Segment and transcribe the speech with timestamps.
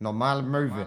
[0.00, 0.86] Normale Möwe.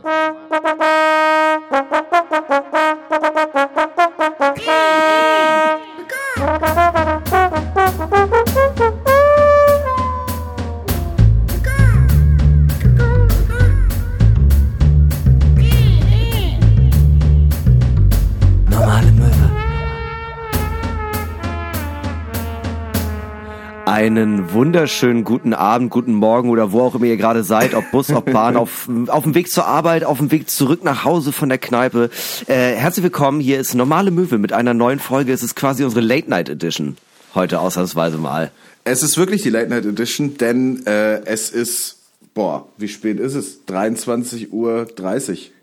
[24.09, 28.09] Einen wunderschönen guten Abend, guten Morgen oder wo auch immer ihr gerade seid, ob Bus,
[28.11, 31.47] ob Bahn, auf, auf dem Weg zur Arbeit, auf dem Weg zurück nach Hause von
[31.47, 32.09] der Kneipe.
[32.47, 35.31] Äh, herzlich willkommen, hier ist Normale Möwe mit einer neuen Folge.
[35.31, 36.97] Es ist quasi unsere Late Night Edition.
[37.35, 38.49] Heute ausnahmsweise mal.
[38.83, 41.99] Es ist wirklich die Late Night Edition, denn äh, es ist,
[42.33, 43.59] boah, wie spät ist es?
[43.67, 44.87] 23.30 Uhr.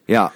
[0.06, 0.30] Ja,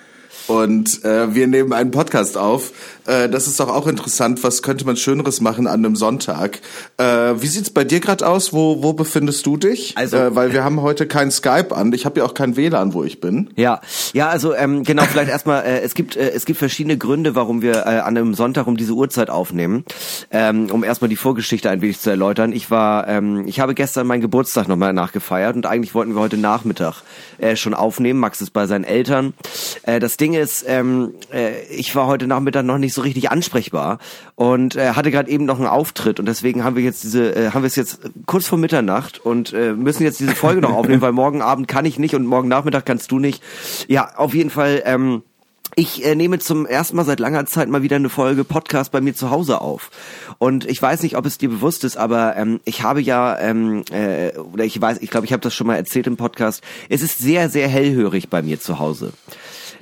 [0.46, 2.72] Und äh, wir nehmen einen Podcast auf.
[3.06, 4.42] Äh, das ist doch auch interessant.
[4.42, 6.60] Was könnte man Schöneres machen an einem Sonntag?
[6.96, 7.04] Äh,
[7.40, 8.52] wie sieht's bei dir gerade aus?
[8.52, 9.96] Wo, wo befindest du dich?
[9.96, 11.92] Also- äh, weil wir haben heute kein Skype an.
[11.92, 13.50] Ich habe ja auch kein WLAN, wo ich bin.
[13.56, 13.80] Ja,
[14.12, 17.62] ja, also ähm, genau, vielleicht erstmal, äh, es gibt äh, es gibt verschiedene Gründe, warum
[17.62, 19.84] wir äh, an einem Sonntag um diese Uhrzeit aufnehmen.
[20.30, 22.52] Ähm, um erstmal die Vorgeschichte ein wenig zu erläutern.
[22.52, 26.36] Ich war, ähm, ich habe gestern meinen Geburtstag nochmal nachgefeiert und eigentlich wollten wir heute
[26.36, 27.02] Nachmittag
[27.38, 28.20] äh, schon aufnehmen.
[28.20, 29.34] Max ist bei seinen Eltern.
[29.82, 33.98] Äh, das Ding ist, ähm, äh, ich war heute Nachmittag noch nicht so richtig ansprechbar
[34.34, 37.50] und äh, hatte gerade eben noch einen Auftritt und deswegen haben wir jetzt diese, äh,
[37.50, 41.00] haben wir es jetzt kurz vor Mitternacht und äh, müssen jetzt diese Folge noch aufnehmen,
[41.02, 43.42] weil morgen Abend kann ich nicht und morgen Nachmittag kannst du nicht.
[43.88, 44.82] Ja, auf jeden Fall.
[44.84, 45.22] Ähm,
[45.76, 49.00] ich äh, nehme zum ersten Mal seit langer Zeit mal wieder eine Folge Podcast bei
[49.00, 49.90] mir zu Hause auf.
[50.38, 53.84] Und ich weiß nicht, ob es dir bewusst ist, aber ähm, ich habe ja, ähm,
[53.92, 57.02] äh, oder ich weiß, ich glaube, ich habe das schon mal erzählt im Podcast, es
[57.02, 59.12] ist sehr, sehr hellhörig bei mir zu Hause.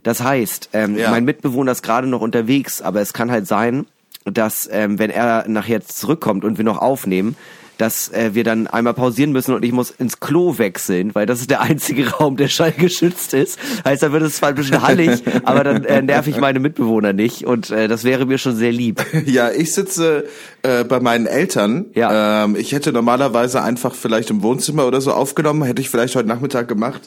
[0.08, 1.10] Das heißt, ähm, Ja.
[1.10, 3.84] mein Mitbewohner ist gerade noch unterwegs, aber es kann halt sein,
[4.24, 7.36] dass ähm, wenn er nachher zurückkommt und wir noch aufnehmen,
[7.76, 11.40] dass äh, wir dann einmal pausieren müssen und ich muss ins Klo wechseln, weil das
[11.42, 13.58] ist der einzige Raum, der schallgeschützt ist.
[13.84, 17.12] Heißt, da wird es zwar ein bisschen hallig, aber dann äh, nerv ich meine Mitbewohner
[17.12, 19.04] nicht und äh, das wäre mir schon sehr lieb.
[19.26, 20.24] Ja, ich sitze
[20.62, 21.84] äh, bei meinen Eltern.
[21.94, 22.44] Ja.
[22.44, 26.28] Ähm, ich hätte normalerweise einfach vielleicht im Wohnzimmer oder so aufgenommen, hätte ich vielleicht heute
[26.28, 27.02] Nachmittag gemacht.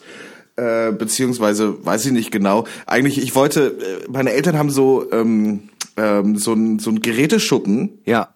[0.58, 2.66] Äh, beziehungsweise weiß ich nicht genau.
[2.86, 8.00] Eigentlich, ich wollte, äh, meine Eltern haben so ähm, ähm, so ein so ein Geräteschuppen
[8.06, 8.30] Ja.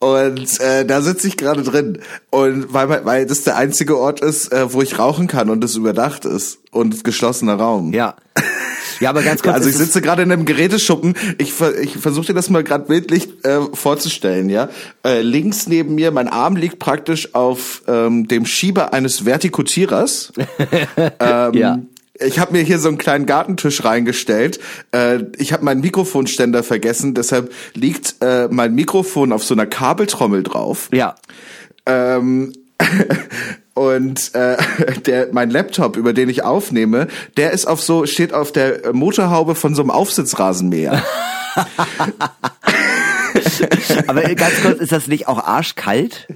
[0.00, 2.00] und äh, da sitze ich gerade drin
[2.30, 5.76] und weil weil das der einzige Ort ist, äh, wo ich rauchen kann und es
[5.76, 7.92] überdacht ist und geschlossener Raum.
[7.92, 8.16] Ja.
[9.02, 9.56] Ja, aber ganz kurz.
[9.56, 11.14] Also ich sitze gerade in einem Geräteschuppen.
[11.38, 11.52] Ich,
[11.82, 14.68] ich versuche dir das mal gerade bildlich äh, vorzustellen, ja.
[15.04, 20.32] Äh, links neben mir, mein Arm liegt praktisch auf ähm, dem Schieber eines Vertikutierers.
[21.20, 21.78] ähm, Ja.
[22.20, 24.60] Ich habe mir hier so einen kleinen Gartentisch reingestellt.
[24.92, 30.44] Äh, ich habe meinen Mikrofonständer vergessen, deshalb liegt äh, mein Mikrofon auf so einer Kabeltrommel
[30.44, 30.88] drauf.
[30.92, 31.16] Ja.
[31.86, 32.52] Ähm,
[33.74, 34.56] und äh,
[35.06, 39.54] der mein Laptop, über den ich aufnehme, der ist auf so steht auf der Motorhaube
[39.54, 41.02] von so einem Aufsitzrasenmäher.
[44.06, 46.26] Aber ganz kurz, ist das nicht auch arschkalt?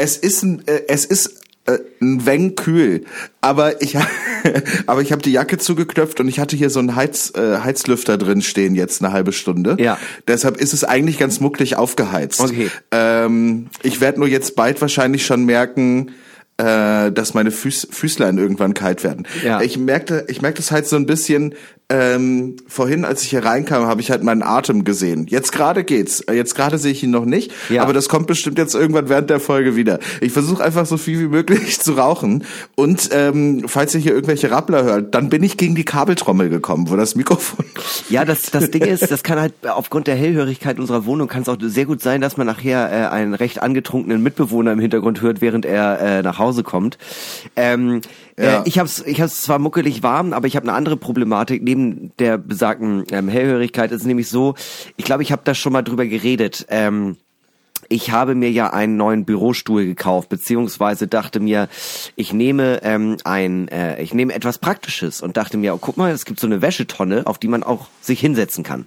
[0.00, 3.04] es ist ein, äh, es ist ein wenig kühl,
[3.40, 3.96] aber ich
[4.86, 8.18] aber ich habe die Jacke zugeknöpft und ich hatte hier so einen Heiz, äh, Heizlüfter
[8.18, 9.76] drin stehen jetzt eine halbe Stunde.
[9.78, 9.98] Ja.
[10.26, 12.40] Deshalb ist es eigentlich ganz mucklig aufgeheizt.
[12.40, 12.70] Okay.
[12.90, 16.12] Ähm, ich werde nur jetzt bald wahrscheinlich schon merken,
[16.56, 19.26] äh, dass meine Füß, Füßlein irgendwann kalt werden.
[19.44, 19.60] Ja.
[19.60, 21.54] Ich merkte, ich merkte es halt so ein bisschen.
[21.90, 25.26] Ähm, vorhin, als ich hier reinkam, habe ich halt meinen Atem gesehen.
[25.28, 26.20] Jetzt gerade geht's.
[26.20, 27.52] Äh, Jetzt gerade sehe ich ihn noch nicht.
[27.68, 27.82] Ja.
[27.82, 29.98] Aber das kommt bestimmt jetzt irgendwann während der Folge wieder.
[30.20, 32.44] Ich versuche einfach so viel wie möglich zu rauchen.
[32.76, 36.88] Und ähm, falls ihr hier irgendwelche Rappler hört, dann bin ich gegen die Kabeltrommel gekommen,
[36.88, 37.66] wo das Mikrofon.
[38.08, 41.48] Ja, das, das Ding ist, das kann halt aufgrund der Hellhörigkeit unserer Wohnung kann es
[41.48, 45.40] auch sehr gut sein, dass man nachher äh, einen recht angetrunkenen Mitbewohner im Hintergrund hört,
[45.40, 46.98] während er äh, nach Hause kommt.
[47.56, 48.00] Ähm,
[48.40, 48.60] Ja.
[48.60, 52.12] äh, ich hab's, ich hab's zwar muckelig warm, aber ich habe eine andere Problematik neben
[52.18, 53.92] der besagten ähm, Hellhörigkeit.
[53.92, 54.54] ist nämlich so,
[54.96, 56.66] ich glaube, ich habe da schon mal drüber geredet.
[56.68, 57.16] Ähm,
[57.88, 61.68] ich habe mir ja einen neuen Bürostuhl gekauft, beziehungsweise dachte mir,
[62.14, 66.12] ich nehme ähm, ein, äh, ich nehme etwas Praktisches und dachte mir, oh, guck mal,
[66.12, 68.86] es gibt so eine Wäschetonne, auf die man auch sich hinsetzen kann.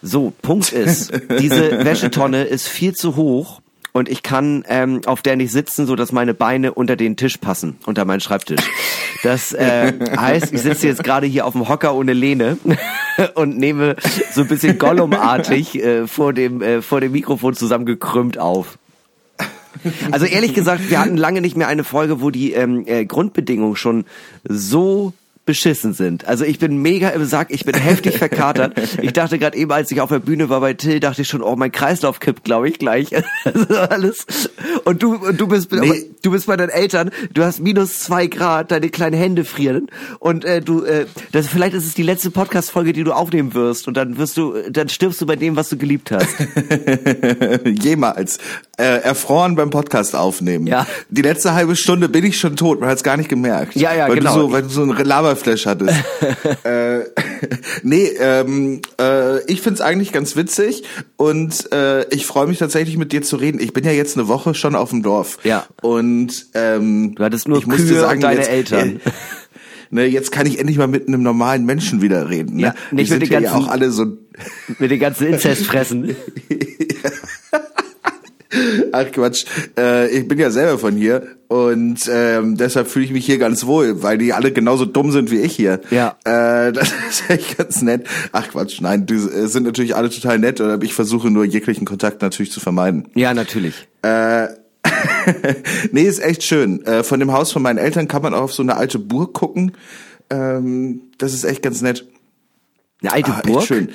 [0.00, 3.61] So, Punkt ist, diese Wäschetonne ist viel zu hoch
[3.92, 7.36] und ich kann ähm, auf der nicht sitzen, so dass meine Beine unter den Tisch
[7.36, 8.62] passen, unter meinen Schreibtisch.
[9.22, 12.56] Das äh, heißt, ich sitze jetzt gerade hier auf dem Hocker ohne Lehne
[13.34, 13.96] und nehme
[14.32, 18.78] so ein bisschen Gollum-artig äh, vor dem äh, vor dem Mikrofon zusammengekrümmt auf.
[20.10, 23.76] Also ehrlich gesagt, wir hatten lange nicht mehr eine Folge, wo die ähm, äh, Grundbedingungen
[23.76, 24.04] schon
[24.44, 25.12] so
[25.44, 26.26] beschissen sind.
[26.26, 28.72] Also ich bin mega im Sack, ich bin heftig verkatert.
[29.02, 31.42] Ich dachte gerade eben, als ich auf der Bühne war bei Till, dachte ich schon,
[31.42, 33.08] oh, mein Kreislauf kippt, glaube ich, gleich.
[33.44, 34.26] Also alles.
[34.84, 36.10] Und du, du bist, nee.
[36.22, 39.88] du bist bei deinen Eltern, du hast minus zwei Grad, deine kleinen Hände frieren
[40.20, 43.88] und äh, du, äh, das, vielleicht ist es die letzte Podcast-Folge, die du aufnehmen wirst
[43.88, 46.28] und dann wirst du, dann stirbst du bei dem, was du geliebt hast.
[47.64, 48.38] Jemals.
[48.78, 50.66] Äh, erfroren beim Podcast aufnehmen.
[50.66, 50.86] Ja.
[51.10, 53.76] Die letzte halbe Stunde bin ich schon tot, man hat es gar nicht gemerkt.
[53.76, 54.34] Ja, ja, weil genau.
[54.34, 54.90] Du so, weil du so ein
[55.32, 55.94] Laberflash hattest.
[56.64, 57.00] äh,
[57.82, 60.84] nee, ähm, äh, ich find's eigentlich ganz witzig
[61.16, 63.60] und äh, ich freue mich tatsächlich mit dir zu reden.
[63.60, 65.38] Ich bin ja jetzt eine Woche schon auf dem Dorf.
[65.44, 65.66] Ja.
[65.80, 68.96] Und ähm, du hattest nur ich musste Kühe sagen, und deine jetzt, Eltern.
[69.04, 69.10] Äh,
[69.90, 72.56] ne, jetzt kann ich endlich mal mit einem normalen Menschen wieder reden.
[72.56, 72.62] Ne?
[72.62, 74.06] Ja, nicht Die mit sind den ja ganzen- auch alle so
[74.78, 76.16] Mit den ganzen Inzestfressen.
[78.92, 79.44] Ach Quatsch,
[79.78, 83.66] äh, ich bin ja selber von hier und ähm, deshalb fühle ich mich hier ganz
[83.66, 85.80] wohl, weil die alle genauso dumm sind wie ich hier.
[85.90, 86.16] Ja.
[86.24, 88.06] Äh, das ist echt ganz nett.
[88.32, 91.84] Ach Quatsch, nein, die äh, sind natürlich alle total nett, oder ich versuche nur jeglichen
[91.84, 93.08] Kontakt natürlich zu vermeiden.
[93.14, 93.88] Ja, natürlich.
[94.02, 94.48] Äh,
[95.92, 96.84] nee, ist echt schön.
[96.86, 99.32] Äh, von dem Haus von meinen Eltern kann man auch auf so eine alte Burg
[99.32, 99.72] gucken.
[100.30, 102.06] Ähm, das ist echt ganz nett.
[103.02, 103.58] Eine alte Ah, Burg?
[103.58, 103.88] Echt schön.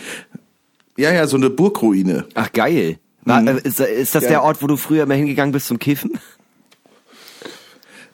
[0.97, 2.25] Ja, ja, so eine Burgruine.
[2.33, 2.97] Ach geil.
[3.27, 3.47] War, Mhm.
[3.49, 4.29] äh, ist, ist das Ja.
[4.29, 6.11] der Ort, wo du früher immer hingegangen bist zum Kiffen?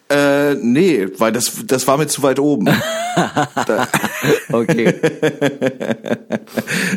[0.09, 2.65] Äh, nee, weil das, das war mir zu weit oben.
[3.15, 3.87] da,
[4.51, 4.93] Okay.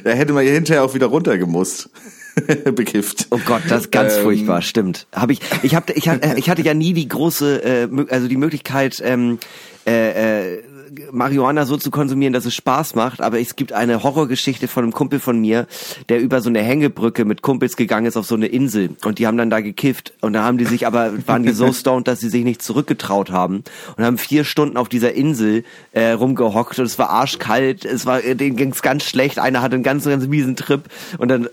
[0.05, 1.89] da hätte man ja hinterher auch wieder runtergemusst.
[2.75, 3.29] Bekifft.
[3.31, 5.07] Oh Gott, das ist ganz Ähm, furchtbar, stimmt.
[5.15, 8.37] Habe ich, ich hab, ich, hatte, ich hatte ja nie die große, äh, also die
[8.37, 9.39] Möglichkeit, ähm,
[9.87, 10.63] äh, äh,
[11.11, 14.93] Marihuana so zu konsumieren, dass es Spaß macht, aber es gibt eine Horrorgeschichte von einem
[14.93, 15.67] Kumpel von mir,
[16.09, 18.91] der über so eine Hängebrücke mit Kumpels gegangen ist auf so eine Insel.
[19.05, 20.13] Und die haben dann da gekifft.
[20.21, 23.31] Und da haben die sich aber, waren die so stoned, dass sie sich nicht zurückgetraut
[23.31, 23.65] haben.
[23.97, 26.79] Und haben vier Stunden auf dieser Insel äh, rumgehockt.
[26.79, 30.27] Und es war arschkalt, es war, denen ging's ganz schlecht, einer hatte einen ganz, ganz
[30.27, 30.83] miesen Trip.
[31.19, 31.49] Und dann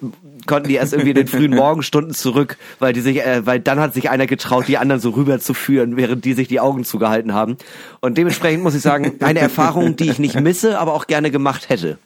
[0.46, 3.80] konnten die erst irgendwie in den frühen Morgenstunden zurück, weil die sich, äh, weil dann
[3.80, 6.84] hat sich einer getraut, die anderen so rüber zu führen, während die sich die Augen
[6.84, 7.58] zugehalten haben.
[8.02, 11.70] Und dementsprechend muss ich sagen, eine Erfahrung, die ich nicht misse, aber auch gerne gemacht
[11.70, 11.98] hätte.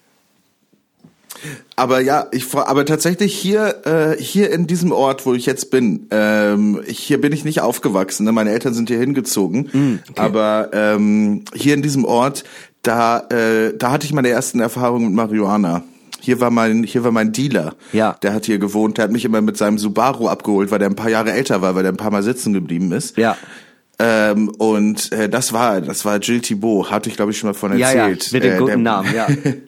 [1.75, 6.07] Aber ja, ich aber tatsächlich hier äh, hier in diesem Ort, wo ich jetzt bin,
[6.11, 8.23] ähm, hier bin ich nicht aufgewachsen.
[8.25, 8.31] Ne?
[8.31, 9.69] Meine Eltern sind hier hingezogen.
[9.71, 12.43] Hm, Aber ähm, hier in diesem Ort,
[12.81, 15.83] da äh, da hatte ich meine ersten Erfahrungen mit Marihuana.
[16.19, 17.75] Hier war mein hier war mein Dealer.
[17.93, 18.13] Ja.
[18.21, 18.97] Der hat hier gewohnt.
[18.97, 21.75] Der hat mich immer mit seinem Subaru abgeholt, weil der ein paar Jahre älter war,
[21.75, 23.17] weil der ein paar Mal sitzen geblieben ist.
[23.17, 23.37] Ja.
[23.99, 27.53] Ähm, und äh, das war das war Jill Thibault, hatte ich glaube ich schon mal
[27.55, 28.31] von Ja, ja, erzählt.
[28.33, 29.27] mit dem Äh, guten der- Namen, ja.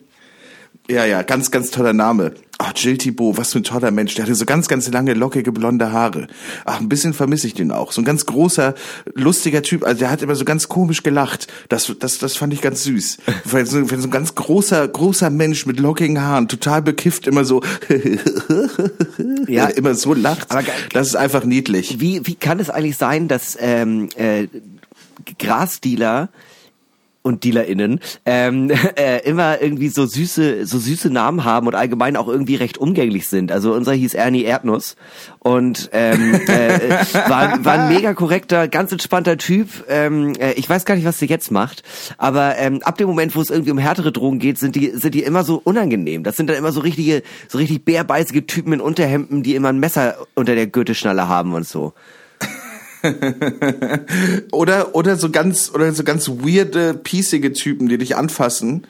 [0.90, 2.32] Ja, ja, ganz, ganz toller Name.
[2.58, 4.16] Ach, Jill Thibault, was für ein toller Mensch.
[4.16, 6.26] Der hatte so ganz, ganz lange, lockige, blonde Haare.
[6.64, 7.92] Ach, ein bisschen vermisse ich den auch.
[7.92, 8.74] So ein ganz großer,
[9.14, 9.84] lustiger Typ.
[9.84, 11.46] Also der hat immer so ganz komisch gelacht.
[11.68, 13.18] Das, das, das fand ich ganz süß.
[13.44, 17.44] Wenn so, wenn so ein ganz großer, großer Mensch mit lockigen Haaren, total bekifft, immer
[17.44, 17.62] so,
[19.46, 19.66] Ja.
[19.66, 20.50] immer so lacht.
[20.50, 22.00] Aber das ist einfach niedlich.
[22.00, 24.48] Wie, wie kann es eigentlich sein, dass ähm, äh,
[25.38, 26.30] Grasdealer
[27.22, 32.28] und DealerInnen ähm, äh, immer irgendwie so süße, so süße Namen haben und allgemein auch
[32.28, 33.52] irgendwie recht umgänglich sind.
[33.52, 34.96] Also unser hieß Ernie Erdnuss
[35.38, 36.90] und ähm, äh,
[37.28, 39.68] war, war ein mega korrekter, ganz entspannter Typ.
[39.88, 41.82] Ähm, äh, ich weiß gar nicht, was der jetzt macht,
[42.18, 45.14] aber ähm, ab dem Moment, wo es irgendwie um härtere Drogen geht, sind die sind
[45.14, 46.24] die immer so unangenehm.
[46.24, 49.78] Das sind dann immer so richtige, so richtig bärbeißige Typen in Unterhemden, die immer ein
[49.78, 51.92] Messer unter der Gürtelschnalle haben und so.
[54.52, 58.86] Oder, oder so ganz, oder so ganz weirde, piecige Typen, die dich anfassen.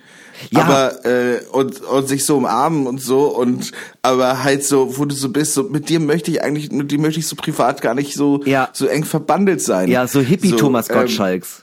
[0.50, 0.62] Ja.
[0.62, 5.14] Aber äh, und, und sich so umarmen und so und aber halt so, wo du
[5.14, 7.94] so bist, so mit dir möchte ich eigentlich, mit dir möchte ich so privat gar
[7.94, 8.70] nicht so Ja.
[8.72, 9.88] so eng verbandelt sein.
[9.88, 11.62] Ja, so Hippie Thomas ähm, Gottschalks.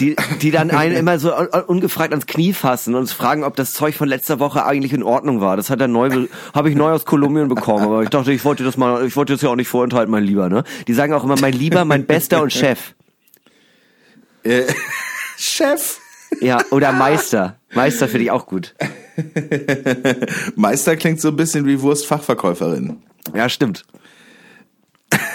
[0.00, 3.54] Die, die dann einen immer so un- ungefragt ans Knie fassen und uns fragen, ob
[3.54, 5.56] das Zeug von letzter Woche eigentlich in Ordnung war.
[5.56, 8.64] Das hat er neu, habe ich neu aus Kolumbien bekommen, aber ich dachte, ich wollte
[8.64, 10.64] das mal, ich wollte das ja auch nicht vorenthalten, mein Lieber, ne?
[10.88, 12.94] Die sagen auch immer, mein Lieber, mein Bester und Chef.
[14.42, 14.62] Äh,
[15.36, 15.98] Chef.
[16.40, 17.56] Ja, oder Meister.
[17.72, 18.74] Meister finde ich auch gut.
[20.56, 23.02] Meister klingt so ein bisschen wie Wurstfachverkäuferin.
[23.34, 23.84] Ja, stimmt.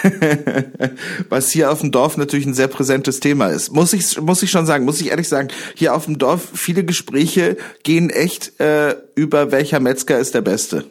[1.28, 3.72] Was hier auf dem Dorf natürlich ein sehr präsentes Thema ist.
[3.72, 6.84] Muss ich, muss ich schon sagen, muss ich ehrlich sagen, hier auf dem Dorf, viele
[6.84, 10.84] Gespräche gehen echt äh, über welcher Metzger ist der Beste.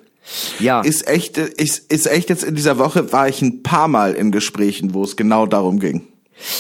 [0.60, 0.82] Ja.
[0.82, 4.32] Ist echt, ist, ist echt jetzt in dieser Woche, war ich ein paar Mal in
[4.32, 6.08] Gesprächen, wo es genau darum ging.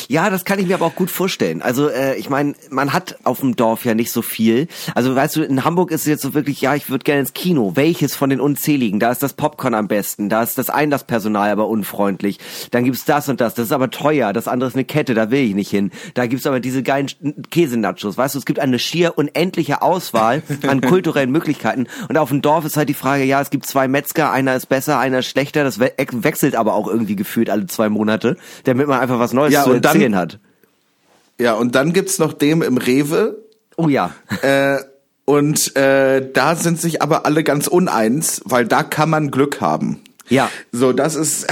[0.07, 1.61] Ja, das kann ich mir aber auch gut vorstellen.
[1.61, 4.67] Also äh, ich meine, man hat auf dem Dorf ja nicht so viel.
[4.95, 7.33] Also weißt du, in Hamburg ist es jetzt so wirklich, ja, ich würde gerne ins
[7.33, 7.73] Kino.
[7.75, 8.99] Welches von den unzähligen?
[8.99, 10.29] Da ist das Popcorn am besten.
[10.29, 12.39] Da ist das Einlasspersonal aber unfreundlich.
[12.71, 13.53] Dann gibt's das und das.
[13.53, 14.33] Das ist aber teuer.
[14.33, 15.13] Das andere ist eine Kette.
[15.13, 15.91] Da will ich nicht hin.
[16.13, 17.07] Da gibt's aber diese geilen
[17.49, 18.17] Käsenachos.
[18.17, 21.87] Weißt du, es gibt eine schier unendliche Auswahl an kulturellen Möglichkeiten.
[22.07, 24.31] Und auf dem Dorf ist halt die Frage, ja, es gibt zwei Metzger.
[24.31, 25.63] Einer ist besser, einer ist schlechter.
[25.63, 29.53] Das we wechselt aber auch irgendwie gefühlt alle zwei Monate, damit man einfach was Neues
[29.53, 30.39] Ja, zu und dann- erzählen hat.
[31.39, 33.37] Ja, und dann gibt's noch dem im Rewe.
[33.77, 34.13] Oh ja.
[34.41, 34.79] Äh,
[35.23, 40.01] und äh, da sind sich aber alle ganz uneins, weil da kann man Glück haben.
[40.27, 40.49] Ja.
[40.73, 41.47] So, das ist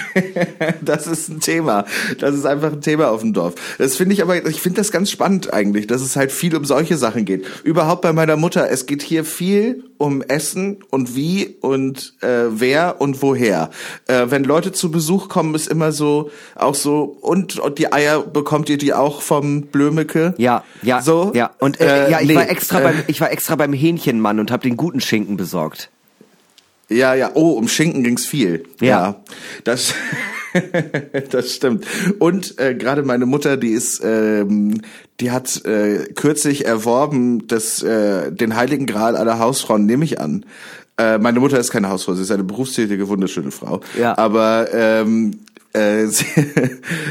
[0.80, 1.84] das ist ein Thema.
[2.18, 3.54] Das ist einfach ein Thema auf dem Dorf.
[3.78, 6.64] Das finde ich aber, ich finde das ganz spannend eigentlich, dass es halt viel um
[6.64, 7.46] solche Sachen geht.
[7.64, 13.00] Überhaupt bei meiner Mutter, es geht hier viel um Essen und wie und äh, wer
[13.00, 13.70] und woher.
[14.06, 18.20] Äh, wenn Leute zu Besuch kommen, ist immer so, auch so, und, und die Eier
[18.20, 20.34] bekommt ihr die auch vom Blömecke?
[20.38, 21.30] Ja, ja, So?
[21.34, 21.50] ja.
[21.60, 24.40] Und äh, Äh, ja, ich nee, war extra äh, beim, ich war extra beim Hähnchenmann
[24.40, 25.90] und habe den guten Schinken besorgt.
[26.92, 27.30] Ja, ja.
[27.34, 28.64] Oh, um Schinken ging's viel.
[28.80, 29.22] Ja.
[29.64, 29.94] das,
[31.30, 31.86] das stimmt.
[32.18, 34.80] Und äh, gerade meine Mutter, die ist, ähm,
[35.20, 40.44] die hat äh, kürzlich erworben, das, äh, den Heiligen Gral aller Hausfrauen, nehme ich an.
[40.98, 43.80] Äh, meine Mutter ist keine Hausfrau, sie ist eine berufstätige, wunderschöne Frau.
[43.98, 44.16] Ja.
[44.18, 45.40] Aber ähm,
[45.72, 46.26] äh, sie,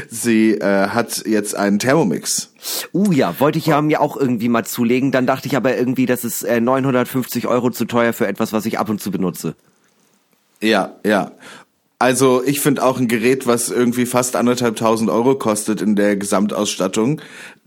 [0.08, 2.52] sie äh, hat jetzt einen Thermomix.
[2.92, 5.10] Uh ja, wollte ich ja mir auch irgendwie mal zulegen.
[5.10, 8.66] Dann dachte ich aber irgendwie, das ist äh, 950 Euro zu teuer für etwas, was
[8.66, 9.56] ich ab und zu benutze.
[10.62, 11.32] Ja, ja.
[11.98, 16.16] Also ich finde auch ein Gerät, was irgendwie fast anderthalb tausend Euro kostet in der
[16.16, 17.20] Gesamtausstattung.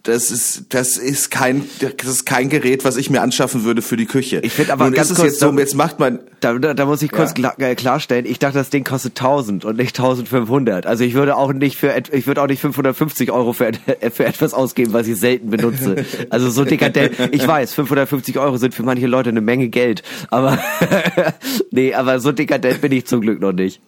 [0.05, 3.97] Das ist, das ist kein, das ist kein Gerät, was ich mir anschaffen würde für
[3.97, 4.39] die Küche.
[4.43, 6.85] Ich find aber Nun ganz ist kurz, jetzt so, jetzt macht man, Da, da, da
[6.85, 7.33] muss ich kurz Ja.
[7.33, 8.27] klar, äh, klarstellen.
[8.27, 10.85] Ich dachte, das Ding kostet 1000 und nicht 1500.
[10.85, 13.71] Also ich würde auch nicht für, ich würde auch nicht 550 Euro für,
[14.13, 16.05] für etwas ausgeben, was ich selten benutze.
[16.29, 17.15] Also so dekadent.
[17.31, 20.03] Ich weiß, 550 Euro sind für manche Leute eine Menge Geld.
[20.29, 20.59] Aber,
[21.71, 23.81] nee, aber so dekadent bin ich zum Glück noch nicht.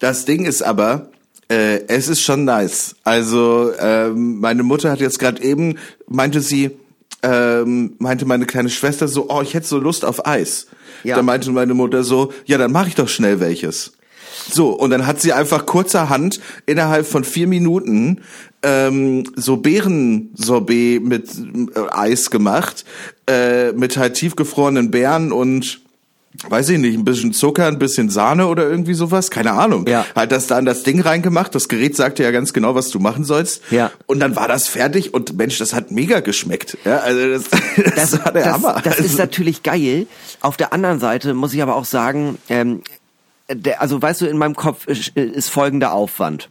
[0.00, 1.08] Das Ding ist aber,
[1.50, 2.96] äh, es ist schon nice.
[3.04, 5.76] Also ähm, meine Mutter hat jetzt gerade eben,
[6.06, 6.70] meinte sie,
[7.22, 10.66] ähm, meinte meine kleine Schwester so, oh, ich hätte so Lust auf Eis.
[11.04, 11.16] Ja.
[11.16, 13.92] Da meinte meine Mutter so, ja, dann mache ich doch schnell welches.
[14.50, 18.20] So, und dann hat sie einfach kurzerhand innerhalb von vier Minuten
[18.62, 21.30] ähm, so Beerensorbet mit
[21.74, 22.84] äh, Eis gemacht,
[23.28, 25.80] äh, mit halt tiefgefrorenen Beeren und
[26.48, 29.86] weiß ich nicht, ein bisschen Zucker, ein bisschen Sahne oder irgendwie sowas, keine Ahnung.
[29.88, 30.06] Ja.
[30.14, 32.98] Hat das da in das Ding reingemacht, das Gerät sagte ja ganz genau, was du
[33.00, 33.62] machen sollst.
[33.70, 33.90] Ja.
[34.06, 36.76] Und dann war das fertig und Mensch, das hat mega geschmeckt.
[36.84, 37.44] Ja, also das,
[37.76, 38.80] das, das, war der das, Hammer.
[38.84, 40.06] das ist Also- natürlich geil.
[40.40, 42.82] Auf der anderen Seite muss ich aber auch sagen, ähm,
[43.50, 46.50] der, also weißt du, in meinem Kopf ist, ist folgender Aufwand.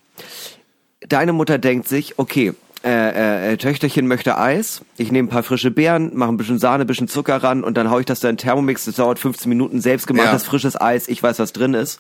[1.08, 2.54] Deine Mutter denkt sich, okay,
[2.90, 6.86] äh, äh, Töchterchen möchte Eis, ich nehme ein paar frische Beeren, mache ein bisschen Sahne,
[6.86, 9.50] ein bisschen Zucker ran und dann hau ich das da in Thermomix, das dauert 15
[9.50, 10.50] Minuten, selbstgemachtes Ja.
[10.50, 12.00] frisches Eis, ich weiß, was drin ist.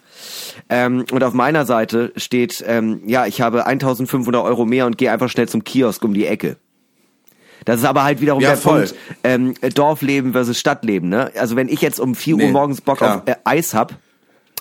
[0.69, 5.11] Ähm, und auf meiner Seite steht, ähm, ja, ich habe 1500 Euro mehr und gehe
[5.11, 6.57] einfach schnell zum Kiosk um die Ecke.
[7.65, 8.85] Das ist aber halt wiederum Ja, der voll.
[8.85, 11.09] Punkt, ähm, Dorfleben versus Stadtleben.
[11.09, 11.31] Ne?
[11.37, 13.17] Also wenn ich jetzt um 4 Uhr Nee, morgens Bock klar.
[13.17, 13.95] auf äh, Eis hab, äh,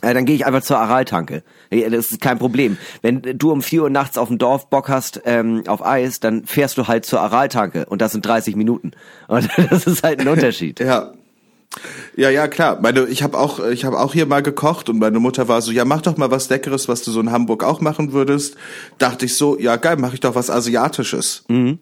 [0.03, 1.43] dann gehe ich einfach zur Araltanke.
[1.73, 2.77] Ja, Das ist kein Problem.
[3.03, 6.45] Wenn du um 4 Uhr nachts auf dem Dorf Bock hast ähm, auf Eis, dann
[6.45, 8.93] fährst du halt zur Araltanke und das sind 30 Minuten.
[9.29, 10.81] Und das ist halt ein Unterschied.
[10.87, 11.13] Ja.
[12.17, 12.79] Ja, ja, klar.
[12.81, 15.73] Meine, ich habe auch, ich habe auch hier mal gekocht und meine Mutter war so,
[15.73, 18.57] ja, mach doch mal was Leckeres, was du so in Hamburg auch machen würdest.
[18.97, 21.45] Dachte ich so, ja, geil, mache ich doch was Asiatisches.
[21.49, 21.79] Mhm.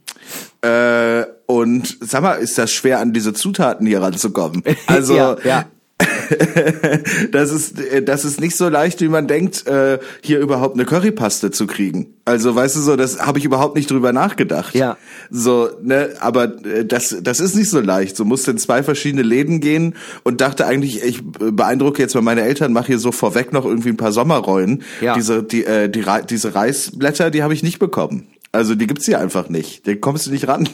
[0.62, 4.64] Äh, und sag mal, ist das schwer, an diese Zutaten hier ranzukommen?
[4.86, 5.64] Also, ja, ja.
[7.30, 10.84] das ist, äh, das ist nicht so leicht, wie man denkt, äh, hier überhaupt eine
[10.84, 12.14] Currypaste zu kriegen.
[12.24, 14.74] Also, weißt du so, das habe ich überhaupt nicht drüber nachgedacht.
[14.74, 14.96] Ja.
[15.30, 18.16] So, ne, aber äh, das, das ist nicht so leicht.
[18.16, 22.42] So musste in zwei verschiedene Läden gehen und dachte eigentlich, ich beeindrucke jetzt mal meine
[22.42, 24.82] Eltern, mache hier so vorweg noch irgendwie ein paar Sommerrollen.
[25.00, 25.14] Ja.
[25.14, 28.26] Diese, die, äh, die, diese Reisblätter, die habe ich nicht bekommen.
[28.54, 29.86] Also die gibt's hier einfach nicht.
[29.86, 30.68] Da kommst du nicht ran.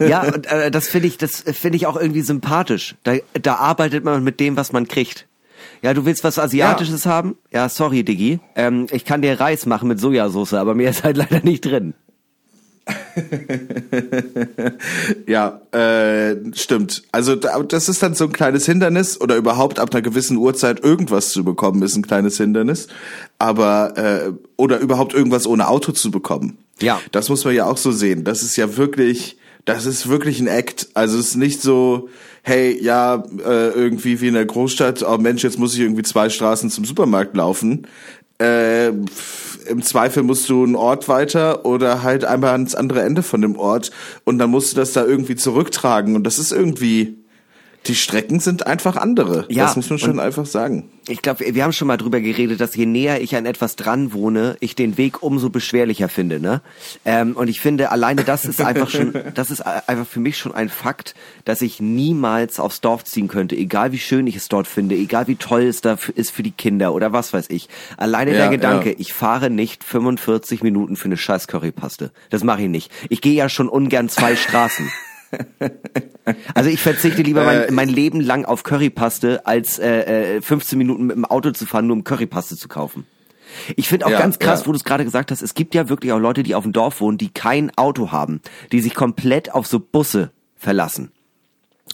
[0.00, 2.96] Ja, und äh, das finde ich, das finde ich auch irgendwie sympathisch.
[3.04, 5.26] Da, da arbeitet man mit dem, was man kriegt.
[5.80, 7.36] Ja, du willst was Asiatisches haben?
[7.52, 8.40] Ja, sorry, Diggi.
[8.56, 11.94] Ähm, ich kann dir Reis machen mit Sojasauce, aber mir ist halt leider nicht drin.
[15.26, 17.02] Ja, äh, stimmt.
[17.12, 20.82] Also da- das ist dann so ein kleines Hindernis oder überhaupt ab einer gewissen Uhrzeit
[20.82, 22.88] irgendwas zu bekommen ist ein kleines Hindernis.
[23.38, 26.58] Aber äh, oder überhaupt irgendwas ohne Auto zu bekommen.
[26.80, 27.00] Ja.
[27.12, 28.24] Das muss man ja auch so sehen.
[28.24, 30.88] Das ist ja wirklich, das ist wirklich ein Act.
[30.94, 32.08] Also es ist nicht so,
[32.42, 36.28] hey, ja, äh, irgendwie wie in der Großstadt, oh Mensch, jetzt muss ich irgendwie zwei
[36.30, 37.86] Straßen zum Supermarkt laufen.
[38.38, 43.42] äh, im Zweifel musst du einen Ort weiter oder halt einmal ans andere Ende von
[43.42, 43.90] dem Ort
[44.24, 47.18] und dann musst du das da irgendwie zurücktragen und das ist irgendwie
[47.86, 49.46] die Strecken sind einfach andere.
[49.48, 50.90] Ja, das muss man schon einfach sagen.
[51.06, 54.12] Ich glaube, wir haben schon mal drüber geredet, dass je näher ich an etwas dran
[54.12, 56.38] wohne, ich den Weg umso beschwerlicher finde.
[56.38, 56.60] Ne?
[57.06, 60.54] Ähm, und ich finde, alleine das ist einfach schon, das ist einfach für mich schon
[60.54, 61.14] ein Fakt,
[61.46, 65.26] dass ich niemals aufs Dorf ziehen könnte, egal wie schön ich es dort finde, egal
[65.26, 67.68] wie toll es da ist für die Kinder oder was weiß ich.
[67.96, 68.96] Alleine ja, der Gedanke, ja.
[68.98, 72.10] ich fahre nicht 45 Minuten für eine scheiß Currypaste.
[72.28, 72.92] Das mache ich nicht.
[73.08, 74.90] Ich gehe ja schon ungern zwei Straßen.
[76.54, 80.78] Also ich verzichte lieber mein, äh, mein Leben lang auf Currypaste, als äh, 15 äh,
[80.78, 83.06] Minuten mit dem Auto zu fahren, nur um Currypaste zu kaufen.
[83.76, 84.66] Ich finde auch ja, ganz krass, ja.
[84.66, 86.72] wo du es gerade gesagt hast, es gibt ja wirklich auch Leute, die auf dem
[86.72, 88.40] Dorf wohnen, die kein Auto haben,
[88.72, 91.12] die sich komplett auf so Busse verlassen.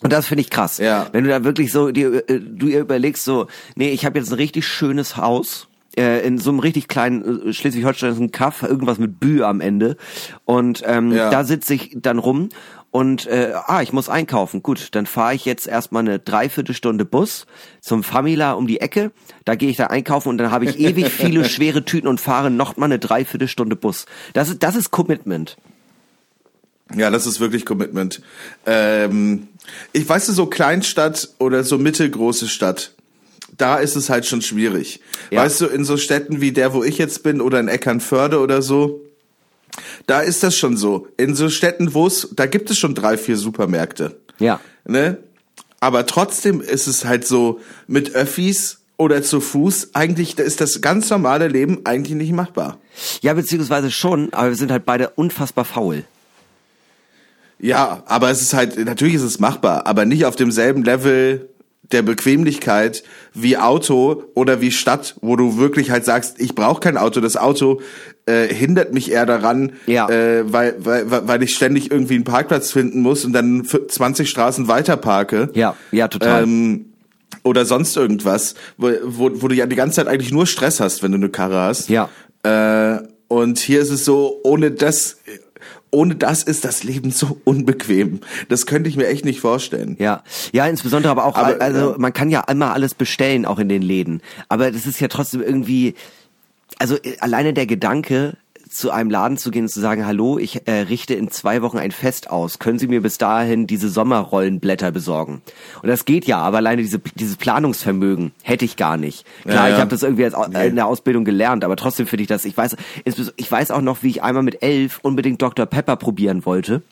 [0.03, 0.79] Und das finde ich krass.
[0.79, 1.07] Ja.
[1.13, 4.31] Wenn du da wirklich so, dir, äh, du ihr überlegst so, nee, ich habe jetzt
[4.31, 8.99] ein richtig schönes Haus, äh, in so einem richtig kleinen Schleswig-Holstein ist ein Kaff, irgendwas
[8.99, 9.97] mit Bü am Ende.
[10.45, 11.31] Und ähm, ja.
[11.31, 12.49] da sitze ich dann rum
[12.95, 14.63] und äh, ah, ich muss einkaufen.
[14.63, 17.45] Gut, dann fahre ich jetzt erstmal eine Dreiviertelstunde Bus
[17.81, 19.11] zum Famila um die Ecke.
[19.45, 22.53] Da gehe ich da einkaufen und dann habe ich ewig viele schwere Tüten und fahre
[22.53, 24.07] noch mal eine Dreiviertelstunde Bus.
[24.33, 25.57] Das ist das ist Commitment.
[26.95, 28.23] Ja, das ist wirklich Commitment.
[28.65, 29.49] Ähm,
[29.93, 32.93] ich weiß so Kleinstadt oder so mittelgroße Stadt.
[33.59, 35.01] Da ist es halt schon schwierig.
[35.33, 35.43] Ja.
[35.43, 38.63] Weißt du, in so Städten wie der, wo ich jetzt bin, oder in Eckernförde oder
[38.63, 39.04] so,
[40.07, 41.09] da ist das schon so.
[41.17, 44.19] In so Städten, wo es, da gibt es schon drei, vier Supermärkte.
[44.39, 44.61] Ja.
[44.85, 45.19] Ne?
[45.81, 51.11] Aber trotzdem ist es halt so, mit Öffis oder zu Fuß, eigentlich ist das ganz
[51.11, 52.79] normale Leben eigentlich nicht machbar.
[53.21, 56.05] Ja, beziehungsweise schon, aber wir sind halt beide unfassbar faul.
[57.59, 61.49] Ja, aber es ist halt, natürlich ist es machbar, aber nicht auf demselben Level
[61.93, 66.97] der Bequemlichkeit wie Auto oder wie Stadt, wo du wirklich halt sagst, ich brauche kein
[66.97, 67.21] Auto.
[67.21, 67.81] Das Auto
[68.27, 70.09] äh, hindert mich eher daran, ja.
[70.09, 74.69] äh, weil, weil, weil ich ständig irgendwie einen Parkplatz finden muss und dann 20 Straßen
[74.69, 75.51] weiter parke.
[75.55, 76.45] Ja, ja, total.
[76.45, 76.87] Ähm,
[77.43, 81.03] oder sonst irgendwas, wo, wo, wo du ja die ganze Zeit eigentlich nur Stress hast,
[81.03, 81.91] wenn du eine Karre hast.
[81.91, 82.09] Ja.
[82.43, 85.19] Äh, und hier ist es so, ohne das
[85.95, 88.21] ohne das ist das Leben so unbequem.
[88.49, 89.97] Das könnte ich mir echt nicht vorstellen.
[89.99, 90.23] Ja,
[90.53, 91.99] ja, insbesondere aber auch, aber, also ja.
[91.99, 94.21] man kann ja immer alles bestellen, auch in den Läden.
[94.49, 95.95] Aber das ist ja trotzdem irgendwie,
[96.79, 98.37] also äh, alleine der Gedanke,
[98.75, 101.79] zu einem Laden zu gehen und zu sagen, hallo, ich äh, richte in zwei Wochen
[101.79, 102.59] ein Fest aus.
[102.59, 105.43] Können Sie mir bis dahin diese Sommerrollenblätter besorgen?
[105.81, 109.25] Und das geht ja, aber alleine diese, dieses Planungsvermögen hätte ich gar nicht.
[109.43, 109.75] Klar, ja, ja.
[109.75, 110.67] ich habe das irgendwie als, nee.
[110.67, 112.77] in der Ausbildung gelernt, aber trotzdem finde ich das, ich weiß,
[113.37, 115.67] ich weiß auch noch, wie ich einmal mit elf unbedingt Dr.
[115.67, 116.83] Pepper probieren wollte.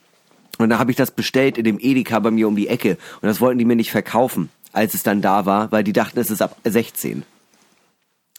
[0.59, 2.97] Und da habe ich das bestellt in dem Edeka bei mir um die Ecke.
[3.21, 6.21] Und das wollten die mir nicht verkaufen, als es dann da war, weil die dachten,
[6.21, 7.25] es ist ab 16.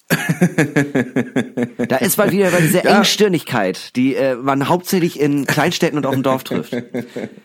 [1.88, 2.98] da ist mal wieder diese ja.
[2.98, 6.74] Engstirnigkeit, die äh, man hauptsächlich in Kleinstädten und auf dem Dorf trifft.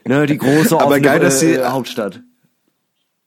[0.05, 2.23] Ne, die große offene, Aber geil, dass sie, äh, Hauptstadt.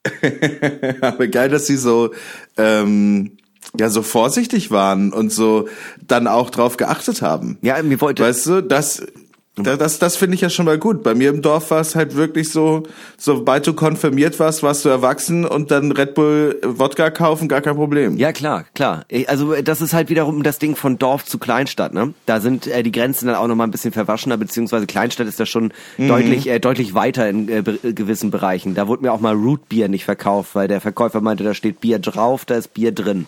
[1.01, 2.11] Aber geil, dass sie so
[2.57, 3.37] ähm,
[3.77, 5.67] ja so vorsichtig waren und so
[6.05, 7.57] dann auch drauf geachtet haben.
[7.61, 8.23] Ja, mir wollte.
[8.23, 9.05] Weißt du, das
[9.55, 11.03] das, das, finde ich ja schon mal gut.
[11.03, 12.83] Bei mir im Dorf war es halt wirklich so,
[13.17, 17.75] sobald du konfirmiert warst, warst du erwachsen und dann Red Bull Wodka kaufen, gar kein
[17.75, 18.15] Problem.
[18.15, 19.05] Ja, klar, klar.
[19.27, 22.13] Also das ist halt wiederum das Ding von Dorf zu Kleinstadt, ne?
[22.25, 25.45] Da sind äh, die Grenzen dann auch nochmal ein bisschen verwaschener, beziehungsweise Kleinstadt ist da
[25.45, 26.07] schon mhm.
[26.07, 28.73] deutlich, äh, deutlich weiter in äh, gewissen Bereichen.
[28.73, 31.81] Da wurde mir auch mal Root Beer nicht verkauft, weil der Verkäufer meinte, da steht
[31.81, 33.25] Bier drauf, da ist Bier drin.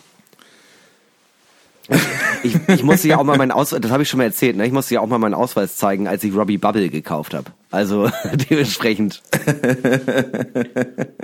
[2.42, 4.66] Ich, ich musste ja auch mal meinen Ausweis, das habe ich schon mal erzählt, ne?
[4.66, 7.50] ich musste ja auch mal meinen Ausweis zeigen, als ich Robbie Bubble gekauft habe.
[7.70, 8.10] Also
[8.50, 9.22] dementsprechend.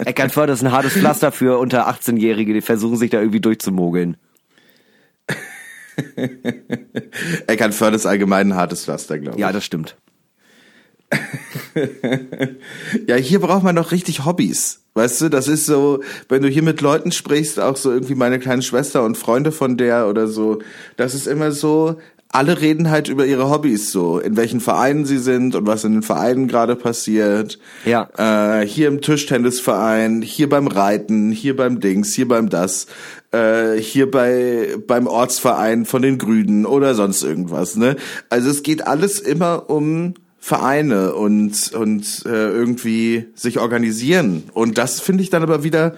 [0.05, 4.17] Eckernförde ist ein hartes Pflaster für unter 18-Jährige, die versuchen sich da irgendwie durchzumogeln.
[7.47, 9.41] Eckernförde ist allgemein ein hartes Pflaster, glaube ich.
[9.41, 9.97] Ja, das stimmt.
[13.07, 14.81] ja, hier braucht man doch richtig Hobbys.
[14.95, 18.39] Weißt du, das ist so, wenn du hier mit Leuten sprichst, auch so irgendwie meine
[18.39, 20.61] kleine Schwester und Freunde von der oder so,
[20.97, 21.97] das ist immer so,
[22.33, 25.93] alle reden halt über ihre Hobbys so, in welchen Vereinen sie sind und was in
[25.93, 27.59] den Vereinen gerade passiert.
[27.85, 28.09] Ja.
[28.17, 32.87] Äh, hier im Tischtennisverein, hier beim Reiten, hier beim Dings, hier beim das,
[33.33, 37.77] äh, hier bei beim Ortsverein von den Grünen oder sonst irgendwas.
[37.77, 37.97] Ne?
[38.29, 44.45] Also es geht alles immer um Vereine und und äh, irgendwie sich organisieren.
[44.55, 45.95] Und das finde ich dann aber wieder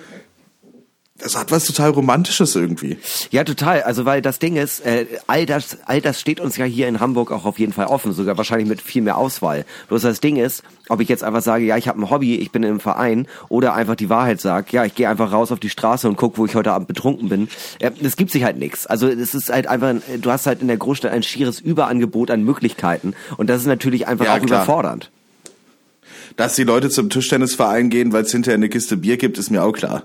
[1.18, 2.98] das hat was total Romantisches irgendwie.
[3.30, 3.82] Ja, total.
[3.82, 6.98] Also weil das Ding ist, äh, all das, all das steht uns ja hier in
[7.00, 9.64] Hamburg auch auf jeden Fall offen, sogar wahrscheinlich mit viel mehr Auswahl.
[9.88, 12.50] Bloß das Ding ist, ob ich jetzt einfach sage, ja, ich habe ein Hobby, ich
[12.50, 15.70] bin im Verein, oder einfach die Wahrheit sage, ja, ich gehe einfach raus auf die
[15.70, 17.48] Straße und guck, wo ich heute Abend betrunken bin.
[17.78, 18.86] Äh, es gibt sich halt nichts.
[18.86, 22.42] Also es ist halt einfach, du hast halt in der Großstadt ein schieres Überangebot an
[22.42, 24.62] Möglichkeiten und das ist natürlich einfach Ja, auch klar.
[24.64, 25.10] überfordernd.
[26.36, 29.62] Dass die Leute zum Tischtennisverein gehen, weil es hinterher eine Kiste Bier gibt, ist mir
[29.62, 30.04] auch klar.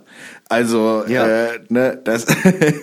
[0.49, 1.27] Also, Ja.
[1.27, 2.25] äh, ne, das,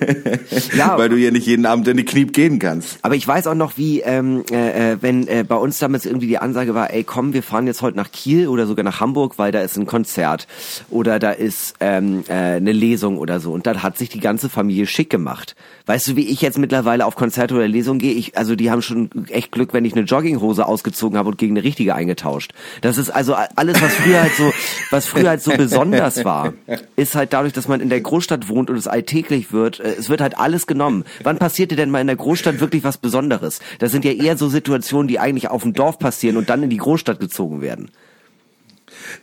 [0.76, 0.98] Ja.
[0.98, 2.98] weil du hier nicht jeden Abend in die Kniep gehen kannst.
[3.02, 6.26] Aber ich weiß auch noch, wie, ähm, äh, äh, wenn äh, bei uns damals irgendwie
[6.26, 9.38] die Ansage war, ey komm, wir fahren jetzt heute nach Kiel oder sogar nach Hamburg,
[9.38, 10.46] weil da ist ein Konzert
[10.90, 13.52] oder da ist ähm, äh, eine Lesung oder so.
[13.52, 15.54] Und dann hat sich die ganze Familie schick gemacht.
[15.86, 18.12] Weißt du, wie ich jetzt mittlerweile auf Konzerte oder Lesungen gehe?
[18.12, 21.56] Ich, also die haben schon echt Glück, wenn ich eine Jogginghose ausgezogen habe und gegen
[21.56, 22.52] eine richtige eingetauscht.
[22.80, 24.52] Das ist also alles, was früher halt so,
[24.90, 26.54] was früher halt so besonders war,
[26.96, 30.08] ist halt dadurch, dass man in der Großstadt wohnt und es alltäglich wird, äh, es
[30.08, 31.04] wird halt alles genommen.
[31.22, 33.60] Wann passiert dir denn mal in der Großstadt wirklich was Besonderes?
[33.78, 36.70] Das sind ja eher so Situationen, die eigentlich auf dem Dorf passieren und dann in
[36.70, 37.90] die Großstadt gezogen werden.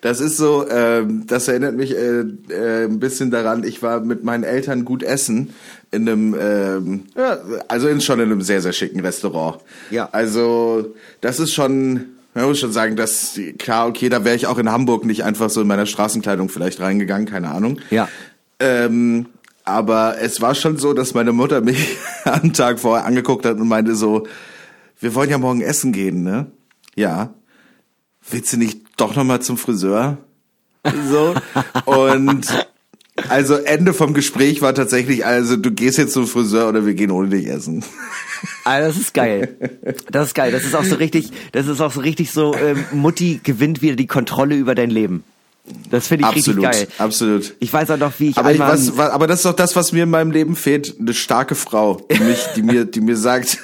[0.02, 4.24] Das ist so, ähm, das erinnert mich äh, äh, ein bisschen daran, ich war mit
[4.24, 5.54] meinen Eltern gut essen
[5.92, 9.60] in einem, ähm, ja, also in, schon in einem sehr, sehr schicken Restaurant.
[9.90, 10.10] Ja.
[10.12, 14.58] Also das ist schon, man muss schon sagen, dass, klar, okay, da wäre ich auch
[14.58, 17.80] in Hamburg nicht einfach so in meiner Straßenkleidung vielleicht reingegangen, keine Ahnung.
[17.90, 18.08] Ja.
[18.60, 19.28] Ähm,
[19.64, 23.68] aber es war schon so, dass meine Mutter mich am Tag vorher angeguckt hat und
[23.68, 24.28] meinte so,
[25.00, 26.52] wir wollen ja morgen essen gehen, ne?
[26.96, 27.34] Ja.
[28.30, 30.18] Willst du nicht doch noch mal zum Friseur?
[31.10, 31.34] So.
[31.86, 32.48] Und
[33.30, 37.12] also Ende vom Gespräch war tatsächlich, also du gehst jetzt zum Friseur oder wir gehen
[37.12, 37.84] ohne dich essen.
[38.64, 39.58] Ah, das ist geil.
[40.10, 40.52] Das ist geil.
[40.52, 43.96] Das ist auch so richtig, das ist auch so richtig so, ähm, Mutti gewinnt wieder
[43.96, 45.24] die Kontrolle über dein Leben.
[45.90, 47.06] Das finde ich absolut, richtig geil.
[47.06, 47.56] absolut.
[47.60, 48.74] Ich weiß auch noch, wie ich Aber, ich, einmal...
[48.74, 50.96] was, was, aber das ist doch das, was mir in meinem Leben fehlt.
[51.00, 53.60] Eine starke Frau, die mich, die mir, die mir sagt,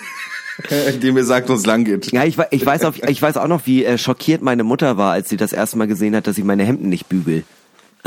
[1.01, 2.11] die mir sagt, wo es lang geht.
[2.11, 5.13] Ja, ich, ich, weiß auch, ich weiß auch noch, wie äh, schockiert meine Mutter war,
[5.13, 7.43] als sie das erste Mal gesehen hat, dass ich meine Hemden nicht bügel.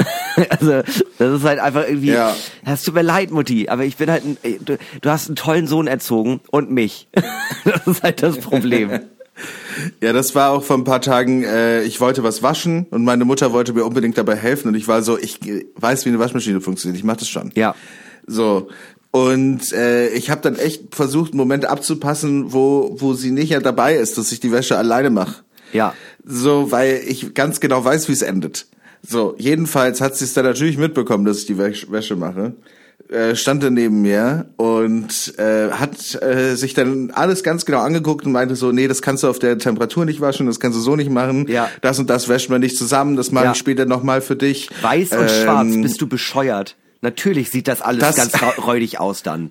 [0.51, 0.83] also,
[1.19, 2.35] das ist halt einfach irgendwie, Ja.
[2.65, 5.67] es tut mir leid, Mutti, aber ich bin halt, ein, du, du hast einen tollen
[5.67, 7.09] Sohn erzogen und mich.
[7.65, 9.01] das ist halt das Problem.
[10.03, 13.25] Ja, das war auch vor ein paar Tagen, äh, ich wollte was waschen und meine
[13.25, 16.19] Mutter wollte mir unbedingt dabei helfen und ich war so, ich äh, weiß, wie eine
[16.19, 17.51] Waschmaschine funktioniert, ich mach das schon.
[17.55, 17.75] Ja.
[18.27, 18.69] So.
[19.13, 23.61] Und äh, ich habe dann echt versucht, einen Moment abzupassen, wo, wo sie nicht ja
[23.61, 25.43] dabei ist, dass ich die Wäsche alleine mache.
[25.73, 25.95] Ja.
[26.25, 28.67] So, weil ich ganz genau weiß, wie es endet.
[29.07, 32.55] So, jedenfalls hat sie es dann natürlich mitbekommen, dass ich die Wäsch Wäsche mache.
[33.09, 38.25] Äh, stand dann neben mir und äh, hat äh, sich dann alles ganz genau angeguckt
[38.25, 40.83] und meinte so, nee, das kannst du auf der Temperatur nicht waschen, das kannst du
[40.83, 41.47] so nicht machen.
[41.49, 41.69] Ja.
[41.81, 43.53] Das und das wäschen wir nicht zusammen, das mache Ja.
[43.53, 44.69] ich später nochmal für dich.
[44.83, 46.77] Weiß und Ähm, schwarz, bist du bescheuert.
[47.01, 48.33] Natürlich sieht das alles Das- ganz
[48.65, 49.51] räudig aus dann.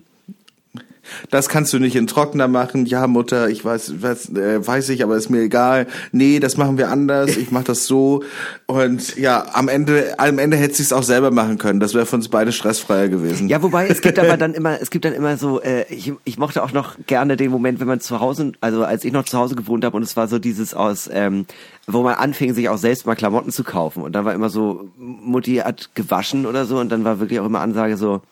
[1.30, 2.86] Das kannst du nicht in Trockner machen.
[2.86, 5.86] Ja, Mutter, ich weiß, weiß, äh, weiß ich, aber ist mir egal.
[6.12, 7.36] Nee, das machen wir anders.
[7.36, 8.22] Ich mach das so.
[8.66, 11.80] Und ja, am Ende, am Ende hätte sie es auch selber machen können.
[11.80, 13.48] Das wäre für uns beide stressfreier gewesen.
[13.48, 16.38] Ja, wobei es gibt aber dann immer, es gibt dann immer so, äh, ich, ich
[16.38, 19.38] mochte auch noch gerne den Moment, wenn man zu Hause, also als ich noch zu
[19.38, 21.46] Hause gewohnt habe und es war so dieses aus, ähm,
[21.86, 24.88] wo man anfing, sich auch selbst mal Klamotten zu kaufen und dann war immer so,
[24.96, 28.22] Mutti hat gewaschen oder so und dann war wirklich auch immer Ansage so,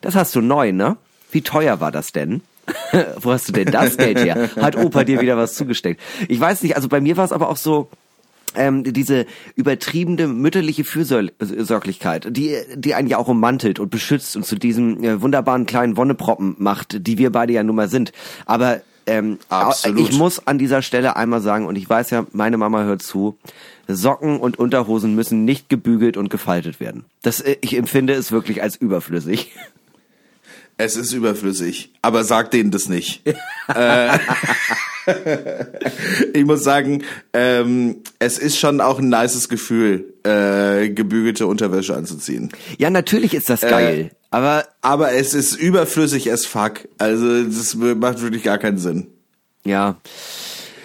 [0.00, 0.96] das hast du neu, ne?
[1.34, 2.42] Wie teuer war das denn?
[3.20, 4.50] Wo hast du denn das Geld her?
[4.56, 6.00] Hat Opa dir wieder was zugesteckt?
[6.28, 7.90] Ich weiß nicht, also bei mir war es aber auch so,
[8.54, 14.54] ähm, diese übertriebene mütterliche Fürsorglichkeit, die, die einen ja auch ummantelt und beschützt und zu
[14.54, 18.12] diesem äh, wunderbaren kleinen Wonneproppen macht, die wir beide ja nun mal sind.
[18.46, 19.98] Aber ähm, Absolut.
[19.98, 23.36] ich muss an dieser Stelle einmal sagen, und ich weiß ja, meine Mama hört zu,
[23.88, 27.04] Socken und Unterhosen müssen nicht gebügelt und gefaltet werden.
[27.22, 29.52] Das, äh, ich empfinde es wirklich als überflüssig.
[30.76, 33.22] Es ist überflüssig, aber sag denen das nicht.
[33.74, 34.18] äh,
[36.34, 42.50] ich muss sagen, ähm, es ist schon auch ein nices Gefühl, äh, gebügelte Unterwäsche anzuziehen.
[42.78, 46.88] Ja, natürlich ist das geil, aber Aber es ist überflüssig as fuck.
[46.98, 49.06] Also das macht wirklich gar keinen Sinn.
[49.64, 49.96] ja,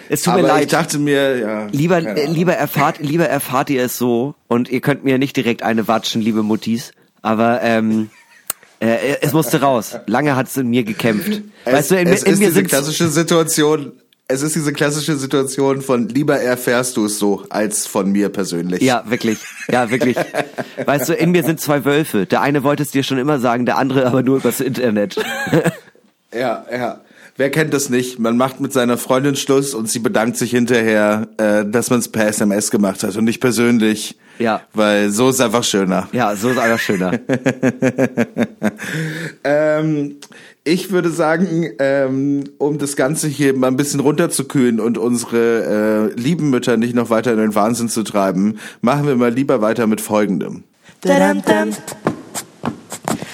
[0.08, 0.62] es tut aber mir leid.
[0.64, 1.66] ich dachte mir, ja.
[1.70, 5.62] Lieber, äh, lieber erfahrt, lieber erfahrt ihr es so und ihr könnt mir nicht direkt
[5.62, 8.10] eine watschen, liebe Muttis, aber ähm,
[8.80, 9.96] äh, es musste raus.
[10.06, 11.42] Lange hat es in mir gekämpft.
[11.64, 13.92] Es, weißt du, in, es in ist mir diese klassische Situation.
[14.26, 18.80] Es ist diese klassische Situation von lieber erfährst du es so als von mir persönlich.
[18.80, 19.38] ja wirklich,
[19.68, 20.16] ja wirklich.
[20.86, 22.26] Weißt du, in mir sind zwei Wölfe.
[22.26, 25.16] Der eine wollte es dir schon immer sagen, der andere aber nur übers Internet.
[26.32, 27.00] Ja, ja.
[27.40, 28.18] Wer kennt das nicht?
[28.18, 32.08] Man macht mit seiner Freundin Schluss und sie bedankt sich hinterher, äh, dass man es
[32.08, 34.18] per SMS gemacht hat und nicht persönlich.
[34.38, 34.60] Ja.
[34.74, 36.06] Weil so ist einfach schöner.
[36.12, 37.12] Ja, so ist einfach schöner.
[39.44, 40.16] ähm,
[40.64, 46.20] ich würde sagen, ähm, um das Ganze hier mal ein bisschen runterzukühlen und unsere äh,
[46.20, 49.86] lieben Mütter nicht noch weiter in den Wahnsinn zu treiben, machen wir mal lieber weiter
[49.86, 50.64] mit folgendem.
[51.00, 51.70] Dadam, dam.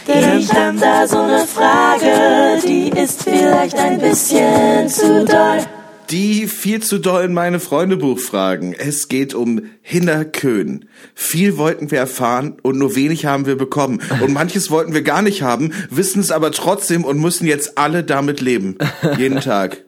[0.09, 5.59] Ich hab da so eine Frage, die ist vielleicht ein bisschen zu doll.
[6.11, 8.73] Die viel zu doll in meine Freundebuch fragen.
[8.73, 10.85] Es geht um Hinnerkön.
[11.16, 14.01] Viel wollten wir erfahren und nur wenig haben wir bekommen.
[14.21, 18.05] Und manches wollten wir gar nicht haben, wissen es aber trotzdem und müssen jetzt alle
[18.05, 18.79] damit leben.
[19.19, 19.83] Jeden Tag.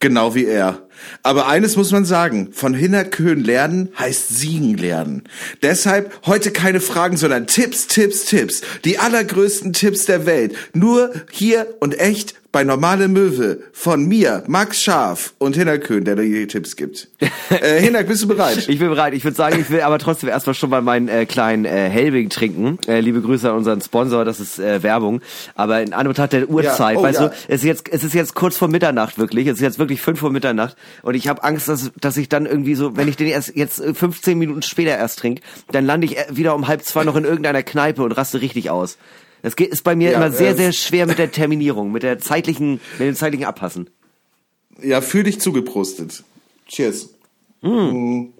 [0.00, 0.85] Genau wie er.
[1.22, 5.24] Aber eines muss man sagen, von Hinnerkön lernen heißt siegen lernen.
[5.62, 8.62] Deshalb heute keine Fragen, sondern Tipps, Tipps, Tipps.
[8.84, 10.54] Die allergrößten Tipps der Welt.
[10.72, 16.22] Nur hier und echt bei Normale Möwe von mir, Max Scharf und Hinnerkön, der dir
[16.22, 17.08] die Tipps gibt.
[17.50, 18.66] äh, Hinnerk, bist du bereit?
[18.66, 19.12] Ich bin bereit.
[19.12, 22.30] Ich würde sagen, ich will aber trotzdem erstmal schon mal meinen äh, kleinen äh, Helbing
[22.30, 22.78] trinken.
[22.88, 25.20] Äh, liebe Grüße an unseren Sponsor, das ist äh, Werbung.
[25.54, 27.28] Aber in Anbetracht der Uhrzeit, Ja, oh, weißt ja.
[27.28, 29.48] du, es ist jetzt es ist jetzt kurz vor Mitternacht wirklich.
[29.48, 32.46] Es ist jetzt wirklich fünf vor Mitternacht und ich habe Angst, dass dass ich dann
[32.46, 35.42] irgendwie so, wenn ich den erst jetzt äh, 15 Minuten später erst trinke,
[35.72, 38.70] dann lande ich äh, wieder um halb zwei noch in irgendeiner Kneipe und raste richtig
[38.70, 38.96] aus.
[39.46, 42.02] Das geht, ist bei mir Ja, immer sehr, äh, sehr schwer mit der Terminierung, mit
[42.02, 43.88] der zeitlichen, mit dem zeitlichen Abpassen.
[44.82, 46.24] Ja, für dich zugeprostet.
[46.66, 47.10] Cheers.
[47.60, 48.32] Boah.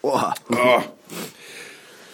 [0.00, 0.80] Oh,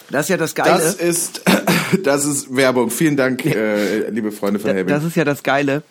[0.08, 0.70] Das ist ja das Geile.
[0.70, 1.42] das ist,
[2.02, 2.88] das ist Werbung.
[2.88, 4.94] Vielen Dank, äh, liebe Freunde von Helbing.
[4.94, 5.82] Das ist ja das Geile.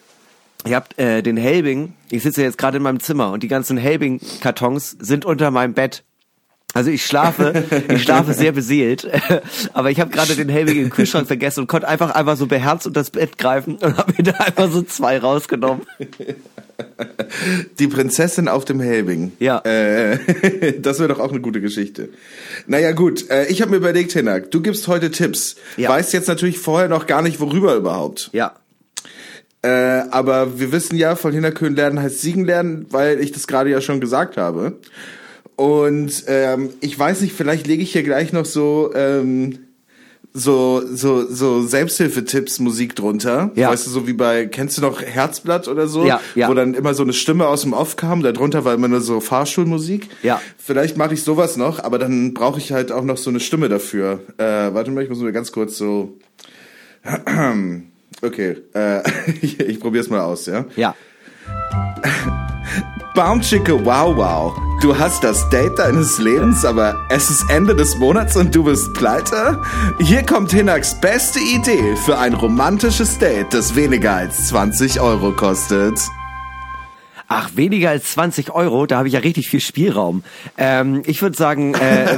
[0.66, 3.78] Ihr habt äh, den Helbing, ich sitze jetzt gerade in meinem Zimmer und die ganzen
[3.78, 6.04] Helbing-Kartons sind unter meinem Bett.
[6.74, 9.08] Also ich schlafe, ich schlafe sehr beseelt,
[9.74, 12.88] aber ich habe gerade den Helbing im Kühlschrank vergessen und konnte einfach einfach so beherzt
[12.88, 15.86] unter das Bett greifen und habe mir da einfach so zwei rausgenommen.
[17.78, 19.34] Die Prinzessin auf dem Helbing.
[19.40, 19.60] Ja.
[19.60, 20.18] Äh,
[20.80, 22.10] das wäre doch auch eine gute Geschichte.
[22.66, 25.56] Naja gut, äh, ich habe mir überlegt, Hinak, du gibst heute Tipps.
[25.78, 25.90] Ja.
[25.90, 28.32] Weißt jetzt natürlich vorher noch gar nicht, worüber überhaupt.
[28.34, 28.54] Ja.
[29.62, 29.70] Äh,
[30.10, 33.80] aber wir wissen ja, von Hinterkön lernen heißt siegen lernen, weil ich das gerade ja
[33.80, 34.80] schon gesagt habe.
[35.56, 39.60] Und ähm, ich weiß nicht, vielleicht lege ich hier gleich noch so ähm,
[40.34, 43.52] so so so Selbsthilfetipps Musik drunter.
[43.56, 43.70] Ja.
[43.70, 46.50] Weißt du, so wie bei kennst du noch Herzblatt oder so, Ja, ja.
[46.50, 49.02] wo dann immer so eine Stimme aus dem Off kam, da drunter war immer nur
[49.02, 50.10] so Fahrschulmusik.
[50.24, 50.42] Ja.
[50.58, 53.70] Vielleicht mache ich sowas noch, aber dann brauche ich halt auch noch so eine Stimme
[53.70, 54.22] dafür.
[54.38, 56.18] Äh, warte mal, ich muss mir ganz kurz so
[58.22, 59.02] Okay, äh,
[59.42, 60.66] ich, ich probier's mal aus, ja?
[60.76, 60.96] Ja.
[63.14, 64.58] Baumchicke wow wow.
[64.82, 68.94] Du hast das Date deines Lebens, aber es ist Ende des Monats und du bist
[68.94, 69.62] pleite?
[70.00, 76.00] Hier kommt Hinaks beste Idee für ein romantisches Date, das weniger als 20 Euro kostet.
[77.36, 80.24] Ach, weniger als 20 Euro, da habe ich ja richtig viel Spielraum.
[80.58, 82.18] Ähm, ich würde sagen, äh,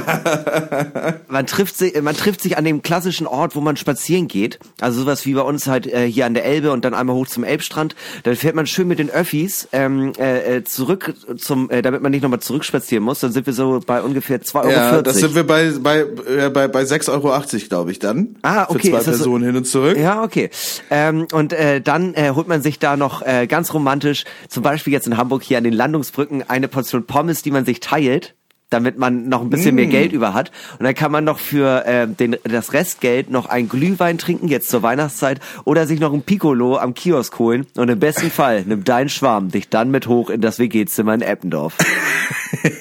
[1.28, 4.58] man, trifft sich, man trifft sich an dem klassischen Ort, wo man spazieren geht.
[4.80, 7.26] Also sowas wie bei uns halt äh, hier an der Elbe und dann einmal hoch
[7.26, 7.94] zum Elbstrand.
[8.24, 12.12] Dann fährt man schön mit den Öffis ähm, äh, äh, zurück zum, äh, damit man
[12.12, 13.20] nicht nochmal zurückspazieren muss.
[13.20, 14.70] Dann sind wir so bei ungefähr 2,40 Euro.
[14.70, 18.36] Ja, das sind wir bei, bei, äh, bei, bei 6,80 Euro, glaube ich, dann.
[18.42, 19.96] Ah, okay, Für zwei das so- Personen hin und zurück.
[19.98, 20.50] Ja, okay.
[20.90, 24.92] Ähm, und äh, dann äh, holt man sich da noch äh, ganz romantisch, zum Beispiel
[24.92, 28.34] jetzt in Hamburg hier an den Landungsbrücken, eine Portion Pommes, die man sich teilt
[28.70, 30.50] damit man noch ein bisschen mehr Geld über hat.
[30.78, 34.68] Und dann kann man noch für äh, den, das Restgeld noch ein Glühwein trinken, jetzt
[34.68, 37.66] zur Weihnachtszeit, oder sich noch ein Piccolo am Kiosk holen.
[37.76, 41.22] Und im besten Fall nimmt dein Schwarm dich dann mit hoch in das WG-Zimmer in
[41.22, 41.76] Eppendorf.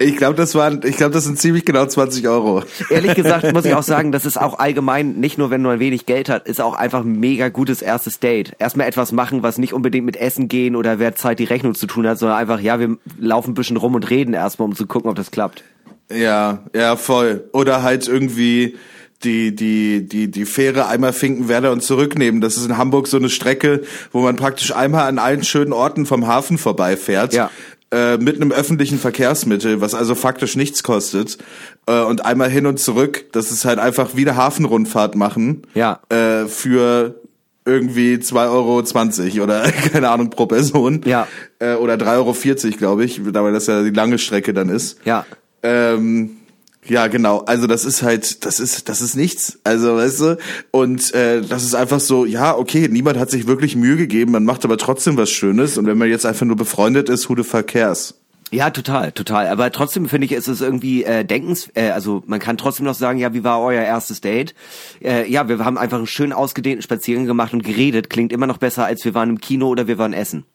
[0.00, 2.62] Ich glaube, das waren, ich glaube, das sind ziemlich genau 20 Euro.
[2.90, 6.06] Ehrlich gesagt muss ich auch sagen, das ist auch allgemein, nicht nur wenn man wenig
[6.06, 8.54] Geld hat, ist auch einfach ein mega gutes erstes Date.
[8.58, 11.86] Erstmal etwas machen, was nicht unbedingt mit Essen gehen oder wer Zeit die Rechnung zu
[11.86, 14.86] tun hat, sondern einfach, ja, wir laufen ein bisschen rum und reden erstmal, um zu
[14.86, 15.64] gucken, ob das klappt.
[16.10, 17.48] Ja, ja, voll.
[17.52, 18.76] Oder halt irgendwie
[19.24, 22.40] die, die, die, die Fähre einmal Finkenwerder und zurücknehmen.
[22.40, 23.82] Das ist in Hamburg so eine Strecke,
[24.12, 27.34] wo man praktisch einmal an allen schönen Orten vom Hafen vorbeifährt.
[27.34, 27.50] Ja.
[27.90, 31.38] Äh, mit einem öffentlichen Verkehrsmittel, was also faktisch nichts kostet.
[31.86, 33.26] Äh, und einmal hin und zurück.
[33.32, 35.62] Das ist halt einfach wie eine Hafenrundfahrt machen.
[35.74, 36.00] Ja.
[36.10, 37.14] Äh, für
[37.64, 41.00] irgendwie 2,20 Euro oder keine Ahnung pro Person.
[41.06, 41.28] Ja.
[41.60, 44.98] Äh, oder 3,40 Euro, glaube ich, weil das ja die lange Strecke dann ist.
[45.06, 45.24] Ja.
[45.62, 46.37] Ähm,
[46.86, 47.40] ja, genau.
[47.40, 49.58] Also das ist halt, das ist, das ist nichts.
[49.64, 50.38] Also weißt du,
[50.70, 54.44] und äh, das ist einfach so, ja, okay, niemand hat sich wirklich Mühe gegeben, man
[54.44, 55.76] macht aber trotzdem was Schönes.
[55.76, 58.14] Und wenn man jetzt einfach nur befreundet ist, who the fuck cares?
[58.50, 59.46] Ja, total, total.
[59.48, 62.94] Aber trotzdem finde ich, ist es irgendwie äh, denkens, äh, also man kann trotzdem noch
[62.94, 64.54] sagen, ja, wie war euer erstes Date?
[65.02, 68.08] Äh, ja, wir haben einfach einen schön ausgedehnten Spaziergang gemacht und geredet.
[68.08, 70.46] Klingt immer noch besser, als wir waren im Kino oder wir waren essen.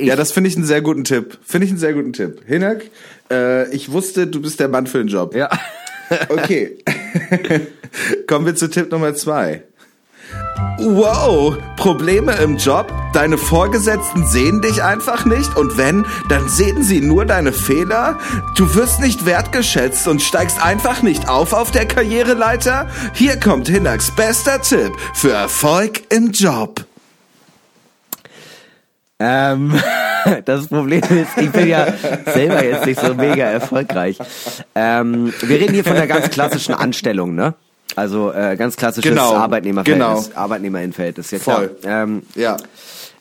[0.00, 1.38] Ja, das finde ich einen sehr guten Tipp.
[1.44, 2.42] Finde ich einen sehr guten Tipp.
[2.46, 2.84] Hinak,
[3.30, 5.34] äh, ich wusste, du bist der Mann für den Job.
[5.34, 5.50] Ja.
[6.28, 6.78] okay.
[8.26, 9.62] Kommen wir zu Tipp Nummer zwei.
[10.80, 12.92] Wow, Probleme im Job?
[13.12, 18.18] Deine Vorgesetzten sehen dich einfach nicht und wenn, dann sehen sie nur deine Fehler?
[18.56, 22.88] Du wirst nicht wertgeschätzt und steigst einfach nicht auf auf der Karriereleiter?
[23.14, 26.87] Hier kommt Hinaks bester Tipp für Erfolg im Job.
[29.18, 29.74] Ähm,
[30.44, 31.92] das Problem ist, ich bin ja
[32.32, 34.18] selber jetzt nicht so mega erfolgreich.
[34.74, 37.54] Ähm, wir reden hier von der ganz klassischen Anstellung, ne?
[37.96, 40.38] Also äh, ganz klassisches Genau, Arbeitnehmerverhältnis, genau.
[40.40, 41.56] Arbeitnehmerinnenverhältnis, ja klar.
[41.58, 41.76] Voll.
[41.84, 42.56] Ähm, Ja.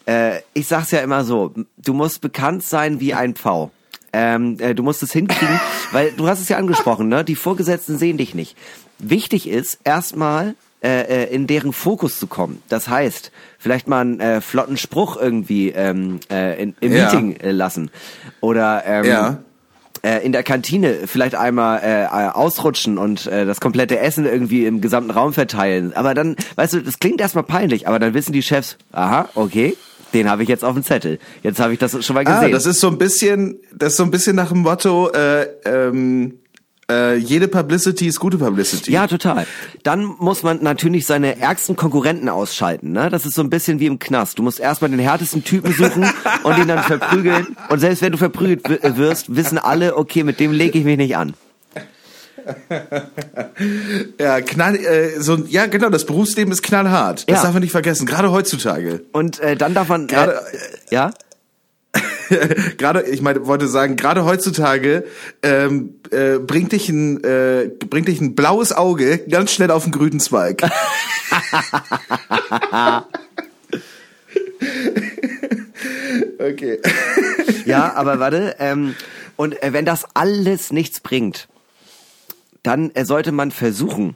[0.05, 3.71] äh, ich sag's ja immer so, du musst bekannt sein wie ein Pfau.
[4.13, 5.59] Ähm, äh, du musst es hinkriegen,
[5.91, 7.23] weil du hast es ja angesprochen, ne?
[7.23, 8.55] Die Vorgesetzten sehen dich nicht.
[8.99, 12.61] Wichtig ist erstmal äh, äh, in deren Fokus zu kommen.
[12.69, 17.05] Das heißt, vielleicht mal einen äh, flotten Spruch irgendwie ähm, äh, in, im Ja.
[17.05, 17.89] Meeting äh, lassen
[18.41, 19.37] oder ähm, Ja.
[20.03, 24.65] äh, in der Kantine vielleicht einmal äh, äh, ausrutschen und äh, das komplette Essen irgendwie
[24.67, 25.93] im gesamten Raum verteilen.
[25.95, 29.75] Aber dann, weißt du, das klingt erstmal peinlich, aber dann wissen die Chefs, aha, okay,
[30.13, 31.17] den habe ich jetzt auf dem Zettel.
[31.43, 32.45] Jetzt habe ich das schon mal gesehen.
[32.45, 35.47] Ah, das ist so ein bisschen, das ist so ein bisschen nach dem Motto, äh,
[35.65, 36.39] ähm,
[36.89, 38.91] äh, jede Publicity ist gute Publicity.
[38.91, 39.45] ja, total.
[39.83, 42.91] Dann muss man natürlich seine ärgsten Konkurrenten ausschalten.
[42.93, 43.09] Ne?
[43.09, 44.39] Das ist so ein bisschen wie im Knast.
[44.39, 46.05] Du musst erstmal den härtesten Typen suchen
[46.43, 47.57] und ihn dann verprügeln.
[47.69, 50.97] Und selbst wenn du verprügelt wi- wirst, wissen alle, okay, mit dem lege ich mich
[50.97, 51.33] nicht an.
[54.19, 57.29] Ja, knall, äh, so, ja, genau, das Berufsleben ist knallhart.
[57.29, 57.43] Das Ja.
[57.43, 59.01] darf man nicht vergessen, gerade heutzutage.
[59.11, 60.07] Und äh, dann darf man...
[60.07, 61.11] Gerade- äh, ja?
[62.77, 65.05] gerade, ich meine, wollte sagen, gerade heutzutage
[65.43, 69.91] ähm, äh, bringt dich ein äh, bringt dich ein blaues Auge ganz schnell auf den
[69.91, 70.61] grünen Zweig.
[76.39, 76.79] okay.
[77.65, 78.95] Ja, aber warte, ähm,
[79.35, 81.49] und äh, wenn das alles nichts bringt,
[82.63, 84.15] dann äh, sollte man versuchen,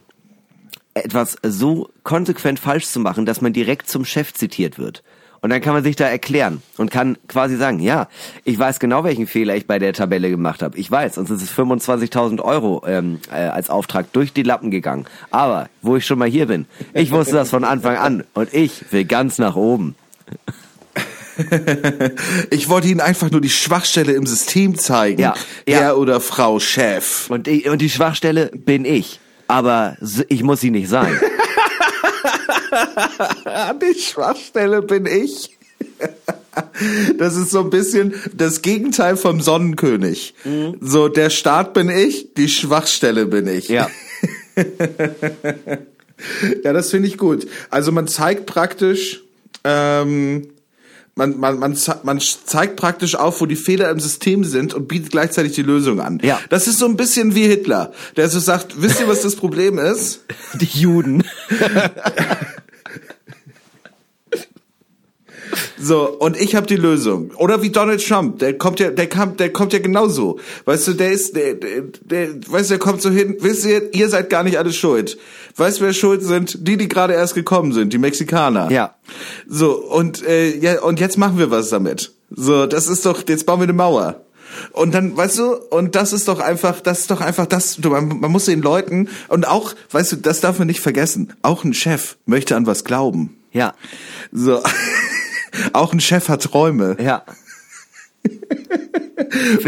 [0.94, 5.02] etwas so konsequent falsch zu machen, dass man direkt zum Chef zitiert wird.
[5.42, 8.08] Und dann kann man sich da erklären und kann quasi sagen, ja,
[8.44, 10.78] ich weiß genau, welchen Fehler ich bei der Tabelle gemacht habe.
[10.78, 15.04] Ich weiß, sonst ist es 25.000 Euro ähm, äh, als Auftrag durch die Lappen gegangen.
[15.32, 18.84] Aber wo ich schon mal hier bin, ich wusste das von Anfang an und ich
[18.92, 19.96] will ganz nach oben.
[22.50, 25.18] Ich wollte Ihnen einfach nur die Schwachstelle im System zeigen.
[25.18, 25.32] Ja,
[25.66, 25.78] ja.
[25.78, 27.30] Herr oder Frau Chef.
[27.30, 29.18] Und, ich, und die Schwachstelle bin ich.
[29.48, 29.96] Aber
[30.28, 31.18] ich muss sie nicht sein.
[33.82, 35.56] Die Schwachstelle bin ich.
[37.18, 40.34] Das ist so ein bisschen das Gegenteil vom Sonnenkönig.
[40.80, 43.68] So, der Start bin ich, die Schwachstelle bin ich.
[43.68, 43.88] Ja.
[46.64, 47.46] Ja, das finde ich gut.
[47.70, 49.22] Also man zeigt praktisch,
[49.64, 50.48] ähm,
[51.14, 55.10] man, man, man, man zeigt praktisch auf, wo die Fehler im System sind und bietet
[55.10, 56.18] gleichzeitig die Lösung an.
[56.22, 56.40] Ja.
[56.48, 59.78] Das ist so ein bisschen wie Hitler, der so sagt, wisst ihr, was das Problem
[59.78, 60.24] ist?
[60.54, 61.24] Die Juden.
[65.78, 67.32] So, und ich habe die Lösung.
[67.36, 70.38] Oder wie Donald Trump, der kommt ja, der kam, der kommt ja genauso.
[70.64, 73.94] Weißt du, der ist, der, der, der weißt du, der kommt so hin, wisst ihr,
[73.94, 75.18] ihr seid gar nicht alle schuld.
[75.56, 76.66] Weißt du, wer schuld sind?
[76.66, 78.70] Die, die gerade erst gekommen sind, die Mexikaner.
[78.70, 78.94] Ja.
[79.48, 82.12] So, und, äh, ja, und jetzt machen wir was damit.
[82.30, 84.24] So, das ist doch, jetzt bauen wir eine Mauer.
[84.72, 87.90] Und dann, weißt du, und das ist doch einfach, das ist doch einfach das, du,
[87.90, 91.64] man, man muss den Leuten, und auch, weißt du, das darf man nicht vergessen, auch
[91.64, 93.36] ein Chef möchte an was glauben.
[93.52, 93.74] Ja.
[94.30, 94.62] So.
[95.72, 96.96] Auch ein Chef hat Träume.
[97.00, 97.24] Ja.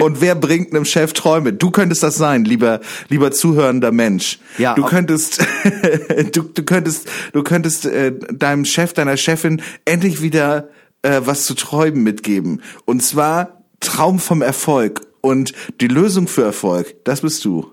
[0.01, 1.53] Und wer bringt einem Chef Träume?
[1.53, 4.39] Du könntest das sein, lieber, lieber zuhörender Mensch.
[4.59, 5.45] Ja, du könntest,
[6.33, 10.69] du, du könntest, du könntest äh, deinem Chef, deiner Chefin endlich wieder
[11.03, 12.63] äh, was zu träumen mitgeben.
[12.85, 15.03] Und zwar Traum vom Erfolg.
[15.21, 17.73] Und die Lösung für Erfolg, das bist du.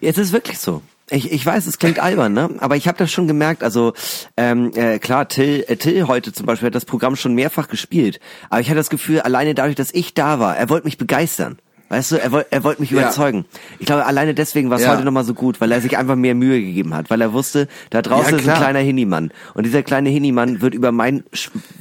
[0.00, 0.82] Jetzt ist wirklich so.
[1.10, 2.50] Ich, ich weiß, es klingt albern, ne?
[2.58, 3.62] Aber ich habe das schon gemerkt.
[3.62, 3.92] Also
[4.36, 8.18] ähm, äh, klar, Till, äh, Till heute zum Beispiel hat das Programm schon mehrfach gespielt.
[8.50, 11.58] Aber ich hatte das Gefühl, alleine dadurch, dass ich da war, er wollte mich begeistern.
[11.88, 12.98] Weißt du, er wollte er wollte mich Ja.
[13.02, 13.44] überzeugen.
[13.78, 14.90] Ich glaube, alleine deswegen war es Ja.
[14.90, 17.68] heute nochmal so gut, weil er sich einfach mehr Mühe gegeben hat, weil er wusste,
[17.90, 19.30] da draußen Ja, ist ein kleiner Hinimann.
[19.54, 21.22] Und dieser kleine Hinimann wird über mein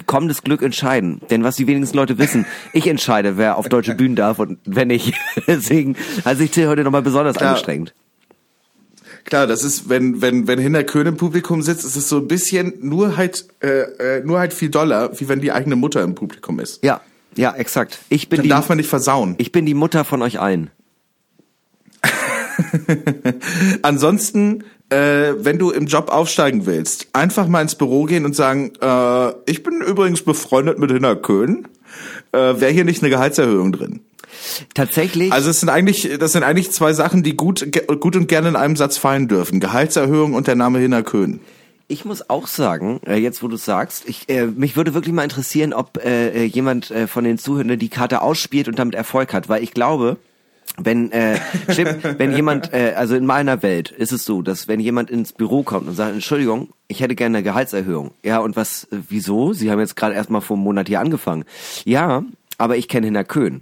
[0.05, 1.21] kommendes Glück entscheiden.
[1.31, 4.89] Denn was die wenigsten Leute wissen, ich entscheide, wer auf deutsche Bühnen darf und wenn
[4.89, 5.15] nicht.
[5.47, 7.95] Deswegen hat sich Till heute nochmal besonders angestrengt.
[9.25, 12.27] Klar, das ist, wenn, wenn, wenn Hinter Köhn im Publikum sitzt, ist es so ein
[12.27, 16.13] bisschen nur halt, äh, äh, nur halt viel doller, wie wenn die eigene Mutter im
[16.15, 16.83] Publikum ist.
[16.83, 17.01] Ja,
[17.35, 17.99] Ja, exakt.
[18.09, 19.35] Ich bin Dann die, darf man nicht versauen.
[19.39, 20.69] ich bin die Mutter von euch allen.
[23.81, 28.73] Ansonsten, äh, wenn du im Job aufsteigen willst, einfach mal ins Büro gehen und sagen,
[28.79, 31.67] äh, ich bin übrigens befreundet mit Hinner Köhn.
[32.31, 34.01] Äh, Wäre hier nicht eine Gehaltserhöhung drin?
[34.73, 35.31] Tatsächlich.
[35.31, 37.65] Also es sind eigentlich, das sind eigentlich zwei Sachen, die gut,
[37.99, 39.59] gut und gerne in einem Satz fallen dürfen.
[39.59, 41.39] Gehaltserhöhung und der Name Hinner Köhn.
[41.87, 45.23] Ich muss auch sagen, äh, jetzt wo du sagst, ich, äh, mich würde wirklich mal
[45.23, 49.33] interessieren, ob äh, äh, jemand äh, von den Zuhörern die Karte ausspielt und damit Erfolg
[49.33, 50.17] hat, weil ich glaube,
[50.77, 51.39] wenn äh,
[51.69, 55.33] stimmt, wenn jemand, äh, also in meiner Welt ist es so, dass wenn jemand ins
[55.33, 58.11] Büro kommt und sagt, Entschuldigung, ich hätte gerne eine Gehaltserhöhung.
[58.23, 59.53] Ja, und was, äh, wieso?
[59.53, 61.45] Sie haben jetzt gerade erst mal vor einem Monat hier angefangen.
[61.85, 62.23] Ja,
[62.57, 63.61] aber ich kenne Hinner Köhn.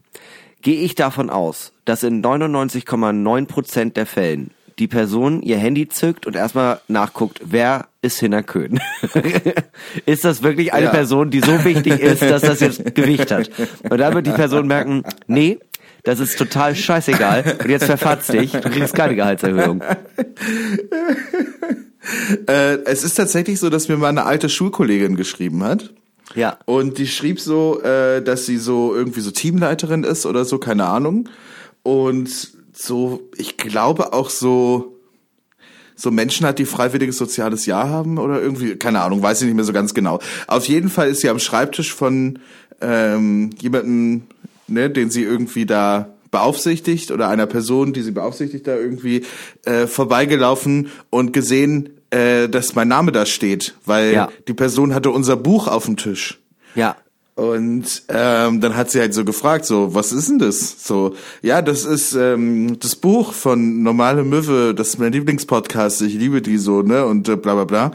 [0.63, 6.25] Gehe ich davon aus, dass in 99,9 Prozent der Fällen die Person ihr Handy zückt
[6.25, 8.79] und erstmal nachguckt, wer ist Hinner Köhn?
[10.05, 10.91] ist das wirklich eine Ja.
[10.91, 13.51] Person, die so wichtig ist, dass das jetzt Gewicht hat?
[13.89, 15.59] Und dann wird die Person merken, nee,
[16.03, 19.81] das ist total scheißegal und jetzt verfatz dich, du kriegst keine Gehaltserhöhung.
[22.47, 25.93] Äh, es ist tatsächlich so, dass mir mal eine alte Schulkollegin geschrieben hat.
[26.35, 26.57] Ja.
[26.65, 30.85] Und die schrieb so, äh, dass sie so irgendwie so Teamleiterin ist oder so, keine
[30.85, 31.29] Ahnung.
[31.83, 32.29] Und
[32.73, 34.97] so, ich glaube auch so,
[35.95, 39.55] so Menschen hat, die freiwilliges soziales Jahr haben oder irgendwie, keine Ahnung, weiß ich nicht
[39.55, 40.19] mehr so ganz genau.
[40.47, 42.39] Auf jeden Fall ist sie am Schreibtisch von
[42.81, 44.23] ähm, jemandem,
[44.67, 49.23] ne, den sie irgendwie da beaufsichtigt oder einer Person, die sie beaufsichtigt, da irgendwie
[49.65, 54.29] äh, vorbeigelaufen und gesehen, äh, dass mein Name da steht, weil Ja.
[54.47, 56.39] die Person hatte unser Buch auf dem Tisch.
[56.75, 56.95] Ja.
[57.35, 60.85] Und ähm, dann hat sie halt so gefragt, so, was ist denn das?
[60.85, 66.13] So, ja, das ist ähm, das Buch von Normale Möwe, das ist mein Lieblingspodcast, ich
[66.13, 67.05] liebe die so, ne?
[67.05, 67.91] Und äh, bla bla bla.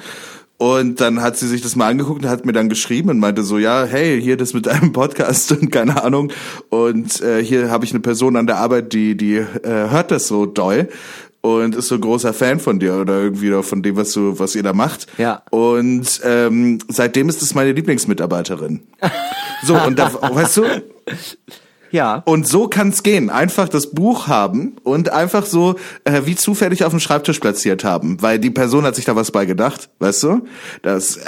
[0.56, 3.44] Und dann hat sie sich das mal angeguckt und hat mir dann geschrieben und meinte
[3.44, 6.32] so, ja, hey, hier das mit einem Podcast und keine Ahnung.
[6.68, 9.44] Und äh, hier habe ich eine Person an der Arbeit, die, die äh,
[9.88, 10.88] hört das so doll
[11.40, 14.54] und ist so ein großer Fan von dir oder irgendwie von dem, was du, was
[14.54, 15.06] ihr da macht.
[15.18, 15.42] Ja.
[15.50, 18.82] Und ähm, seitdem ist es meine Lieblingsmitarbeiterin.
[19.64, 20.64] So, und da, weißt du,
[21.90, 22.22] Ja.
[22.26, 23.28] und so kann's gehen.
[23.28, 25.74] Einfach das Buch haben und einfach so
[26.04, 29.32] äh, wie zufällig auf dem Schreibtisch platziert haben, weil die Person hat sich da was
[29.32, 30.46] bei gedacht, weißt du?
[30.82, 31.18] Das,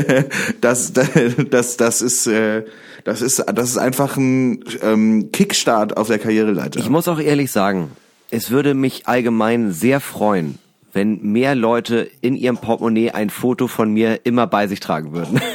[0.60, 2.64] das, das, das ist, äh,
[3.04, 6.80] das ist, das ist einfach ein ähm, Kickstart auf der Karriereleiter.
[6.80, 7.92] Ich muss auch ehrlich sagen,
[8.30, 10.58] es würde mich allgemein sehr freuen,
[10.92, 15.40] wenn mehr Leute in ihrem Portemonnaie ein Foto von mir immer bei sich tragen würden.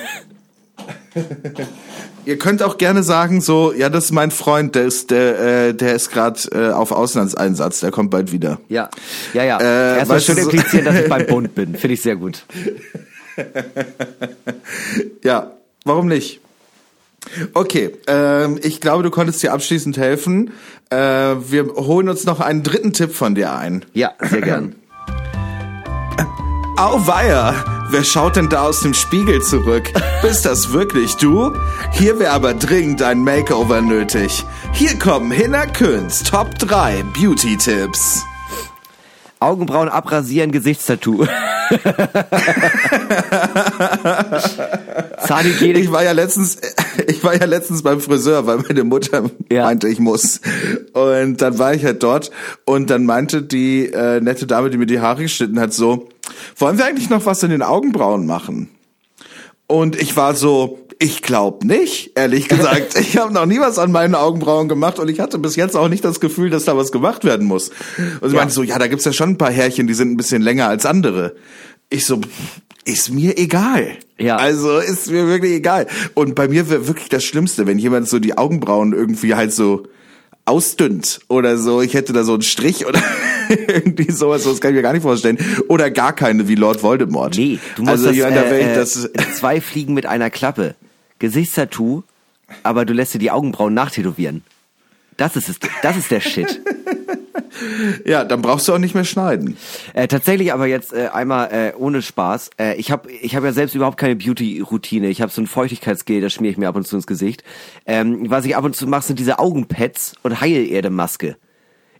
[2.26, 5.74] Ihr könnt auch gerne sagen so, ja, das ist mein Freund, der ist, der, äh,
[5.76, 8.60] der ist gerade äh, auf Auslandseinsatz, der kommt bald wieder.
[8.68, 8.90] Ja,
[9.34, 9.60] ja, ja.
[9.60, 11.76] Äh, Erstmal schön du, so- implizieren, dass ich beim Bund bin.
[11.76, 12.44] Finde ich sehr gut.
[15.24, 15.52] Ja,
[15.86, 16.40] warum nicht?
[17.54, 20.52] Okay, ähm, ich glaube, du konntest dir abschließend helfen.
[20.90, 23.86] Äh, wir holen uns noch einen dritten Tipp von dir ein.
[23.94, 24.76] Ja, sehr gern.
[26.78, 27.56] Auweia,
[27.90, 29.92] wer schaut denn da aus dem Spiegel zurück?
[30.22, 31.54] Bist das wirklich du?
[31.92, 34.44] Hier wäre aber dringend ein Makeover nötig.
[34.74, 38.24] Hier kommen Hinner Köns Top 3 Beauty-Tipps.
[39.40, 41.26] Augenbrauen abrasieren, Gesichtstattoo.
[45.26, 45.80] Zahnhygiene.
[45.80, 46.58] Ich war ja letztens,
[47.08, 49.66] ich war ja letztens beim Friseur, weil meine Mutter Ja.
[49.66, 50.42] meinte, ich muss.
[50.94, 52.32] Und dann war ich halt dort
[52.66, 56.10] und dann meinte die äh, nette Dame, die mir die Haare geschnitten hat, so,
[56.58, 58.70] wollen wir eigentlich noch was in den Augenbrauen machen?
[59.68, 62.96] Und ich war so, ich glaub nicht, ehrlich gesagt.
[63.00, 65.90] Ich habe noch nie was an meinen Augenbrauen gemacht und ich hatte bis jetzt auch
[65.90, 67.70] nicht das Gefühl, dass da was gemacht werden muss.
[68.22, 68.42] Und sie Ja.
[68.42, 70.68] meinte so, ja, da gibt's ja schon ein paar Härchen, die sind ein bisschen länger
[70.68, 71.36] als andere.
[71.90, 72.22] Ich so,
[72.86, 73.98] ist mir egal.
[74.18, 74.38] Ja.
[74.38, 75.88] Also ist mir wirklich egal.
[76.14, 79.84] Und bei mir wäre wirklich das Schlimmste, wenn jemand so die Augenbrauen irgendwie halt so
[80.46, 81.82] ausdünnt oder so.
[81.82, 83.02] Ich hätte da so einen Strich oder
[83.68, 85.38] irgendwie sowas, das kann ich mir gar nicht vorstellen.
[85.68, 87.36] Oder gar keine wie Lord Voldemort.
[87.38, 90.76] Nee, du musst also, das, jemand, da ich das zwei Fliegen mit einer Klappe.
[91.20, 92.04] Gesichtstattoo,
[92.64, 94.44] aber du lässt dir die Augenbrauen nachtätowieren.
[95.18, 96.62] Das ist es, das ist der Shit.
[98.06, 99.58] Ja, dann brauchst du auch nicht mehr schneiden.
[99.94, 102.50] Äh, tatsächlich aber jetzt äh, einmal äh, ohne Spaß.
[102.60, 105.08] Äh, ich habe ich hab ja selbst überhaupt keine Beauty-Routine.
[105.08, 107.44] Ich habe so ein Feuchtigkeitsgel, das schmiere ich mir ab und zu ins Gesicht.
[107.86, 111.38] Ähm, was ich ab und zu mache, sind diese Augenpads und Heilerde-Maske.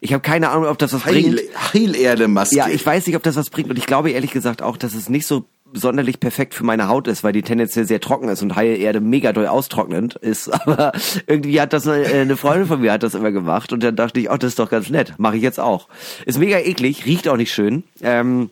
[0.02, 1.40] Ich habe keine Ahnung, ob das was bringt.
[1.40, 2.56] Heil, Heilerde-Maske.
[2.56, 4.94] Ja, ich weiß nicht, ob das was bringt und ich glaube ehrlich gesagt auch, dass
[4.94, 5.46] es nicht so
[5.76, 9.34] sonderlich perfekt für meine Haut ist, weil die tendenziell sehr trocken ist und Heilerde mega
[9.34, 10.50] doll austrocknend ist.
[10.68, 10.94] Aber
[11.28, 14.20] irgendwie hat das eine, eine Freundin von mir hat das immer gemacht und dann dachte
[14.20, 15.88] ich, oh, das ist doch ganz nett, mache ich jetzt auch.
[16.26, 17.84] Ist mega eklig, riecht auch nicht schön.
[18.02, 18.50] Ähm,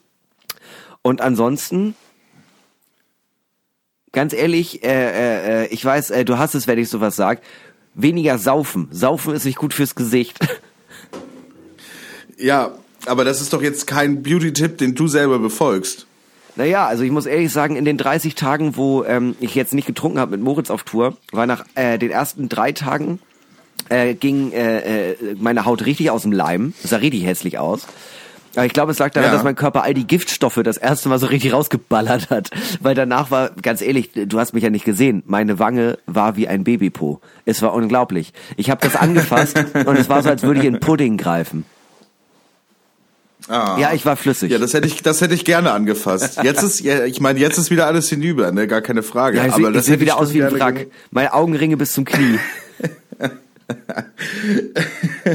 [1.01, 1.95] und ansonsten
[4.13, 7.41] ganz ehrlich, äh, äh, äh, ich weiß, äh, du hast es, wenn ich sowas sag.
[7.95, 8.88] Weniger saufen.
[8.91, 10.39] Saufen ist nicht gut fürs Gesicht.
[12.36, 12.71] Ja,
[13.05, 16.07] aber das ist doch jetzt kein Beauty-Tipp, den du selber befolgst.
[16.56, 19.88] Naja, also ich muss ehrlich sagen, in den 30 Tagen, wo ähm, ich jetzt nicht
[19.88, 23.20] getrunken habe mit Moritz auf Tour, war nach äh, den ersten drei Tagen
[23.89, 26.74] äh, ging äh, äh, meine Haut richtig aus dem Leim.
[26.82, 27.88] Das sah richtig hässlich aus.
[28.56, 29.34] Aber ich glaube, es lag daran, Ja.
[29.36, 32.51] dass mein Körper all die Giftstoffe das erste Mal so richtig rausgeballert hat.
[32.82, 36.47] Weil danach war, ganz ehrlich, du hast mich ja nicht gesehen, meine Wange war wie
[36.47, 37.20] ein Babypo.
[37.45, 38.32] Es war unglaublich.
[38.56, 41.66] Ich habe das angefasst und es war so, als würde ich in Pudding greifen.
[43.47, 43.77] Ah.
[43.79, 44.51] Ja, ich war flüssig.
[44.51, 46.39] Ja, das hätte ich, das hätte ich gerne angefasst.
[46.43, 49.37] Jetzt ist, ja, ich meine, jetzt ist wieder alles hinüber, ne, gar keine Frage.
[49.37, 50.87] Ja, ich aber sehe das hätte wieder ich aus wie ein Wrack.
[51.11, 52.39] Meine Augenringe bis zum Knie.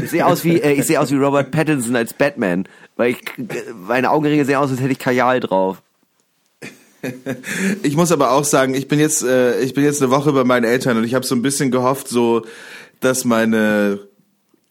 [0.03, 2.65] ich sehe aus wie äh, ich sehe aus wie Robert Pattinson als Batman,
[2.97, 3.19] weil ich
[3.87, 5.83] meine Augenringe sehen aus, als hätte ich Kajal drauf.
[7.83, 10.45] Ich muss aber auch sagen, ich bin jetzt, äh, ich bin jetzt eine Woche bei
[10.45, 12.45] meinen Eltern und ich habe so ein bisschen gehofft, so,
[13.01, 14.01] dass meine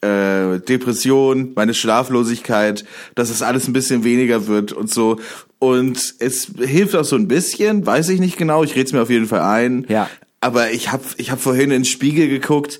[0.00, 2.84] äh, Depression, meine Schlaflosigkeit,
[3.14, 5.18] dass es alles ein bisschen weniger wird und so.
[5.58, 9.02] Und es hilft auch so ein bisschen, weiß ich nicht genau, ich rede es mir
[9.02, 9.86] auf jeden Fall ein.
[9.88, 10.08] Ja.
[10.40, 12.78] Aber ich habe ich hab vorhin in den Spiegel geguckt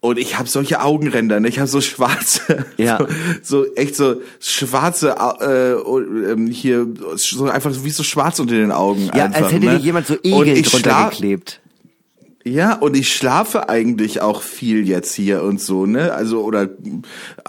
[0.00, 1.48] und ich habe solche Augenränder, ne?
[1.48, 2.98] ich habe so schwarze, Ja.
[3.42, 5.72] so, so echt so schwarze, äh,
[6.32, 6.86] ähm, hier,
[7.16, 9.10] so einfach wie so schwarz unter den Augen.
[9.14, 9.78] Ja, einfach, als hätte ne?
[9.78, 11.60] dir jemand so Egel drunter geklebt.
[12.52, 16.12] Ja, und ich schlafe eigentlich auch viel jetzt hier und so, ne?
[16.12, 16.68] Also, oder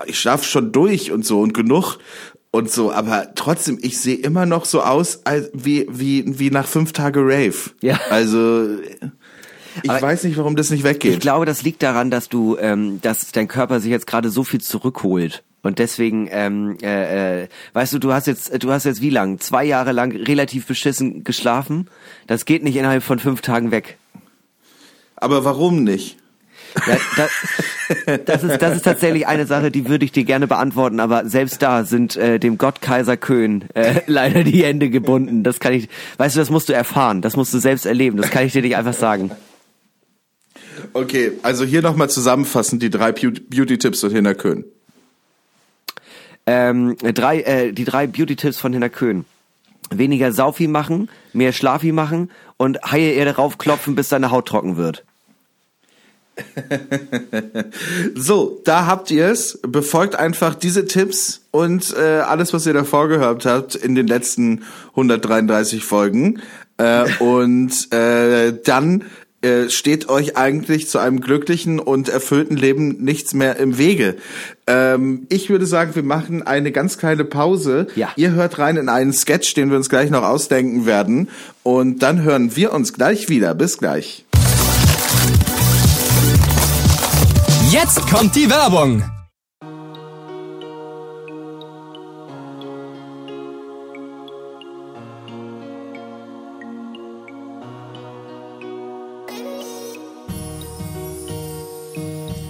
[0.05, 1.97] ich schlafe schon durch und so und genug
[2.51, 6.67] und so, aber trotzdem, ich sehe immer noch so aus, als wie, wie, wie nach
[6.67, 7.71] fünf Tage Rave.
[7.81, 7.99] Ja.
[8.09, 8.67] Also,
[9.83, 11.19] ich Aber weiß nicht, warum das nicht Ich weggeht.
[11.19, 14.61] glaube, das liegt daran, dass du, ähm, dass dein Körper sich jetzt gerade so viel
[14.61, 15.43] zurückholt.
[15.61, 19.39] Und deswegen, ähm, äh, äh, weißt du, du hast jetzt, du hast jetzt wie lang?
[19.39, 21.87] Zwei Jahre lang relativ beschissen geschlafen.
[22.27, 23.97] Das geht nicht innerhalb von fünf Tagen weg.
[25.20, 26.17] Aber warum nicht?
[26.88, 30.99] Ja, da, das, ist, das ist tatsächlich eine Sache, die würde ich dir gerne beantworten,
[30.99, 35.43] aber selbst da sind äh, dem Gott Kaiser Köhn äh, leider die Hände gebunden.
[35.43, 38.30] Das kann ich, weißt du, das musst du erfahren, das musst du selbst erleben, das
[38.30, 39.32] kann ich dir nicht einfach sagen.
[40.93, 44.63] Okay, also hier nochmal zusammenfassend die drei Beau- Beauty-Tipps von Hinner Köhn.
[46.45, 49.26] Ähm, drei, äh, die drei Beauty-Tipps von Hinner Köhn.
[49.91, 55.03] Weniger Saufi machen, mehr Schlafi machen und Haie Erde raufklopfen, bis deine Haut trocken wird.
[58.15, 59.59] So, da habt ihr es.
[59.61, 64.63] Befolgt einfach diese Tipps und äh, alles, was ihr davor gehört habt in den letzten
[64.91, 66.41] 133 Folgen.
[66.77, 69.05] Äh, und äh, dann
[69.41, 74.17] äh, steht euch eigentlich zu einem glücklichen und erfüllten Leben nichts mehr im Wege.
[74.67, 77.87] Ähm, ich würde sagen, wir machen eine ganz kleine Pause.
[77.95, 78.09] Ja.
[78.17, 81.29] Ihr hört rein in einen Sketch, den wir uns gleich noch ausdenken werden.
[81.63, 83.55] Und dann hören wir uns gleich wieder.
[83.55, 84.25] Bis gleich.
[87.72, 89.03] Jetzt kommt die Werbung.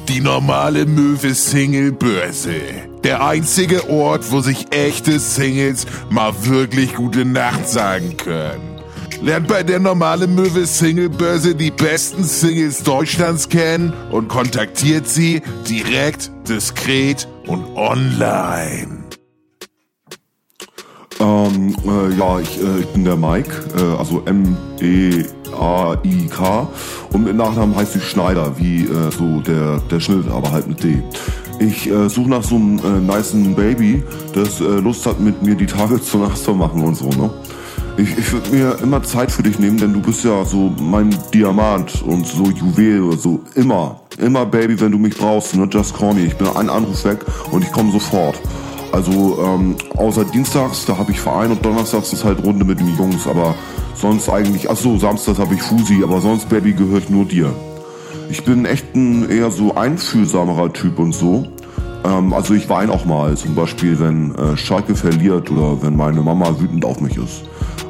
[0.07, 2.51] Die normale Möwe Single Börse.
[3.03, 8.68] Der einzige Ort, wo sich echte Singles mal wirklich gute Nacht sagen können.
[9.21, 15.41] Lernt bei der normale Möwe Single Börse die besten Singles Deutschlands kennen und kontaktiert sie
[15.67, 18.99] direkt, diskret und online.
[21.19, 25.27] Ähm, äh, ja, ich, äh, ich bin der Mike, äh, also M-E-A-I-K
[27.11, 30.81] und mit Nachnamen heißt ich Schneider, wie äh, so der, der Schnitt, aber halt mit
[30.81, 31.03] D.
[31.59, 34.01] Ich äh, suche nach so einem äh, nicen Baby,
[34.33, 37.29] das äh, Lust hat, mit mir die Tage zur Nacht zu machen und so, ne?
[37.99, 41.13] Ich, ich würde mir immer Zeit für dich nehmen, denn du bist ja so mein
[41.33, 43.41] Diamant und so Juwel oder so.
[43.55, 45.67] Immer, immer Baby, wenn du mich brauchst, ne?
[45.69, 46.21] Just call me.
[46.21, 47.19] Ich bin einen Anruf weg
[47.51, 48.39] und ich komme sofort.
[48.93, 52.95] Also ähm, außer Dienstags, da habe ich Verein und Donnerstags ist halt Runde mit den
[52.95, 53.53] Jungs, aber
[53.95, 57.53] sonst eigentlich, ach so, Samstags habe ich Fusi, aber sonst Baby gehört nur dir.
[58.29, 61.47] Ich bin echt ein eher so einfühlsamerer Typ und so.
[62.05, 66.21] Ähm, also ich weine auch mal, zum Beispiel wenn äh, Schalke verliert oder wenn meine
[66.21, 67.43] Mama wütend auf mich ist.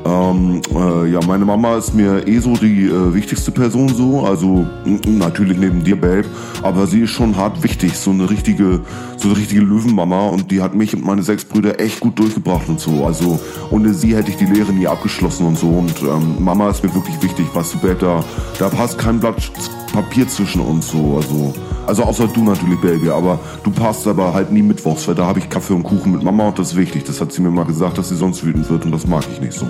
[0.05, 4.66] Ähm, äh, ja, meine Mama ist mir eh so die äh, wichtigste Person so, also
[5.05, 6.26] natürlich neben dir, Babe,
[6.64, 8.80] aber sie ist schon hart wichtig, so eine richtige,
[9.18, 12.70] so eine richtige Löwenmama und die hat mich und meine sechs Brüder echt gut durchgebracht
[12.70, 13.05] und so.
[13.05, 13.39] Also
[13.72, 16.93] ohne sie hätte ich die Lehre nie abgeschlossen und so und ähm, Mama ist mir
[16.95, 18.24] wirklich wichtig, weißt du, Babe, da,
[18.57, 19.51] da passt kein Blatt
[19.92, 21.54] Papier zwischen uns so, also
[21.90, 25.40] also außer du natürlich, Baby, aber du passt aber halt nie mittwochs, weil da habe
[25.40, 27.04] ich Kaffee und Kuchen mit Mama und das ist wichtig.
[27.06, 29.42] Das hat sie mir mal gesagt, dass sie sonst wütend wird und das mag ich
[29.42, 29.66] nicht so.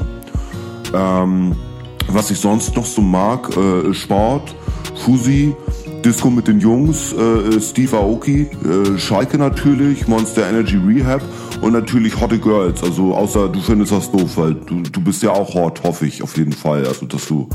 [0.93, 1.55] Ähm,
[2.09, 4.53] was ich sonst noch so mag, äh, Sport,
[5.05, 5.55] Fusi
[6.03, 11.21] Disco mit den Jungs, äh, Steve Aoki, äh, Schalke natürlich, Monster Energy Rehab
[11.61, 12.81] und natürlich Hotte Girls.
[12.83, 16.23] Also außer du findest das doof, weil du, du bist ja auch hot, hoffe ich
[16.23, 16.85] auf jeden Fall.
[16.87, 17.49] Also dass du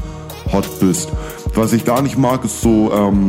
[0.53, 1.11] hot bist.
[1.55, 3.29] Was ich gar nicht mag, ist so ähm,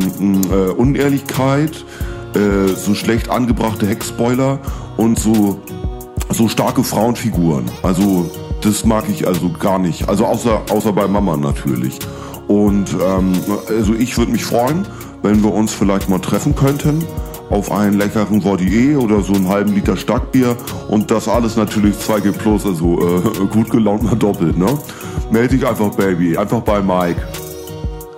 [0.52, 1.86] äh, Unehrlichkeit,
[2.34, 4.60] äh, so schlecht angebrachte Heckspoiler
[4.98, 5.62] und so
[6.32, 7.66] so starke Frauenfiguren.
[7.84, 8.30] Also
[8.62, 10.10] das mag ich also gar nicht.
[10.10, 12.00] Also außer außer bei Mama natürlich.
[12.48, 13.34] Und ähm,
[13.68, 14.86] also ich würde mich freuen,
[15.22, 17.04] wenn wir uns vielleicht mal treffen könnten
[17.50, 20.56] auf einen leckeren Vordier oder so einen halben Liter Starkbier
[20.88, 24.78] und das alles natürlich 2G Plus, also äh, gut gelaunt mal doppelt, ne?
[25.32, 27.22] Melde dich einfach, Baby, einfach bei Mike.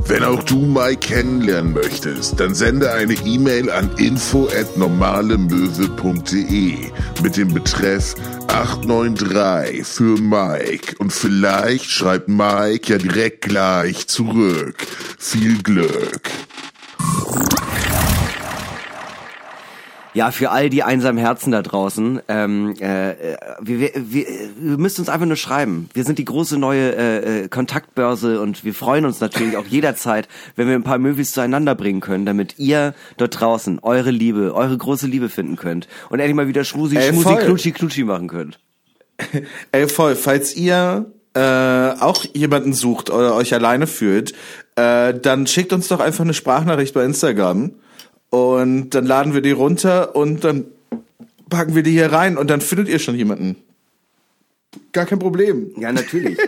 [0.08, 6.78] Wenn auch du Mike kennenlernen möchtest, dann sende eine E-Mail an info@normalemöwe.de
[7.22, 8.16] mit dem Betreff
[8.48, 14.78] 893 für Mike und vielleicht schreibt Mike ja direkt gleich zurück.
[15.20, 16.32] Viel Glück.
[20.18, 23.14] Ja, für all die einsamen Herzen da draußen, ähm, äh,
[23.62, 24.26] wir, wir, wir,
[24.60, 25.92] wir müsst uns einfach nur schreiben.
[25.94, 30.28] Wir sind die große neue äh, äh, Kontaktbörse und wir freuen uns natürlich auch jederzeit,
[30.56, 34.76] wenn wir ein paar Movies zueinander bringen können, damit ihr dort draußen eure Liebe, eure
[34.76, 37.38] große Liebe finden könnt und endlich mal wieder Schmusi, Ey, Schmusi, voll.
[37.38, 38.58] Klutschi, Klutschi machen könnt.
[39.72, 44.34] Ey, voll, falls ihr äh, auch jemanden sucht oder euch alleine fühlt,
[44.78, 47.74] äh, dann schickt uns doch einfach eine Sprachnachricht bei Instagram
[48.30, 50.66] und dann laden wir die runter und dann
[51.50, 53.56] packen wir die hier rein und dann findet ihr schon jemanden.
[54.92, 55.72] Gar kein Problem.
[55.78, 56.38] Ja, natürlich.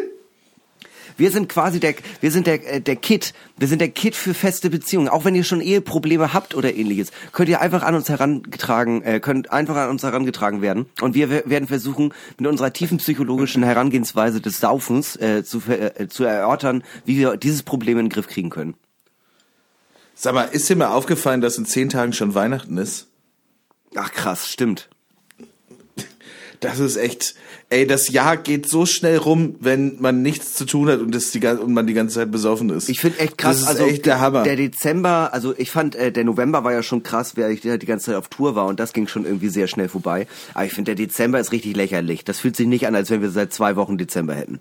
[1.17, 3.33] Wir sind quasi der, wir sind der, äh, der Kit.
[3.57, 5.09] Wir sind der Kit für feste Beziehungen.
[5.09, 9.19] Auch wenn ihr schon Eheprobleme habt oder ähnliches, könnt ihr einfach an uns herangetragen, äh,
[9.19, 10.85] könnt einfach an uns herangetragen werden.
[11.01, 16.07] Und wir we- werden versuchen, mit unserer tiefen psychologischen Herangehensweise des Saufens äh, zu, äh,
[16.07, 18.75] zu erörtern, wie wir dieses Problem in den Griff kriegen können.
[20.21, 23.07] Sag mal, ist dir mal aufgefallen, dass in zehn Tagen schon Weihnachten ist?
[23.95, 24.89] Ach krass, stimmt.
[26.59, 27.35] Das ist echt,
[27.69, 31.31] ey, das Jahr geht so schnell rum, wenn man nichts zu tun hat und, das
[31.31, 32.89] die, und man die ganze Zeit besoffen ist.
[32.89, 34.43] Ich finde echt krass, also echt der Hammer.
[34.43, 37.85] der Dezember, also ich fand, äh, der November war ja schon krass, weil ich die
[37.85, 40.27] ganze Zeit auf Tour war und das ging schon irgendwie sehr schnell vorbei.
[40.53, 42.25] Aber ich finde, der Dezember ist richtig lächerlich.
[42.25, 44.59] Das fühlt sich nicht an, als wenn wir seit zwei Wochen Dezember hätten.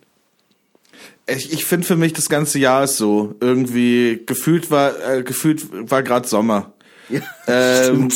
[1.27, 5.67] Ich, ich finde für mich das ganze Jahr ist so irgendwie gefühlt war äh, gefühlt
[5.91, 6.73] war gerade Sommer.
[7.09, 8.09] Ja, Ähm,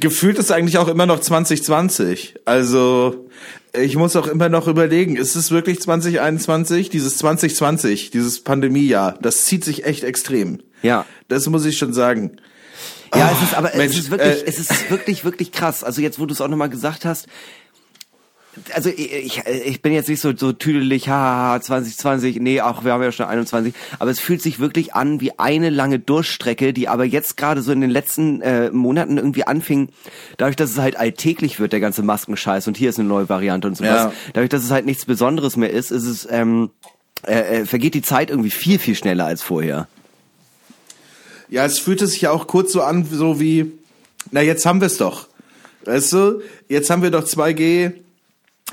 [0.00, 2.36] gefühlt ist eigentlich auch immer noch 2020.
[2.44, 3.28] Also
[3.72, 6.90] ich muss auch immer noch überlegen, ist es wirklich 2021?
[6.90, 10.60] Dieses 2020, dieses Pandemiejahr, das zieht sich echt extrem.
[10.82, 11.06] Ja.
[11.28, 12.36] Das muss ich schon sagen.
[13.14, 15.84] Ja, es ist aber Mensch, es ist wirklich, äh, es ist wirklich, wirklich krass.
[15.84, 17.26] Also jetzt, wo du es auch nochmal gesagt hast,
[18.72, 22.92] also ich, ich, ich bin jetzt nicht so, so tüdelig, haha, 2020, nee, auch wir
[22.92, 26.88] haben ja schon 21, aber es fühlt sich wirklich an wie eine lange Durchstrecke, die
[26.88, 29.88] aber jetzt gerade so in den letzten äh, Monaten irgendwie anfing,
[30.36, 33.66] dadurch, dass es halt alltäglich wird, der ganze Maskenscheiß und hier ist eine neue Variante
[33.68, 34.12] und sowas, Ja.
[34.34, 36.70] dadurch, dass es halt nichts Besonderes mehr ist, ist es, ähm,
[37.26, 39.88] äh, äh, vergeht die Zeit irgendwie viel, viel schneller als vorher.
[41.48, 43.72] Ja, es fühlte sich ja auch kurz so an, so wie,
[44.30, 45.28] na jetzt haben wir es doch.
[45.84, 47.92] Weißt du, jetzt haben wir doch 2G,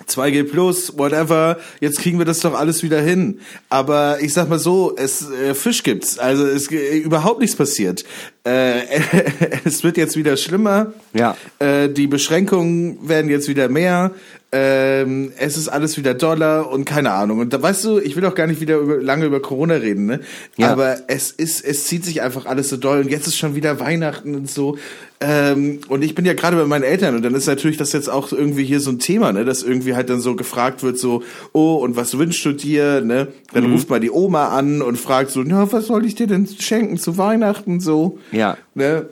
[0.08, 3.42] 2G plus, whatever, jetzt kriegen wir das doch alles wieder hin.
[3.70, 8.06] Aber ich sag mal so, es äh, Fisch gibt's, also es äh, überhaupt nichts passiert.
[8.46, 8.82] Äh,
[9.66, 10.94] es wird jetzt wieder schlimmer.
[11.14, 11.36] Ja.
[11.60, 14.12] Äh, die Beschränkungen werden jetzt wieder mehr.
[14.54, 17.40] Ähm, es ist alles wieder doller und keine Ahnung.
[17.40, 20.06] Und da weißt du, ich will auch gar nicht wieder über, lange über Corona reden,
[20.08, 20.20] ne?
[20.58, 20.72] Ja.
[20.74, 23.80] Aber es ist, es zieht sich einfach alles so doll und jetzt ist schon wieder
[23.80, 24.78] Weihnachten und so.
[25.22, 28.10] Ähm, und ich bin ja gerade bei meinen Eltern und dann ist natürlich das jetzt
[28.10, 31.24] auch irgendwie hier so ein Thema, ne, dass irgendwie halt dann so gefragt wird, so,
[31.54, 33.30] oh, und was wünschst du dir, ne?
[33.54, 33.72] Dann Mhm.
[33.74, 36.98] ruft mal die Oma an und fragt so, na, was soll ich dir denn schenken
[36.98, 38.58] zu Weihnachten, so, Ja.
[38.74, 39.06] ne?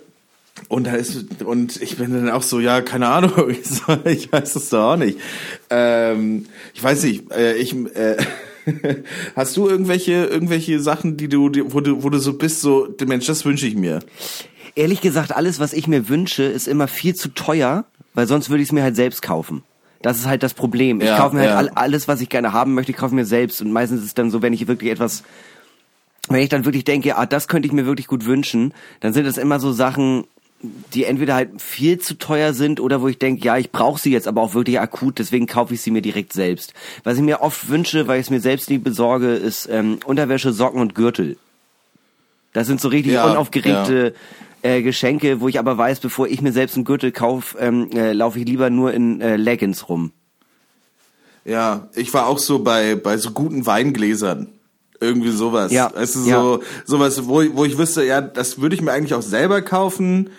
[0.70, 3.32] Und da ist, und ich bin dann auch so, ja, keine Ahnung,
[4.06, 5.18] ich weiß das doch auch nicht.
[5.72, 6.46] Ähm,
[6.76, 8.18] ich weiß nicht, äh, ich, äh,
[9.36, 12.88] hast du irgendwelche, irgendwelche Sachen, die du, die, wo du, wo du so bist, so,
[13.06, 14.00] Mensch, das wünsche ich mir.
[14.76, 18.62] Ehrlich gesagt, alles, was ich mir wünsche, ist immer viel zu teuer, weil sonst würde
[18.62, 19.64] ich es mir halt selbst kaufen.
[20.04, 21.02] Das ist halt das Problem.
[21.02, 21.58] Ich Ja, kaufe mir halt ja.
[21.58, 23.60] all, alles, was ich gerne haben möchte, ich kaufe mir selbst.
[23.62, 25.24] Und meistens ist es dann so, wenn ich wirklich etwas,
[26.30, 29.26] wenn ich dann wirklich denke, ah, das könnte ich mir wirklich gut wünschen, dann sind
[29.26, 30.26] es immer so Sachen,
[30.62, 34.12] die entweder halt viel zu teuer sind oder wo ich denke, ja, ich brauche sie
[34.12, 36.74] jetzt aber auch wirklich akut, deswegen kaufe ich sie mir direkt selbst.
[37.04, 40.52] Was ich mir oft wünsche, weil ich es mir selbst nie besorge, ist ähm, Unterwäsche,
[40.52, 41.38] Socken und Gürtel.
[42.52, 44.14] Das sind so richtig Ja, unaufgeregte
[44.62, 48.12] äh, Geschenke, wo ich aber weiß, bevor ich mir selbst einen Gürtel kaufe, ähm, äh,
[48.12, 50.12] laufe ich lieber nur in äh, Leggings rum.
[51.46, 54.50] Ja, ich war auch so bei, bei so guten Weingläsern.
[55.02, 55.72] Irgendwie sowas.
[55.72, 56.42] Ja, Es ist ja.
[56.42, 60.30] so, sowas, wo, wo ich wüsste, ja, das würde ich mir eigentlich auch selber kaufen.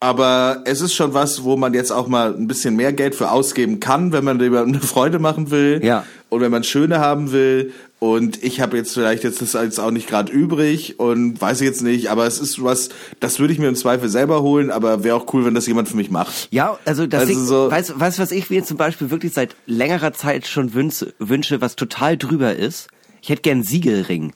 [0.00, 3.32] Aber es ist schon was, wo man jetzt auch mal ein bisschen mehr Geld für
[3.32, 5.80] ausgeben kann, wenn man jemandem eine Freude machen will.
[5.82, 6.04] Ja.
[6.28, 7.72] Und wenn man schöne haben will.
[7.98, 11.66] Und ich habe jetzt vielleicht jetzt das jetzt auch nicht gerade übrig und weiß ich
[11.66, 15.02] jetzt nicht, aber es ist was, das würde ich mir im Zweifel selber holen, aber
[15.02, 16.46] wäre auch cool, wenn das jemand für mich macht.
[16.52, 19.10] Ja, also das Also Ding, so- weißt du, weißt, du, was ich mir zum Beispiel
[19.10, 22.86] wirklich seit längerer Zeit schon wünsche, wünsche, was total drüber ist?
[23.28, 24.32] Ich hätte gern einen Siegelring.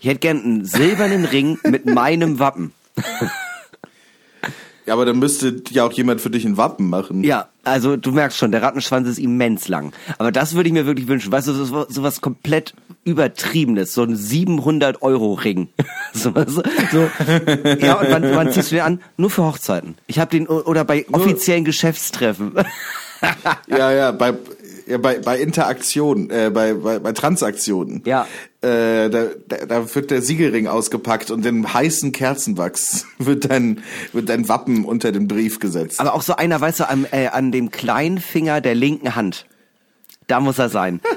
[0.00, 2.72] Ich hätte gern einen silbernen Ring mit meinem Wappen.
[4.84, 7.22] Ja, aber dann müsste ja auch jemand für dich ein Wappen machen.
[7.22, 9.92] Ja, also du merkst schon, der Rattenschwanz ist immens lang.
[10.18, 11.30] Aber das würde ich mir wirklich wünschen.
[11.30, 12.74] Weißt du, so, so was komplett
[13.04, 15.68] übertriebenes, so ein 700 Euro Ring.
[16.12, 17.10] so, so, so.
[17.78, 19.00] Ja, und wann, wann ziehst du den an?
[19.16, 19.94] Nur für Hochzeiten.
[20.08, 22.54] Ich habe den oder bei offiziellen Geschäftstreffen.
[23.66, 24.34] Ja, ja, bei,
[24.86, 28.02] ja, bei, bei Interaktion, äh, bei, bei, bei Transaktionen.
[28.04, 28.26] Ja.
[28.62, 33.82] Äh, da, da, da wird der Siegelring ausgepackt und in heißen Kerzenwachs wird dein,
[34.12, 36.00] wird dein Wappen unter den Brief gesetzt.
[36.00, 39.46] Aber auch so einer, weißt du, am, äh, an dem kleinen Finger der linken Hand.
[40.28, 41.00] Da muss er sein.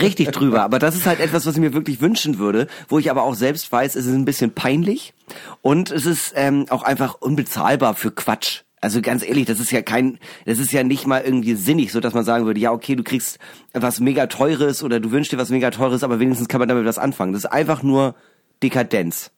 [0.00, 0.62] Richtig drüber.
[0.62, 3.34] Aber das ist halt etwas, was ich mir wirklich wünschen würde, wo ich aber auch
[3.34, 5.12] selbst weiß, es ist ein bisschen peinlich
[5.60, 8.62] und es ist ähm, auch einfach unbezahlbar für Quatsch.
[8.82, 12.00] Also ganz ehrlich, das ist ja kein, das ist ja nicht mal irgendwie sinnig, so
[12.00, 13.38] dass man sagen würde, ja okay, du kriegst
[13.72, 16.84] was mega teures oder du wünschst dir was mega teures, aber wenigstens kann man damit
[16.84, 17.32] was anfangen.
[17.32, 18.16] Das ist einfach nur
[18.60, 19.30] Dekadenz.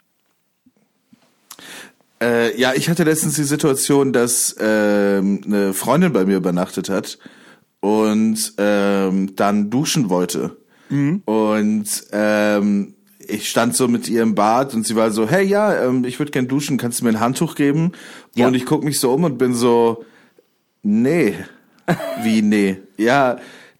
[2.22, 7.18] Äh, ja, ich hatte letztens die Situation, dass ähm, eine Freundin bei mir übernachtet hat
[7.80, 10.56] und ähm, dann duschen wollte.
[11.26, 12.93] Und ähm,
[13.28, 16.18] ich stand so mit ihr im Bad und sie war so, hey ja, ähm, ich
[16.18, 17.92] würde gern duschen, kannst du mir ein Handtuch geben?
[18.34, 18.46] Ja.
[18.46, 20.04] Und ich guck mich so um und bin so,
[20.82, 21.34] nee.
[22.22, 22.78] Wie nee?
[22.96, 23.36] Ja,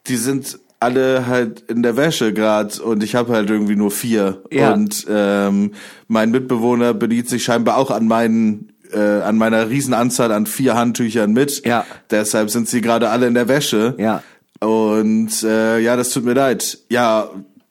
[0.07, 4.43] die sind alle halt in der Wäsche grad und ich habe halt irgendwie nur vier.
[4.51, 4.75] Ja.
[4.75, 5.73] Und ähm,
[6.09, 11.33] mein Mitbewohner bedient sich scheinbar auch an meinen äh, an meiner Riesenanzahl an vier Handtüchern
[11.33, 11.65] mit.
[11.67, 11.87] Ja.
[12.11, 13.95] Deshalb sind sie gerade alle in der Wäsche.
[13.99, 14.23] Ja.
[14.61, 16.79] Und äh, ja, das tut mir leid.
[16.91, 17.31] Ja,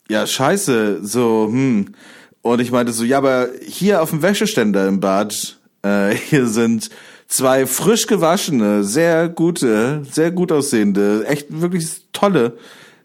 [0.10, 0.99] ja, scheiße.
[1.04, 1.93] So, hm.
[2.41, 6.89] Und ich meinte so, ja, aber hier auf dem Wäscheständer im Bad, äh, hier sind
[7.28, 12.58] zwei frisch gewaschene, sehr gute, sehr gut aussehende, echt wirklich tolle,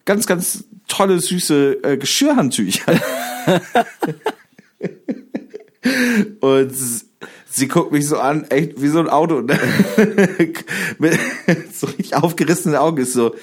[0.05, 3.01] ganz, ganz tolle, süße äh, Geschirrhandtücher.
[6.41, 6.73] Und
[7.49, 9.41] sie guckt mich so an, echt wie so ein Auto.
[9.41, 9.59] ne?
[10.99, 11.19] Mit
[11.73, 13.35] so richtig aufgerissenen Augen ist so,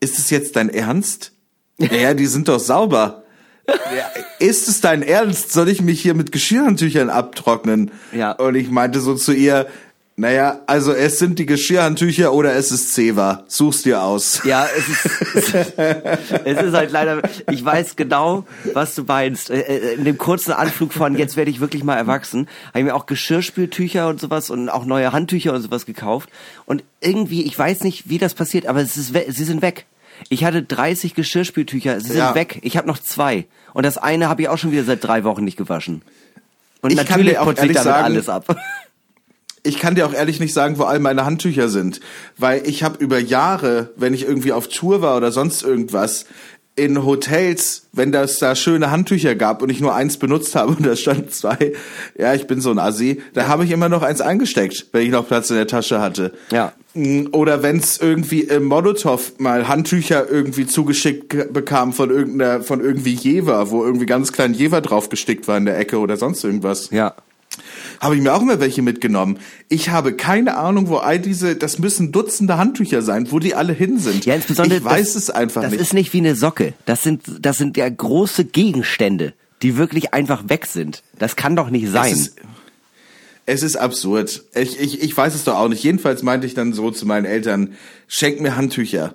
[0.00, 1.32] ist es jetzt dein Ernst?
[1.78, 3.22] Ja, die sind doch sauber.
[3.66, 5.52] Ja, ist es dein Ernst?
[5.52, 7.90] Soll ich mich hier mit Geschirrhandtüchern abtrocknen?
[8.12, 8.32] Ja.
[8.32, 9.68] Und ich meinte so zu ihr,
[10.14, 13.44] naja, also es sind die Geschirrhandtücher oder es ist Zewa.
[13.46, 14.42] Such's dir aus.
[14.44, 15.54] Ja, es ist,
[16.44, 18.44] es ist halt leider, ich weiß genau,
[18.74, 19.50] was du meinst.
[19.50, 22.84] Äh, äh, In dem kurzen Anflug von jetzt werde ich wirklich mal erwachsen, habe ich
[22.84, 26.28] mir auch Geschirrspültücher und sowas und auch neue Handtücher und sowas gekauft.
[26.66, 29.86] Und irgendwie, ich weiß nicht, wie das passiert, aber es ist, sie sind weg.
[30.28, 32.34] Ich hatte 30 Geschirrspültücher, sie sind Ja.
[32.34, 32.58] weg.
[32.62, 33.46] Ich habe noch zwei.
[33.74, 36.02] Und das eine habe ich auch schon wieder seit drei Wochen nicht gewaschen.
[36.80, 38.56] Und Ich natürlich putze ich damit sagen- alles ab.
[39.64, 42.00] Ich kann dir auch ehrlich nicht sagen, wo all meine Handtücher sind,
[42.36, 46.26] weil ich habe über Jahre, wenn ich irgendwie auf Tour war oder sonst irgendwas,
[46.74, 50.86] in Hotels, wenn das da schöne Handtücher gab und ich nur eins benutzt habe und
[50.86, 51.72] da stand zwei,
[52.18, 55.10] ja, ich bin so ein Assi, da habe ich immer noch eins eingesteckt, wenn ich
[55.10, 56.32] noch Platz in der Tasche hatte.
[56.50, 56.72] Ja.
[56.94, 62.80] Mm, Oder wenn's irgendwie im Molotow mal Handtücher irgendwie zugeschickt ge- bekam von irgendeiner, von
[62.80, 66.42] irgendwie Jever, wo irgendwie ganz klein Jever drauf gestickt war in der Ecke oder sonst
[66.42, 67.14] irgendwas Ja.
[68.02, 69.38] Habe ich mir auch immer welche mitgenommen.
[69.68, 73.72] Ich habe keine Ahnung, wo all diese, das müssen Dutzende Handtücher sein, wo die alle
[73.72, 74.26] hin sind.
[74.26, 74.80] Ja, insbesondere.
[74.80, 75.80] ich weiß das, es einfach das nicht.
[75.80, 76.74] Das ist nicht wie eine Socke.
[76.84, 81.04] Das sind, das sind ja große Gegenstände, die wirklich einfach weg sind.
[81.18, 82.12] Das kann doch nicht sein.
[83.46, 84.42] Es ist, absurd.
[84.54, 85.84] Ich, ich, ich weiß es doch auch nicht.
[85.84, 87.74] Jedenfalls meinte ich dann so zu meinen Eltern,
[88.08, 89.14] schenkt mir Handtücher.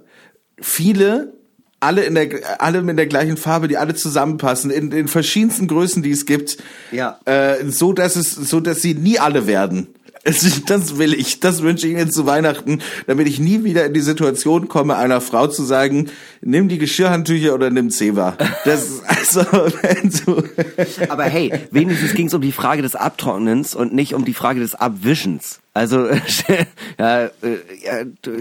[0.62, 1.34] Viele,
[1.80, 6.02] alle in der, alle in der gleichen Farbe, die alle zusammenpassen, in den verschiedensten Größen,
[6.02, 6.58] die es gibt.
[6.92, 7.20] Ja.
[7.26, 9.88] Äh, so dass es, so dass sie nie alle werden.
[10.66, 14.02] Das will ich, das wünsche ich Ihnen zu Weihnachten, damit ich nie wieder in die
[14.02, 16.10] Situation komme, einer Frau zu sagen,
[16.42, 18.36] nimm die Geschirrhandtücher oder nimm Zewa.
[18.66, 19.42] Das also,
[19.82, 20.44] wenn du,
[21.10, 24.60] Aber hey, wenigstens ging es um die Frage des Abtrocknens und nicht um die Frage
[24.60, 25.60] des Abwischens.
[25.74, 26.08] Also
[27.00, 27.30] ja, äh,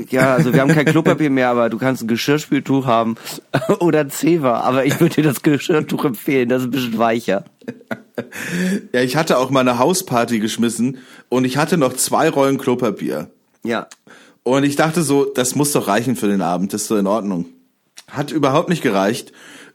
[0.09, 3.17] ja, also wir haben kein Klopapier mehr, aber du kannst ein Geschirrspültuch haben
[3.81, 4.61] oder Zewa.
[4.61, 7.45] Aber ich würde dir das Geschirrtuch empfehlen, das ist ein bisschen weicher.
[8.93, 10.99] Ja, ich hatte auch mal eine Hausparty geschmissen
[11.29, 13.31] und ich hatte noch zwei Rollen Klopapier.
[13.63, 13.89] Ja.
[14.43, 17.07] Und ich dachte so, das muss doch reichen für den Abend, das ist so in
[17.07, 17.47] Ordnung.
[18.09, 19.33] Hat überhaupt nicht gereicht.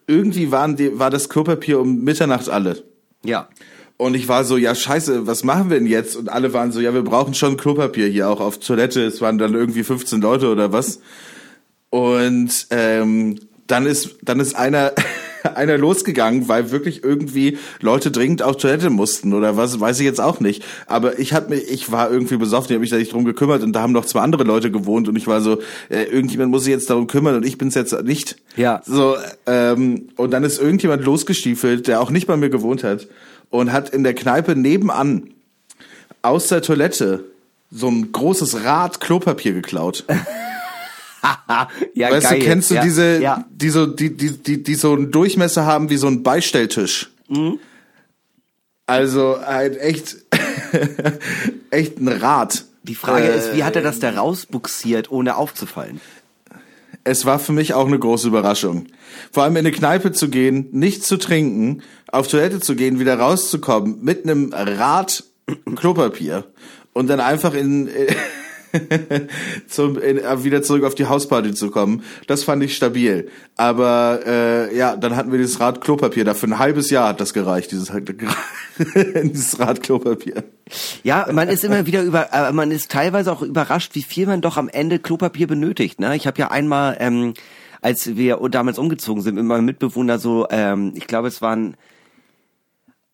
[0.07, 2.83] irgendwie waren die, war das Klopapier um Mitternacht alle.
[3.23, 3.47] Ja.
[3.97, 6.15] Und ich war so, ja scheiße, was machen wir denn jetzt?
[6.15, 9.05] Und alle waren so, ja, wir brauchen schon Klopapier hier auch auf Toilette.
[9.05, 11.01] Es waren dann irgendwie 15 Leute oder was.
[11.91, 14.93] Und ähm, dann ist dann ist einer
[15.55, 20.21] einer losgegangen, weil wirklich irgendwie Leute dringend auf Toilette mussten oder was, weiß ich jetzt
[20.21, 20.63] auch nicht.
[20.87, 23.63] Aber ich hab mich, ich war irgendwie besoffen, ich habe mich da nicht drum gekümmert
[23.63, 26.63] und da haben noch zwei andere Leute gewohnt und ich war so, äh, irgendjemand muss
[26.63, 28.37] sich jetzt darum kümmern und ich bin's jetzt nicht.
[28.55, 28.81] Ja.
[28.85, 29.15] So
[29.45, 33.07] ähm, und dann ist irgendjemand losgestiefelt, der auch nicht bei mir gewohnt hat
[33.49, 35.31] und hat in der Kneipe nebenan
[36.21, 37.25] aus der Toilette
[37.71, 40.05] so ein großes Rad Klopapier geklaut.
[41.93, 42.39] ja, Weißt geil.
[42.39, 42.81] du, kennst du ja.
[42.83, 43.45] diese, Ja.
[43.51, 47.11] die so, die, die, die, die so einen Durchmesser haben wie so ein Beistelltisch?
[47.29, 47.59] Mhm.
[48.87, 50.17] Also halt echt,
[51.69, 52.65] echt ein Rad.
[52.83, 56.01] Die Frage Äh, ist, wie hat er das da rausbuxiert, ohne aufzufallen?
[57.03, 58.87] Es war für mich auch eine große Überraschung.
[59.31, 63.17] Vor allem in eine Kneipe zu gehen, nicht zu trinken, auf Toilette zu gehen, wieder
[63.17, 65.23] rauszukommen mit einem Rad
[65.75, 66.45] Klopapier
[66.93, 67.89] und dann einfach in,
[69.67, 72.03] zum, in, äh, wieder zurück auf die Hausparty zu kommen.
[72.27, 73.29] Das fand ich stabil.
[73.55, 76.25] Aber äh, ja, dann hatten wir dieses Rad Klopapier.
[76.25, 77.91] Da für ein halbes Jahr hat das gereicht, dieses,
[79.23, 80.43] dieses Rad Klopapier.
[81.03, 84.41] Ja, man ist immer wieder über, äh, man ist teilweise auch überrascht, wie viel man
[84.41, 85.99] doch am Ende Klopapier benötigt.
[85.99, 86.15] Ne?
[86.15, 87.33] Ich habe ja einmal, ähm,
[87.81, 91.75] als wir damals umgezogen sind, mit meinem Mitbewohner so, ähm, ich glaube, es waren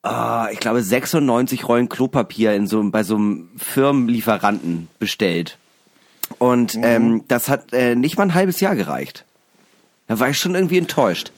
[0.07, 5.57] ah, ich glaube 96 Rollen Klopapier in so bei so einem Firmenlieferanten bestellt.
[6.39, 9.25] Und ähm, das hat äh, nicht mal ein halbes Jahr gereicht.
[10.07, 11.31] Da war ich schon irgendwie enttäuscht.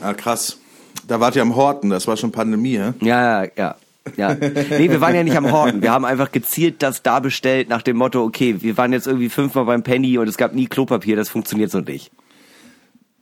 [0.00, 0.58] Ah, krass.
[1.06, 2.74] Da wart ihr am Horten, das war schon Pandemie?
[3.00, 3.76] Ja, ja, ja.
[4.16, 4.34] Ja.
[4.34, 5.82] Nee, wir waren ja nicht am Horten.
[5.82, 9.28] Wir haben einfach gezielt das da bestellt nach dem Motto, okay, wir waren jetzt irgendwie
[9.28, 12.10] fünfmal beim Penny und es gab nie Klopapier, das funktioniert so nicht.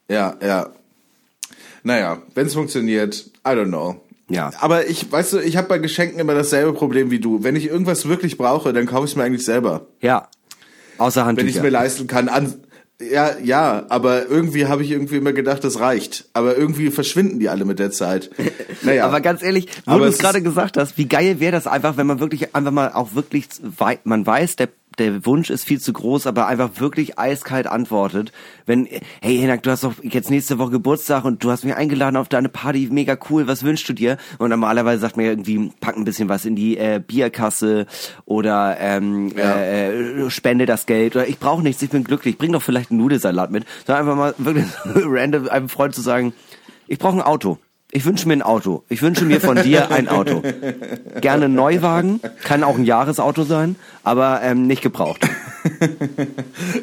[0.08, 0.70] Ja, ja.
[1.82, 4.00] Naja, wenn es funktioniert, I don't know.
[4.30, 4.50] Ja.
[4.60, 7.42] Aber ich, weißt du, ich habe bei Geschenken immer dasselbe Problem wie du.
[7.42, 9.86] Wenn ich irgendwas wirklich brauche, dann kaufe ich es mir eigentlich selber.
[10.00, 10.28] Ja.
[10.98, 11.58] Außer Wenn ich Handtücher.
[11.58, 12.28] es mir leisten kann.
[12.28, 12.54] An,
[13.00, 16.28] ja, ja, aber irgendwie habe ich irgendwie immer gedacht, das reicht.
[16.32, 18.30] Aber irgendwie verschwinden die alle mit der Zeit.
[18.82, 19.06] Naja.
[19.06, 22.06] Aber ganz ehrlich, wo du es gerade gesagt hast, wie geil wäre das einfach, wenn
[22.06, 23.48] man wirklich einfach mal auch wirklich,
[24.04, 24.68] man weiß, der,
[24.98, 28.32] der Wunsch ist viel zu groß, aber einfach wirklich eiskalt antwortet.
[28.66, 28.86] Wenn,
[29.20, 32.28] hey Hinak, du hast doch jetzt nächste Woche Geburtstag und du hast mich eingeladen auf
[32.28, 34.16] deine Party, mega cool, was wünschst du dir?
[34.38, 37.86] Und normalerweise sagt man ja irgendwie, pack ein bisschen was in die äh, Bierkasse
[38.24, 39.54] oder ähm, Ja.
[39.56, 42.90] äh, äh, spende das Geld oder ich brauche nichts, ich bin glücklich, bring doch vielleicht
[42.90, 43.64] einen Nudelsalat mit.
[43.86, 46.32] Sondern einfach mal wirklich random einem Freund zu sagen,
[46.86, 47.58] ich brauche ein Auto.
[47.90, 48.84] Ich wünsche mir ein Auto.
[48.90, 50.42] Ich wünsche mir von dir ein Auto.
[51.22, 55.26] Gerne ein Neuwagen, kann auch ein Jahresauto sein, aber ähm, nicht gebraucht.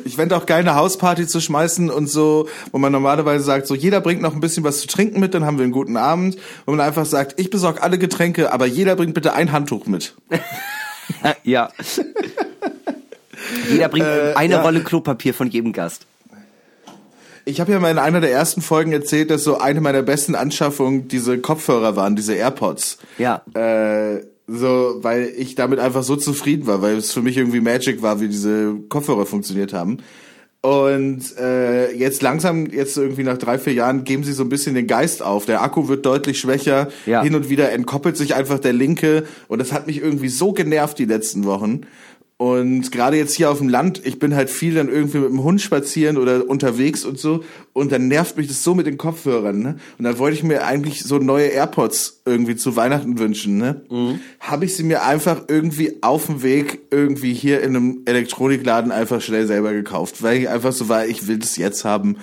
[0.05, 3.73] Ich fände auch geil, eine Hausparty zu schmeißen und so, wo man normalerweise sagt, so
[3.73, 6.37] jeder bringt noch ein bisschen was zu trinken mit, dann haben wir einen guten Abend.
[6.65, 10.15] Wo man einfach sagt, ich besorge alle Getränke, aber jeder bringt bitte ein Handtuch mit.
[11.43, 11.69] ja.
[13.69, 14.61] Jeder bringt eine ja.
[14.61, 16.05] Rolle Klopapier von jedem Gast.
[17.45, 20.33] Ich habe ja mal in einer der ersten Folgen erzählt, dass so eine meiner besten
[20.33, 22.97] Anschaffungen diese Kopfhörer waren, diese AirPods.
[23.19, 23.43] Ja.
[23.53, 28.01] Äh, so, weil ich damit einfach so zufrieden war, weil es für mich irgendwie Magic
[28.01, 29.99] war, wie diese Kopfhörer funktioniert haben.
[30.61, 34.73] Und äh, jetzt langsam, jetzt irgendwie nach drei, vier Jahren, geben sie so ein bisschen
[34.73, 35.45] den Geist auf.
[35.45, 36.87] Der Akku wird deutlich schwächer.
[37.05, 37.21] Ja.
[37.21, 39.25] Hin und wieder entkoppelt sich einfach der linke.
[39.47, 41.81] Und das hat mich irgendwie so genervt die letzten Wochen.
[42.37, 45.41] Und gerade jetzt hier auf dem Land, ich bin halt viel dann irgendwie mit dem
[45.41, 47.45] Hund spazieren oder unterwegs und so.
[47.71, 49.57] Und dann nervt mich das so mit den Kopfhörern.
[49.59, 49.77] Ne?
[49.97, 53.57] Und dann wollte ich mir eigentlich so neue AirPods irgendwie zu Weihnachten wünschen.
[53.57, 53.83] Ne?
[54.41, 59.21] Habe ich sie mir einfach irgendwie auf dem Weg irgendwie hier in einem Elektronikladen einfach
[59.21, 60.21] schnell selber gekauft.
[60.21, 62.17] Weil ich einfach so war, ich will das jetzt haben.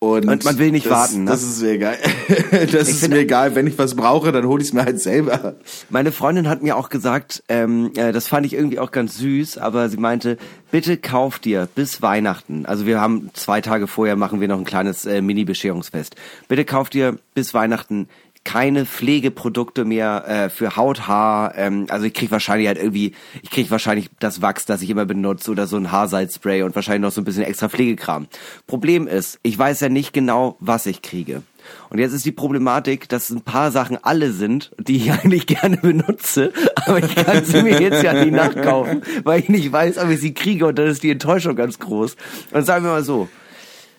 [0.00, 1.30] Und, Und man will nicht das, warten, ne?
[1.32, 1.96] Das ist mir egal.
[2.70, 3.56] das ist finde- mir egal.
[3.56, 5.56] Wenn ich was brauche, dann hole ich es mir halt selber.
[5.90, 9.58] Meine Freundin hat mir auch gesagt, ähm, äh, das fand ich irgendwie auch ganz süß,
[9.58, 10.38] aber sie meinte,
[10.70, 14.64] bitte kauf dir bis Weihnachten, also wir haben zwei Tage vorher machen wir noch ein
[14.64, 16.14] kleines äh, Mini-Bescherungsfest.
[16.46, 18.08] Bitte kauf dir bis Weihnachten
[18.48, 21.54] keine Pflegeprodukte mehr äh, für Haut, Haar.
[21.54, 25.04] Ähm, also ich krieg wahrscheinlich halt irgendwie, ich krieg wahrscheinlich das Wachs, das ich immer
[25.04, 28.26] benutze oder so ein Haarsalzspray und wahrscheinlich noch so ein bisschen extra Pflegekram.
[28.66, 31.42] Problem ist, ich weiß ja nicht genau, was ich kriege.
[31.90, 35.76] Und jetzt ist die Problematik, dass ein paar Sachen alle sind, die ich eigentlich gerne
[35.76, 36.54] benutze,
[36.86, 40.20] aber ich kann sie mir jetzt ja nicht nachkaufen, weil ich nicht weiß, ob ich
[40.20, 42.16] sie kriege und dann ist die Enttäuschung ganz groß.
[42.52, 43.28] Und sagen wir mal so,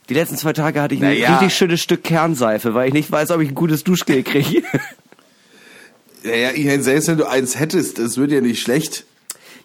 [0.10, 1.38] die letzten zwei Tage hatte ich ein Naja.
[1.38, 4.64] richtig schönes Stück Kernseife, weil ich nicht weiß, ob ich ein gutes Duschgel kriege.
[6.24, 9.05] Ja, ja, ich meine, selbst wenn du eins hättest, das wird ja nicht schlecht.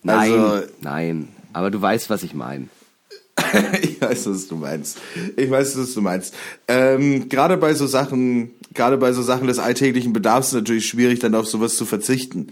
[0.03, 1.29] Nein, Also- nein.
[1.53, 2.69] Aber du weißt, was ich meine.
[3.83, 4.99] ich weiß, was du meinst.
[5.37, 6.35] Ich weiß, was du meinst.
[6.69, 10.87] Ähm, gerade bei so Sachen, gerade bei so Sachen des alltäglichen Bedarfs ist es natürlich
[10.87, 12.49] schwierig, dann auf sowas zu verzichten.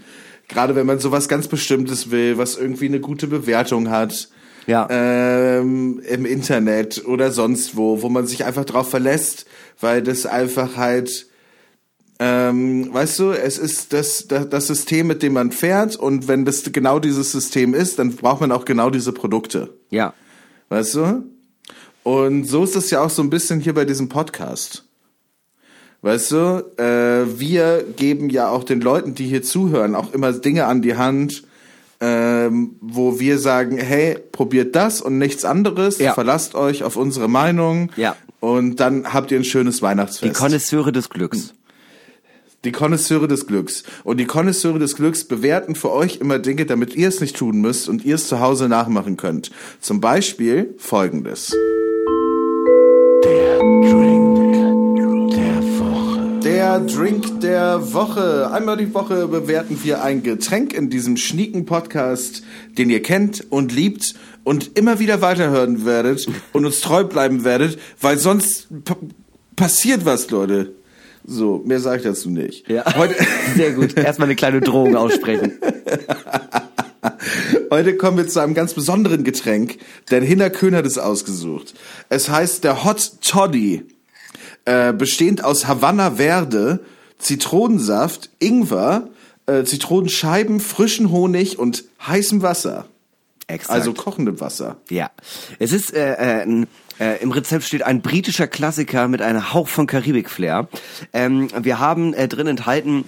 [0.49, 4.29] Gerade wenn man sowas ganz Bestimmtes will, was irgendwie eine gute Bewertung hat.
[4.67, 4.87] Ja.
[4.89, 9.45] Ähm, Im Internet oder sonst wo, wo man sich einfach drauf verlässt,
[9.79, 11.27] weil das einfach halt,
[12.19, 16.45] ähm, weißt du, es ist das, das, das System, mit dem man fährt und wenn
[16.45, 19.73] das genau dieses System ist, dann braucht man auch genau diese Produkte.
[19.89, 20.13] Ja.
[20.69, 21.23] Weißt du?
[22.03, 24.85] Und so ist es ja auch so ein bisschen hier bei diesem Podcast.
[26.01, 30.65] Weißt du, äh, wir geben ja auch den Leuten, die hier zuhören, auch immer Dinge
[30.65, 31.43] an die Hand,
[32.05, 36.13] ähm, wo wir sagen, hey, probiert das und nichts anderes, Ja.
[36.13, 38.17] verlasst euch auf unsere Meinung Ja.
[38.41, 40.35] und dann habt ihr ein schönes Die Weihnachtsfest.
[40.37, 41.53] Konnoisseure des Glücks.
[42.65, 43.83] Die Konnoisseure des Glücks.
[44.03, 47.61] Und die Konnoisseure des Glücks bewerten für euch immer Dinge, damit ihr es nicht tun
[47.61, 49.51] müsst und ihr es zu Hause nachmachen könnt.
[49.79, 51.53] Zum Beispiel folgendes.
[53.23, 54.22] Der Drink
[57.43, 58.49] der Woche.
[58.51, 62.41] Einmal die Woche bewerten wir ein Getränk in diesem schnieken Podcast,
[62.77, 67.77] den ihr kennt und liebt und immer wieder weiterhören werdet und uns treu bleiben werdet,
[67.99, 68.95] weil sonst pa
[69.55, 70.73] passiert was, Leute.
[71.25, 72.67] So, mehr sage ich dazu nicht.
[72.69, 72.85] Ja.
[72.95, 73.15] Heute,
[73.55, 73.97] Sehr gut.
[73.97, 75.59] Erstmal eine kleine Drohung aussprechen.
[77.71, 79.77] heute kommen wir zu einem ganz besonderen Getränk,
[80.11, 81.73] denn Hinner Köhn hat es ausgesucht.
[82.09, 83.83] Es heißt der Hot Toddy,
[84.65, 86.79] äh, bestehend aus Havanna Verde,
[87.17, 89.09] Zitronensaft, Ingwer,
[89.45, 92.85] äh, Zitronenscheiben, frischen Honig und heißem Wasser.
[93.47, 93.71] Exakt.
[93.71, 94.77] Also kochendem Wasser.
[94.89, 95.11] Ja,
[95.59, 96.65] es ist äh, äh,
[96.99, 100.67] äh, im Rezept steht ein britischer Klassiker mit einem Hauch von Karibik-Flair.
[101.11, 103.05] Ähm, wir haben äh, drin enthalten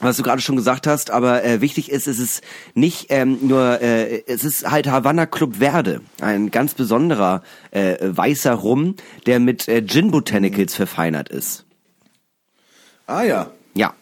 [0.00, 2.42] was du gerade schon gesagt hast, aber äh, wichtig ist, es ist
[2.74, 8.52] nicht ähm, nur, äh, es ist halt Havanna Club Verde, ein ganz besonderer äh, weißer
[8.52, 11.64] Rum, der mit äh, Gin Botanicals verfeinert ist.
[13.06, 13.50] Ah ja.
[13.74, 13.94] Ja.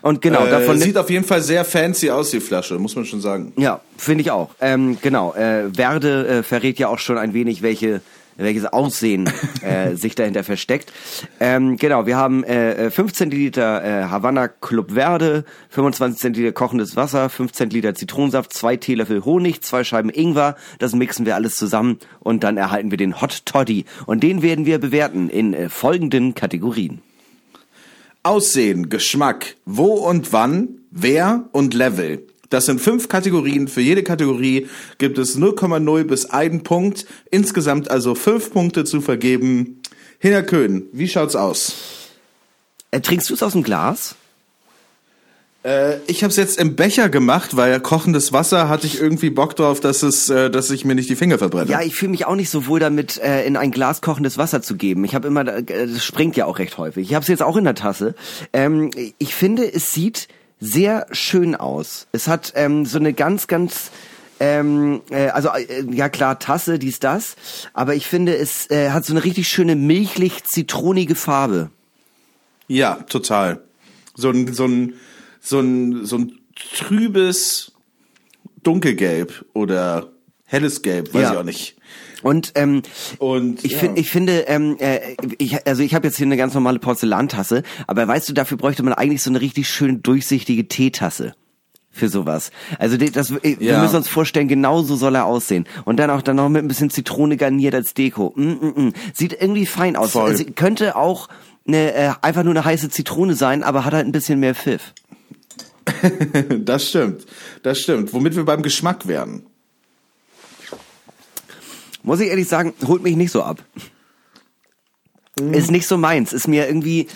[0.00, 3.04] Und genau, äh, davon sieht auf jeden Fall sehr fancy aus, die Flasche, muss man
[3.04, 3.52] schon sagen.
[3.56, 4.50] Ja, finde ich auch.
[4.60, 8.00] Ähm, genau, äh, Verde äh, verrät ja auch schon ein wenig, welche
[8.38, 9.30] welches Aussehen
[9.62, 10.92] äh, sich dahinter versteckt.
[11.40, 17.28] Ähm, genau, wir haben äh, 5 Zentiliter äh, Havanna Club Verde, 25 Zentiliter kochendes Wasser,
[17.28, 20.56] 5 Zentiliter Zitronensaft, 2 Teelöffel Honig, 2 Scheiben Ingwer.
[20.78, 23.84] Das mixen wir alles zusammen und dann erhalten wir den Hot Toddy.
[24.06, 27.02] Und den werden wir bewerten in äh, folgenden Kategorien.
[28.22, 32.27] Aussehen, Geschmack, wo und wann, wer und Level.
[32.50, 33.68] Das sind fünf Kategorien.
[33.68, 34.68] Für jede Kategorie
[34.98, 37.06] gibt es 0,0 bis 1 Punkt.
[37.30, 39.82] Insgesamt also fünf Punkte zu vergeben.
[40.18, 41.74] Hinner Köhn, wie schaut's aus?
[42.90, 44.16] Äh, trinkst du es aus dem Glas?
[45.64, 49.56] Äh, ich habe es jetzt im Becher gemacht, weil kochendes Wasser hatte ich irgendwie Bock
[49.56, 51.70] drauf, dass es, äh, dass ich mir nicht die Finger verbrenne.
[51.70, 54.62] Ja, ich fühle mich auch nicht so wohl damit, äh, in ein Glas kochendes Wasser
[54.62, 55.04] zu geben.
[55.04, 57.08] Ich habe immer, das springt ja auch recht häufig.
[57.08, 58.14] Ich habe es jetzt auch in der Tasse.
[58.52, 60.28] Ähm, ich finde, es sieht
[60.60, 62.06] sehr schön aus.
[62.12, 63.90] Es hat ähm, so eine ganz, ganz
[64.40, 67.36] ähm, äh, also äh, ja klar, Tasse, dies, das,
[67.72, 71.70] aber ich finde, es äh, hat so eine richtig schöne milchlich-zitronige Farbe.
[72.68, 73.62] Ja, total.
[74.14, 74.94] So ein, so ein,
[75.40, 76.38] so ein, so ein
[76.76, 77.72] trübes
[78.62, 80.12] Dunkelgelb oder
[80.44, 81.32] helles Gelb, weiß Ja.
[81.32, 81.76] ich auch nicht.
[82.22, 82.82] Und ähm,
[83.18, 83.78] Und ich ja.
[83.78, 85.00] finde, ich finde, ähm, äh,
[85.38, 88.82] ich, also ich habe jetzt hier eine ganz normale Porzellantasse, aber weißt du, dafür bräuchte
[88.82, 91.34] man eigentlich so eine richtig schön durchsichtige Teetasse
[91.90, 92.50] für sowas.
[92.78, 93.82] Also das, äh, wir Ja.
[93.82, 95.66] müssen uns vorstellen, genau so soll er aussehen.
[95.84, 98.32] Und dann auch dann noch mit ein bisschen Zitrone garniert als Deko.
[98.36, 98.92] Mm, mm, mm.
[99.14, 100.12] Sieht irgendwie fein aus.
[100.12, 100.30] Voll.
[100.30, 101.28] Also, könnte auch
[101.66, 104.94] eine, äh, einfach nur eine heiße Zitrone sein, aber hat halt ein bisschen mehr Pfiff.
[106.64, 107.26] Das stimmt.
[107.62, 108.12] Das stimmt.
[108.12, 109.46] Womit wir beim Geschmack wären.
[112.08, 113.62] Muss ich ehrlich sagen, holt mich nicht so ab.
[115.52, 116.32] Ist nicht so meins.
[116.32, 117.06] Ist mir irgendwie,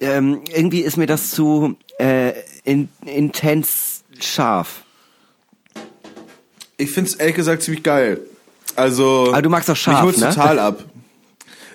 [0.00, 2.32] ähm, irgendwie ist mir das zu äh,
[2.64, 4.84] in, intens scharf.
[6.78, 8.22] Ich find's ehrlich gesagt ziemlich geil.
[8.74, 9.28] Also.
[9.32, 10.30] Aber du magst auch scharf, Mich holt's ne?
[10.30, 10.82] total ab.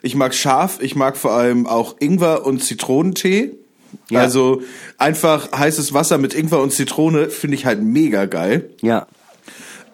[0.02, 3.52] Ich mag scharf, ich mag vor allem auch Ingwer und Zitronentee.
[4.10, 4.22] Ja.
[4.22, 4.64] Also
[4.98, 8.72] einfach heißes Wasser mit Ingwer und Zitrone finde ich halt mega geil.
[8.82, 9.06] Ja.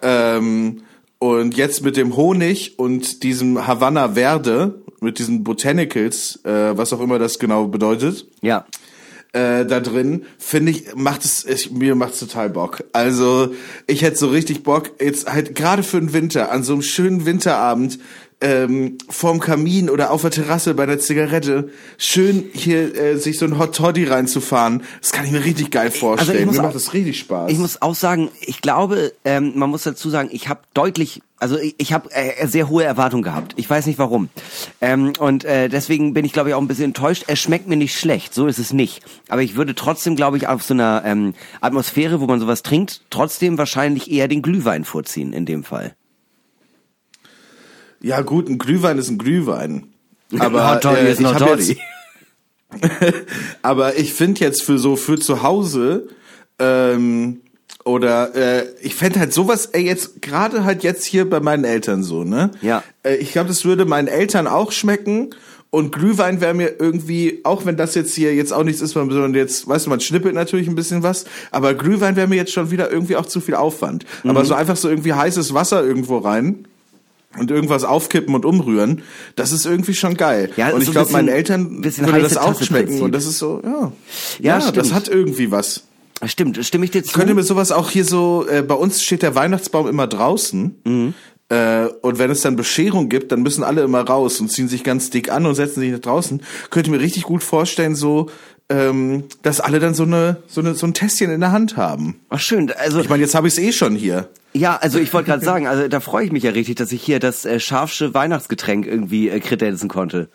[0.02, 0.84] Ähm,
[1.20, 7.01] und jetzt mit dem Honig und diesem Havanna Verde, mit diesen Botanicals, äh, was auch
[7.01, 8.65] immer das genau bedeutet, Ja.
[9.34, 12.84] äh, da drin, finde ich, macht es, ich, mir macht's total Bock.
[12.93, 13.53] Also,
[13.86, 17.26] ich hätte so richtig Bock, jetzt halt gerade für den Winter, an so einem schönen
[17.26, 17.99] Winterabend,
[18.42, 23.46] ähm, vorm Kamin oder auf der Terrasse bei der Zigarette schön hier äh, sich so
[23.46, 24.84] ein Hot Toddy reinzufahren.
[25.02, 26.38] Das kann ich mir richtig geil vorstellen.
[26.48, 27.52] Also mir auch- macht das richtig Spaß.
[27.52, 31.58] Ich muss auch sagen, ich glaube, ähm, man muss dazu sagen, ich habe deutlich, also
[31.58, 33.54] ich, ich habe äh, sehr hohe Erwartungen gehabt.
[33.58, 34.30] Ich weiß nicht warum.
[34.80, 37.26] Ähm, und äh, deswegen bin ich, glaube ich, auch ein bisschen enttäuscht.
[37.28, 39.02] Es schmeckt mir nicht schlecht, so ist es nicht.
[39.28, 43.02] Aber ich würde trotzdem, glaube ich, auf so einer ähm, Atmosphäre, wo man sowas trinkt,
[43.10, 45.94] trotzdem wahrscheinlich eher den Glühwein vorziehen in dem Fall.
[48.02, 49.88] Ja gut, ein Glühwein ist ein Glühwein.
[50.38, 51.78] Aber äh, ich jetzt,
[53.62, 56.08] aber ich finde jetzt für so für zu Hause
[56.60, 57.41] ähm,
[57.84, 62.04] oder äh, ich fände halt sowas, ey, jetzt gerade halt jetzt hier bei meinen Eltern
[62.04, 62.52] so, ne?
[62.62, 62.84] Ja.
[63.04, 65.32] Äh, ich glaube, das würde meinen Eltern auch schmecken.
[65.72, 69.36] Und Glühwein wäre mir irgendwie, auch wenn das jetzt hier jetzt auch nichts ist, sondern
[69.36, 72.72] jetzt, weißt du, man schnippelt natürlich ein bisschen was, aber Glühwein wäre mir jetzt schon
[72.72, 74.04] wieder irgendwie auch zu viel Aufwand.
[74.24, 74.32] Mhm.
[74.32, 76.66] Aber so einfach so irgendwie heißes Wasser irgendwo rein
[77.38, 79.04] und irgendwas aufkippen und umrühren,
[79.36, 80.50] das ist irgendwie schon geil.
[80.58, 83.04] Ja, und so ich ein glaube, meinen Eltern würde das auch Tasse schmecken Prinzip.
[83.04, 83.92] und das ist so, ja.
[84.40, 85.84] Ja, Ja, das hat irgendwie was.
[86.26, 87.14] Stimmt, stimme ich dir zu?
[87.14, 90.76] Könnte mir sowas auch hier so, äh, bei uns steht der Weihnachtsbaum immer draußen.
[90.84, 91.14] Mhm.
[91.50, 94.84] Äh, und wenn es dann Bescherung gibt, dann müssen alle immer raus und ziehen sich
[94.84, 96.42] ganz dick an und setzen sich nach draußen.
[96.70, 98.30] Könnte mir richtig gut vorstellen, so,
[98.70, 102.20] ähm, dass alle dann so eine, so eine, so ein Tässchen in der Hand haben.
[102.30, 104.30] Ach schön, also Ich meine, jetzt habe ich es eh schon hier.
[104.54, 107.04] Ja, also ich wollte gerade sagen, also da freue ich mich ja richtig, dass ich
[107.04, 110.28] hier das äh, scharfsche Weihnachtsgetränk irgendwie äh, kredenzen konnte.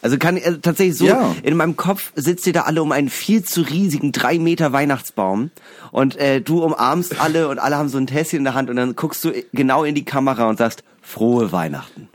[0.00, 1.34] Also kann äh, tatsächlich so, Ja.
[1.42, 5.50] in meinem Kopf sitzt ihr da alle um einen viel zu riesigen drei Meter Weihnachtsbaum
[5.90, 8.76] und äh, du umarmst alle und alle haben so ein Tässchen in der Hand und
[8.76, 12.08] dann guckst du genau in die Kamera und sagst, frohe Weihnachten.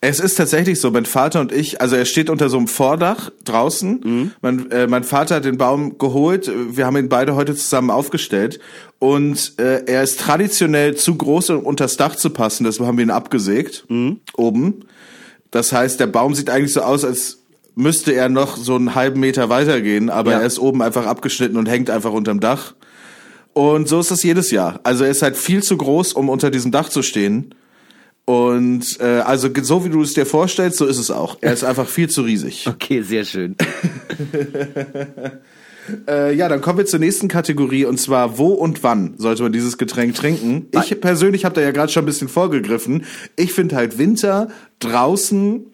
[0.00, 3.32] Es ist tatsächlich so, mein Vater und ich, also er steht unter so einem Vordach
[3.44, 4.30] draußen.
[4.40, 8.60] Mein, äh, mein Vater hat den Baum geholt, wir haben ihn beide heute zusammen aufgestellt
[9.00, 13.04] und äh, er ist traditionell zu groß, um unters Dach zu passen, deshalb haben wir
[13.04, 13.86] ihn abgesägt,
[14.36, 14.84] oben.
[15.50, 17.38] Das heißt, der Baum sieht eigentlich so aus, als
[17.74, 20.40] müsste er noch so einen halben Meter weitergehen, aber Ja.
[20.40, 22.74] er ist oben einfach abgeschnitten und hängt einfach unterm Dach.
[23.52, 24.78] Und so ist das jedes Jahr.
[24.84, 27.54] Also er ist halt viel zu groß, um unter diesem Dach zu stehen.
[28.28, 31.38] Und äh, also so wie du es dir vorstellst, so ist es auch.
[31.40, 32.66] Er ist einfach viel zu riesig.
[32.78, 33.56] Okay, sehr schön.
[36.06, 39.54] Äh, ja, dann kommen wir zur nächsten Kategorie und zwar wo und wann sollte man
[39.54, 40.66] dieses Getränk trinken?
[40.82, 43.06] Ich persönlich habe da ja gerade schon ein bisschen vorgegriffen.
[43.36, 44.48] Ich finde halt Winter
[44.80, 45.64] draußen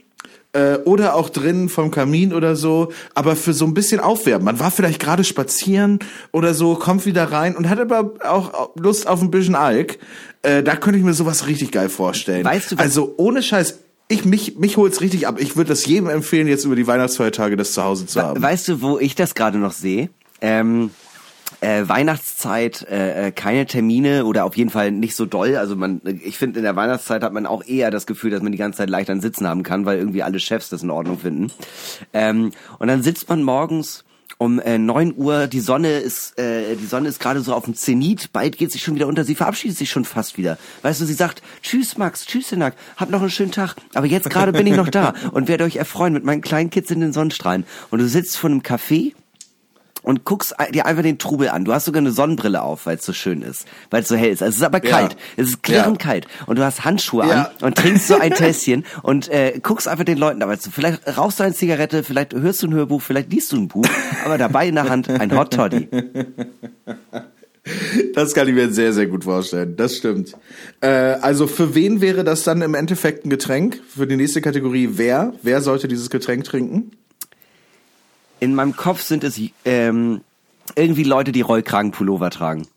[0.54, 4.44] äh, oder auch drinnen vom Kamin oder so, aber für so ein bisschen Aufwärmen.
[4.46, 5.98] Man war vielleicht gerade spazieren
[6.32, 9.98] oder so, kommt wieder rein und hat aber auch Lust auf ein bisschen Alk.
[10.42, 12.44] Äh, da könnte ich mir sowas richtig geil vorstellen.
[12.44, 15.36] Weißt du, was- also ohne Scheiß, ich mich mich holt's richtig ab.
[15.40, 18.42] Ich würde das jedem empfehlen, jetzt über die Weihnachtsfeiertage das zu Hause zu haben.
[18.42, 20.10] Weißt du, wo ich das gerade noch sehe?
[20.40, 20.90] Ähm,
[21.64, 25.56] äh, Weihnachtszeit, äh, äh, keine Termine oder auf jeden Fall nicht so doll.
[25.56, 28.52] Also man, ich finde, in der Weihnachtszeit hat man auch eher das Gefühl, dass man
[28.52, 31.18] die ganze Zeit leicht an Sitzen haben kann, weil irgendwie alle Chefs das in Ordnung
[31.18, 31.50] finden.
[32.12, 34.04] Ähm, und dann sitzt man morgens
[34.36, 37.74] um äh, 9 Uhr, die Sonne ist, äh, die Sonne ist gerade so auf dem
[37.74, 40.58] Zenit, bald geht sie schon wieder unter, sie verabschiedet sich schon fast wieder.
[40.82, 44.28] Weißt du, sie sagt, tschüss Max, tschüss Hinak, hab noch einen schönen Tag, aber jetzt
[44.28, 47.12] gerade bin ich noch da und werde euch erfreuen mit meinen kleinen Kids in den
[47.12, 47.64] Sonnenstrahlen.
[47.90, 49.14] Und du sitzt vor einem Café
[50.04, 51.64] und guckst dir einfach den Trubel an.
[51.64, 54.30] Du hast sogar eine Sonnenbrille auf, weil es so schön ist, weil es so hell
[54.30, 54.42] ist.
[54.42, 54.90] Also es ist aber Ja.
[54.90, 55.16] kalt.
[55.36, 56.08] Es ist klirrend Ja.
[56.10, 56.26] kalt.
[56.46, 57.42] Und du hast Handschuhe Ja.
[57.60, 60.70] an und trinkst so ein Tässchen und äh, guckst einfach den Leuten dabei zu.
[60.70, 63.86] Vielleicht rauchst du eine Zigarette, vielleicht hörst du ein Hörbuch, vielleicht liest du ein Buch,
[64.24, 65.88] aber dabei in der Hand ein Hot Toddy.
[68.14, 69.74] Das kann ich mir sehr, sehr gut vorstellen.
[69.76, 70.34] Das stimmt.
[70.82, 73.80] Äh, also für wen wäre das dann im Endeffekt ein Getränk?
[73.88, 75.32] Für die nächste Kategorie wer?
[75.42, 76.90] Wer sollte dieses Getränk trinken?
[78.44, 80.20] In meinem Kopf sind es ähm,
[80.76, 82.68] irgendwie Leute, die Rollkragenpullover tragen.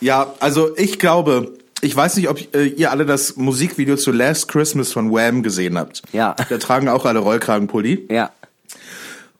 [0.00, 4.46] Ja, also ich glaube, ich weiß nicht, ob äh, ihr alle das Musikvideo zu Last
[4.46, 6.02] Christmas von Wham gesehen habt.
[6.12, 6.36] Ja.
[6.48, 8.06] Da tragen auch alle Rollkragenpulli.
[8.08, 8.30] Ja.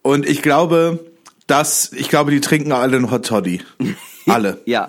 [0.03, 0.99] Und ich glaube,
[1.47, 3.61] dass, ich glaube, die trinken alle einen Hot Toddy.
[4.27, 4.61] Alle.
[4.67, 4.89] Ja.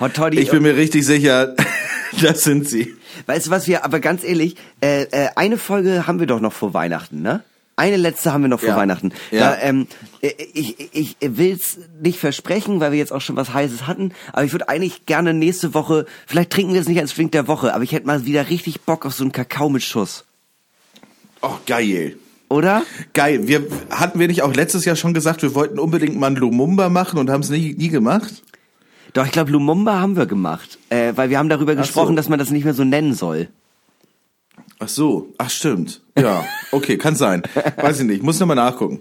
[0.00, 0.38] Hot Toddy.
[0.38, 1.54] Ich bin mir richtig sicher,
[2.22, 2.94] das sind sie.
[3.26, 6.54] Weißt du was wir, aber ganz ehrlich, äh, äh, eine Folge haben wir doch noch
[6.54, 7.42] vor Weihnachten, ne?
[7.76, 8.76] Eine letzte haben wir noch vor Ja.
[8.76, 9.12] Weihnachten.
[9.30, 9.52] Ja.
[9.52, 9.86] Da, ähm,
[10.20, 14.44] äh, ich ich will's nicht versprechen, weil wir jetzt auch schon was Heißes hatten, aber
[14.44, 17.72] ich würde eigentlich gerne nächste Woche, vielleicht trinken wir es nicht als Drink der Woche,
[17.74, 20.24] aber ich hätte mal wieder richtig Bock auf so einen Kakao mit Schuss.
[21.40, 22.16] Oh, geil.
[22.50, 22.82] Oder?
[23.14, 23.46] Geil.
[23.46, 26.88] Wir hatten wir nicht auch letztes Jahr schon gesagt, wir wollten unbedingt mal einen Lumumba
[26.88, 28.42] machen und haben es nie, nie gemacht?
[29.12, 32.14] Doch, ich glaube, Lumumba haben wir gemacht, äh, weil wir haben darüber Ach gesprochen, so.
[32.16, 33.48] dass man das nicht mehr so nennen soll.
[34.82, 36.00] Ach so, ach stimmt.
[36.18, 37.42] Ja, okay, kann sein.
[37.76, 39.00] Weiß ich nicht, muss nochmal nachgucken.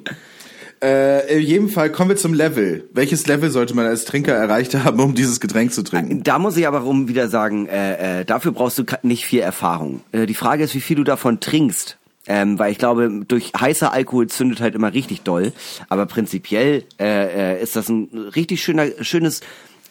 [0.81, 2.89] Äh, in jedem Fall kommen wir zum Level.
[2.93, 6.23] Welches Level sollte man als Trinker erreicht haben, um dieses Getränk zu trinken?
[6.23, 10.01] Da muss ich aber rum wieder sagen, äh, äh, dafür brauchst du nicht viel Erfahrung.
[10.11, 11.97] Äh, die Frage ist, wie viel du davon trinkst.
[12.27, 15.53] Ähm, weil ich glaube, durch heißer Alkohol zündet halt immer richtig doll.
[15.87, 19.41] Aber prinzipiell äh, äh, ist das ein richtig schöner, schönes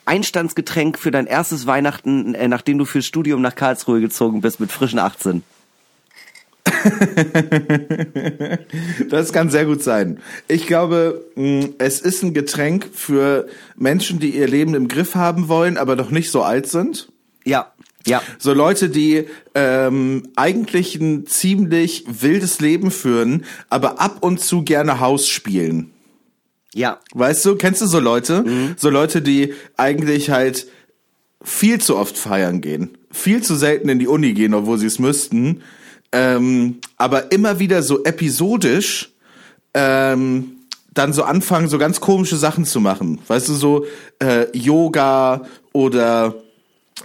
[0.05, 4.71] Einstandsgetränk für dein erstes Weihnachten, äh, nachdem du fürs Studium nach Karlsruhe gezogen bist mit
[4.71, 5.43] frischen 18.
[9.09, 10.19] Das kann sehr gut sein.
[10.49, 13.47] Ich glaube, mh, es ist ein Getränk für
[13.77, 17.11] Menschen, die ihr Leben im Griff haben wollen, aber noch nicht so alt sind.
[17.45, 17.73] Ja,
[18.07, 18.23] ja.
[18.39, 19.25] So Leute, die
[19.55, 25.91] ähm, eigentlich ein ziemlich wildes Leben führen, aber ab und zu gerne Haus spielen.
[26.75, 28.45] Ja, Weißt du, kennst du so Leute?
[28.77, 30.69] So Leute, die eigentlich halt
[31.43, 34.99] viel zu oft feiern gehen, viel zu selten in die Uni gehen, obwohl sie es
[34.99, 35.63] müssten,
[36.13, 39.11] ähm, aber immer wieder so episodisch
[39.75, 40.53] ähm,
[40.95, 43.21] dann so anfangen, so ganz komische Sachen zu machen.
[43.29, 43.85] Weißt du, so
[44.23, 46.35] äh, Yoga oder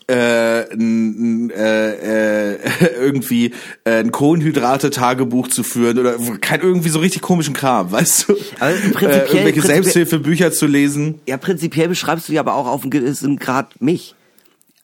[0.10, 2.60] äh, n, äh, äh,
[3.00, 3.52] irgendwie
[3.84, 8.34] äh, ein Kohlenhydrate-Tagebuch zu führen oder kein irgendwie so richtig komischen Kram, weißt du?
[8.60, 11.20] Aber prinzipiell- äh, irgendwelche Selbsthilfebücher zu lesen.
[11.28, 14.16] Ja, prinzipiell beschreibst du ja aber auch auf einem gewissen Grad mich.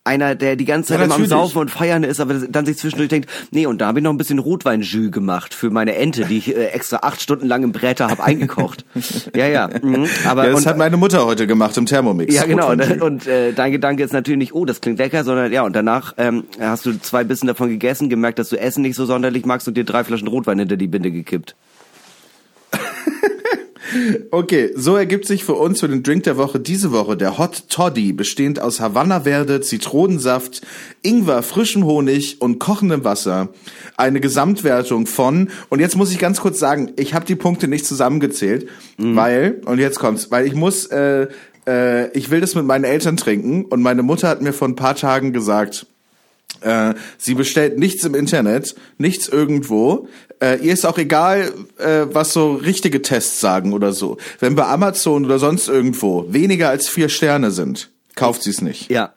[0.06, 1.26] Einer, der die ganze Zeit Ja, immer am.
[1.26, 4.12] Saufen und Feiern ist, aber dann sich zwischendurch denkt, nee, und da habe ich noch
[4.12, 7.74] ein bisschen Rotweinjus gemacht für meine Ente, die ich äh, extra acht Stunden lang im
[7.74, 8.86] Bräter habe eingekocht.
[9.36, 9.68] ja, ja.
[9.68, 10.08] Mhm.
[10.26, 12.34] Aber Ja, das und, hat meine Mutter heute gemacht im Thermomix.
[12.34, 12.72] ja, genau.
[12.72, 15.76] Und, und äh, dein Gedanke ist natürlich nicht, oh, das klingt lecker, sondern ja, und
[15.76, 19.46] danach ähm, hast du zwei Bissen davon gegessen, gemerkt, dass du Essen nicht so sonderlich
[19.46, 21.56] magst und dir drei Flaschen Rotwein hinter die Binde gekippt.
[24.32, 27.70] Okay, so ergibt sich für uns für den Drink der Woche diese Woche der Hot
[27.70, 30.62] Toddy, bestehend aus Havanna Verde, Zitronensaft,
[31.02, 33.50] Ingwer, frischem Honig und kochendem Wasser.
[33.98, 37.86] Eine Gesamtwertung von, und jetzt muss ich ganz kurz sagen, ich habe die Punkte nicht
[37.86, 38.68] zusammengezählt,
[38.98, 41.28] weil, und jetzt kommt's, weil ich muss, äh,
[41.68, 44.76] äh, ich will das mit meinen Eltern trinken und meine Mutter hat mir vor ein
[44.76, 45.86] paar Tagen gesagt,
[46.62, 50.08] äh, sie bestellt nichts im Internet, nichts irgendwo.
[50.42, 54.18] Äh, ihr ist auch egal, äh, was so richtige Tests sagen oder so.
[54.40, 58.90] Wenn bei Amazon oder sonst irgendwo weniger als vier Sterne sind, kauft sie es nicht.
[58.90, 59.14] Ja.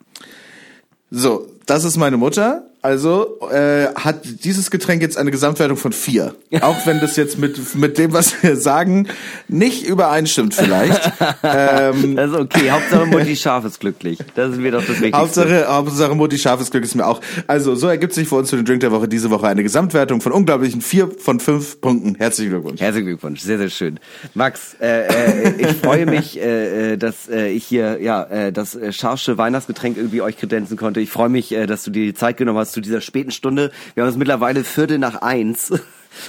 [1.11, 2.65] So, das ist meine Mutter.
[2.83, 6.35] Also äh, hat dieses Getränk jetzt eine Gesamtwertung von vier.
[6.61, 9.07] Auch wenn das jetzt mit, mit dem, was wir sagen,
[9.47, 11.01] nicht übereinstimmt vielleicht.
[11.43, 12.71] ähm, Das ist okay.
[12.71, 14.19] Hauptsache Mutti Schaf ist glücklich.
[14.35, 15.17] Das ist mir doch das Wichtigste.
[15.17, 17.21] Hauptsache, Hauptsache Mutti scharfes Glück ist mir auch.
[17.47, 20.19] Also, so ergibt sich für uns für den Drink der Woche diese Woche eine Gesamtwertung
[20.19, 22.15] von unglaublichen vier von fünf Punkten.
[22.15, 22.81] Herzlichen Glückwunsch.
[22.81, 23.97] Herzlichen Glückwunsch, sehr, sehr schön.
[24.33, 28.75] Max, äh, äh, ich freue mich, äh, äh, dass äh, ich hier ja äh, das
[28.75, 30.99] äh, scharfsche Weihnachtsgetränk irgendwie euch kredenzen konnte.
[30.99, 33.71] Ich freue mich, äh, dass du dir die Zeit genommen hast zu dieser späten Stunde.
[33.93, 35.71] Wir haben es mittlerweile Viertel nach eins.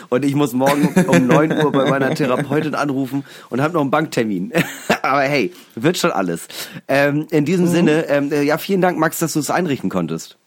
[0.09, 3.91] Und ich muss morgen um 9 Uhr bei meiner Therapeutin anrufen und habe noch einen
[3.91, 4.51] Banktermin.
[5.03, 6.49] Aber hey, wird schon alles.
[6.89, 10.39] Ähm, in diesem Sinne, ähm, äh, ja, vielen Dank, Max, dass du es einrichten konntest.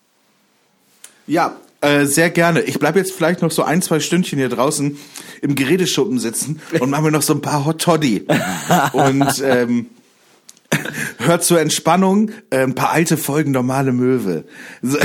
[1.27, 2.61] Ja, äh, sehr gerne.
[2.61, 4.97] Ich bleib jetzt vielleicht noch so ein, zwei Stündchen hier draußen
[5.43, 8.25] im Geräteschuppen sitzen und mache mir noch so ein paar Hot Toddy.
[8.93, 9.85] und ähm,
[11.19, 14.45] hört zur Entspannung äh, ein paar alte Folgen normale Möwe.
[14.81, 14.97] So.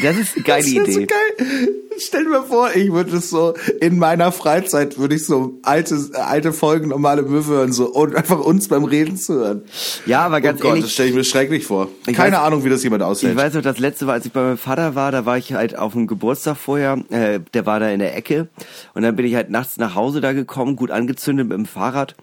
[0.00, 0.92] Das ist eine geile Das Idee.
[0.92, 1.68] so geil.
[1.98, 5.98] Stell dir mal vor, ich würde es so in meiner Freizeit würde ich so alte
[6.14, 9.62] alte Folgen normale Möwe hören so und einfach uns beim Reden zu hören.
[10.06, 11.88] Ja, aber ganz oh Gott, ehrlich, das stelle ich mir schrecklich vor.
[12.06, 13.32] Keine weiß- Ahnung, wie das jemand aushält.
[13.32, 15.52] Ich weiß noch, das letzte war, als ich bei meinem Vater war, da war ich
[15.52, 18.48] halt auf dem Geburtstag vorher, äh, der war da in der Ecke
[18.94, 22.14] und dann bin ich halt nachts nach Hause da gekommen, gut angezündet mit dem Fahrrad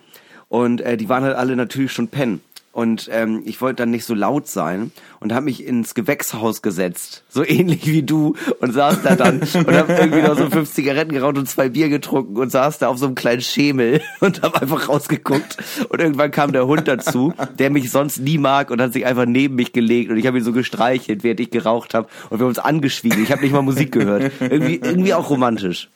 [0.48, 2.42] und äh, die waren halt alle natürlich schon pennen.
[2.72, 7.24] Und ähm, ich wollte dann nicht so laut sein und habe mich ins Gewächshaus gesetzt,
[7.30, 11.12] so ähnlich wie du, und saß da dann und habe irgendwie noch so fünf Zigaretten
[11.12, 14.62] geraucht und zwei Bier getrunken und saß da auf so einem kleinen Schemel und habe
[14.62, 15.58] einfach rausgeguckt.
[15.90, 19.26] Und irgendwann kam der Hund dazu, der mich sonst nie mag und hat sich einfach
[19.26, 22.44] neben mich gelegt und ich habe ihn so gestreichelt, während ich geraucht habe und wir
[22.44, 23.22] haben uns angeschwiegen.
[23.24, 24.32] Ich habe nicht mal Musik gehört.
[24.40, 25.90] Irgendwie, irgendwie auch romantisch.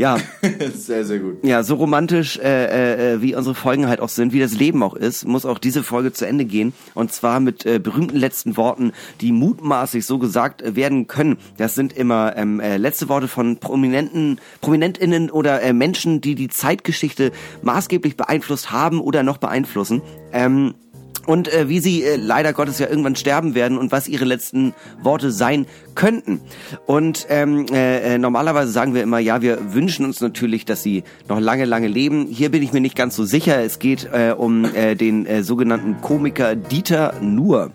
[0.00, 0.16] Ja,
[0.74, 1.44] sehr sehr gut.
[1.44, 4.94] ja, so romantisch äh, äh, wie unsere Folgen halt auch sind, wie das Leben auch
[4.94, 6.72] ist, muss auch diese Folge zu Ende gehen.
[6.94, 11.36] Und zwar mit äh, berühmten letzten Worten, die mutmaßlich so gesagt äh, werden können.
[11.58, 16.48] Das sind immer ähm, äh, letzte Worte von prominenten, ProminentInnen oder äh, Menschen, die die
[16.48, 20.00] Zeitgeschichte maßgeblich beeinflusst haben oder noch beeinflussen.
[20.32, 20.76] Ähm,
[21.26, 24.74] und äh, wie sie äh, leider Gottes ja irgendwann sterben werden und was ihre letzten
[25.02, 26.40] Worte sein könnten.
[26.86, 31.04] Und ähm, äh, äh, normalerweise sagen wir immer, ja, wir wünschen uns natürlich, dass sie
[31.28, 32.26] noch lange, lange leben.
[32.26, 33.62] Hier bin ich mir nicht ganz so sicher.
[33.62, 37.70] Es geht äh, um äh, den äh, sogenannten Komiker Dieter Nuhr.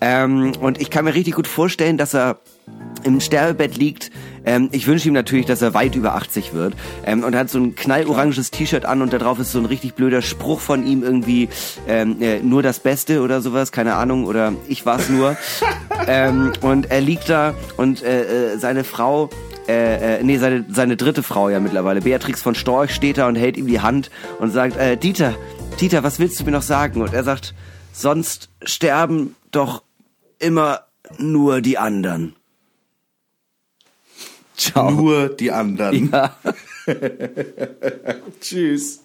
[0.00, 2.38] Ähm, und ich kann mir richtig gut vorstellen, dass er
[3.04, 4.10] im Sterbebett liegt.
[4.44, 6.74] Ähm, ich wünsche ihm natürlich, dass er weit über 80 wird.
[7.04, 9.66] Ähm, und er hat so ein knalloranges T-Shirt an und da drauf ist so ein
[9.66, 11.48] richtig blöder Spruch von ihm irgendwie,
[11.86, 15.36] ähm, äh, nur das Beste oder sowas, keine Ahnung, oder ich war's nur.
[16.06, 19.30] ähm, und er liegt da und äh, äh, seine Frau
[19.66, 23.36] äh, äh, nee, seine, seine dritte Frau ja mittlerweile, Beatrix von Storch, steht da und
[23.36, 25.34] hält ihm die Hand und sagt, äh, Dieter,
[25.80, 27.00] Dieter, was willst du mir noch sagen?
[27.00, 27.54] Und er sagt,
[27.92, 29.82] sonst sterben doch
[30.38, 30.80] immer
[31.18, 32.36] nur die anderen.
[34.56, 34.90] Ciao.
[34.90, 36.10] Nur die anderen.
[36.10, 36.36] Ja.
[38.40, 39.03] Tschüss.